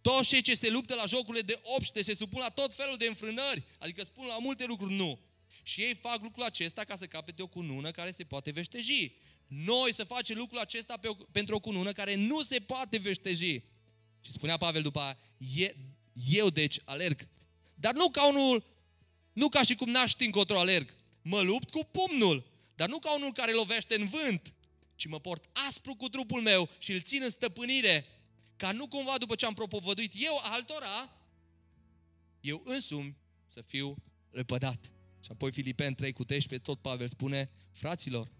Toți 0.00 0.28
cei 0.28 0.42
ce 0.42 0.54
se 0.54 0.70
luptă 0.70 0.94
la 0.94 1.06
jocurile 1.06 1.42
de 1.42 1.60
obște 1.62 2.02
se 2.02 2.14
supun 2.14 2.40
la 2.40 2.48
tot 2.48 2.74
felul 2.74 2.96
de 2.96 3.06
înfrânări, 3.06 3.64
adică 3.78 4.04
spun 4.04 4.26
la 4.26 4.38
multe 4.38 4.64
lucruri 4.66 4.94
nu. 4.94 5.20
Și 5.62 5.80
ei 5.80 5.94
fac 5.94 6.22
lucrul 6.22 6.44
acesta 6.44 6.84
ca 6.84 6.96
să 6.96 7.06
capete 7.06 7.42
o 7.42 7.46
cunună 7.46 7.90
care 7.90 8.10
se 8.10 8.24
poate 8.24 8.50
veșteji. 8.50 9.12
Noi 9.56 9.94
să 9.94 10.04
facem 10.04 10.36
lucrul 10.36 10.58
acesta 10.58 10.96
pe 10.96 11.08
o, 11.08 11.14
pentru 11.14 11.54
o 11.54 11.60
cunună 11.60 11.92
care 11.92 12.14
nu 12.14 12.42
se 12.42 12.58
poate 12.58 12.98
veșteji. 12.98 13.62
Și 14.20 14.32
spunea 14.32 14.56
Pavel 14.56 14.82
după 14.82 15.00
aia, 15.00 15.16
eu 16.30 16.48
deci 16.48 16.80
alerg. 16.84 17.28
Dar 17.74 17.94
nu 17.94 18.08
ca 18.08 18.28
unul, 18.28 18.64
nu 19.32 19.48
ca 19.48 19.62
și 19.62 19.74
cum 19.74 19.90
n-aș 19.90 20.10
ști 20.10 20.24
încotro 20.24 20.58
alerg. 20.58 20.94
Mă 21.22 21.40
lupt 21.40 21.70
cu 21.70 21.88
pumnul, 21.90 22.46
dar 22.74 22.88
nu 22.88 22.98
ca 22.98 23.14
unul 23.14 23.32
care 23.32 23.52
lovește 23.52 23.94
în 23.94 24.08
vânt, 24.08 24.54
ci 24.96 25.06
mă 25.06 25.20
port 25.20 25.48
aspru 25.68 25.94
cu 25.94 26.08
trupul 26.08 26.40
meu 26.40 26.68
și 26.78 26.92
îl 26.92 27.00
țin 27.00 27.22
în 27.22 27.30
stăpânire, 27.30 28.06
ca 28.56 28.72
nu 28.72 28.86
cumva 28.86 29.18
după 29.18 29.34
ce 29.34 29.46
am 29.46 29.54
propovăduit 29.54 30.12
eu 30.16 30.40
altora, 30.42 31.12
eu 32.40 32.62
însumi 32.64 33.16
să 33.46 33.62
fiu 33.62 33.96
lepădat. 34.30 34.90
Și 35.20 35.30
apoi 35.30 35.52
Filipen 35.52 35.94
3 35.94 36.12
cu 36.12 36.24
13, 36.24 36.68
tot 36.70 36.80
Pavel 36.80 37.08
spune, 37.08 37.50
fraților, 37.72 38.30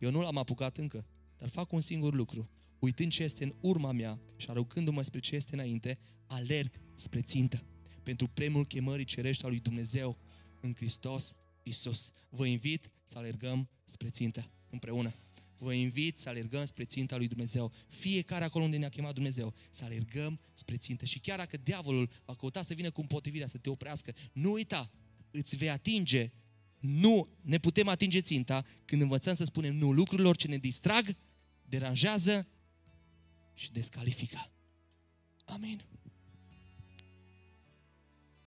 eu 0.00 0.10
nu 0.10 0.20
l-am 0.20 0.36
apucat 0.36 0.76
încă, 0.76 1.06
dar 1.36 1.48
fac 1.48 1.72
un 1.72 1.80
singur 1.80 2.14
lucru. 2.14 2.50
Uitând 2.78 3.12
ce 3.12 3.22
este 3.22 3.44
în 3.44 3.54
urma 3.60 3.92
mea 3.92 4.20
și 4.36 4.50
aruncându-mă 4.50 5.02
spre 5.02 5.20
ce 5.20 5.36
este 5.36 5.54
înainte, 5.54 5.98
alerg 6.26 6.80
spre 6.94 7.20
țintă. 7.20 7.64
Pentru 8.02 8.28
premiul 8.28 8.66
chemării 8.66 9.04
cerești 9.04 9.44
a 9.44 9.48
lui 9.48 9.60
Dumnezeu 9.60 10.18
în 10.60 10.74
Hristos 10.74 11.34
Isus. 11.62 12.10
Vă 12.28 12.46
invit 12.46 12.90
să 13.04 13.18
alergăm 13.18 13.68
spre 13.84 14.08
țintă 14.08 14.50
împreună. 14.70 15.14
Vă 15.58 15.72
invit 15.72 16.18
să 16.18 16.28
alergăm 16.28 16.66
spre 16.66 16.84
ținta 16.84 17.16
lui 17.16 17.28
Dumnezeu. 17.28 17.72
Fiecare 17.88 18.44
acolo 18.44 18.64
unde 18.64 18.76
ne-a 18.76 18.88
chemat 18.88 19.14
Dumnezeu, 19.14 19.54
să 19.70 19.84
alergăm 19.84 20.40
spre 20.52 20.76
țintă. 20.76 21.04
Și 21.04 21.18
chiar 21.18 21.38
dacă 21.38 21.56
diavolul 21.56 22.10
va 22.24 22.34
căuta 22.34 22.62
să 22.62 22.74
vină 22.74 22.90
cu 22.90 23.00
împotrivirea, 23.00 23.46
să 23.46 23.58
te 23.58 23.70
oprească, 23.70 24.12
nu 24.32 24.52
uita, 24.52 24.90
îți 25.30 25.56
vei 25.56 25.70
atinge 25.70 26.32
nu 26.80 27.28
ne 27.40 27.58
putem 27.58 27.88
atinge 27.88 28.20
ținta 28.20 28.64
când 28.84 29.02
învățăm 29.02 29.34
să 29.34 29.44
spunem 29.44 29.74
nu 29.74 29.90
lucrurilor 29.90 30.36
ce 30.36 30.48
ne 30.48 30.56
distrag, 30.56 31.16
deranjează 31.68 32.46
și 33.54 33.72
descalifică. 33.72 34.50
Amin. 35.44 35.84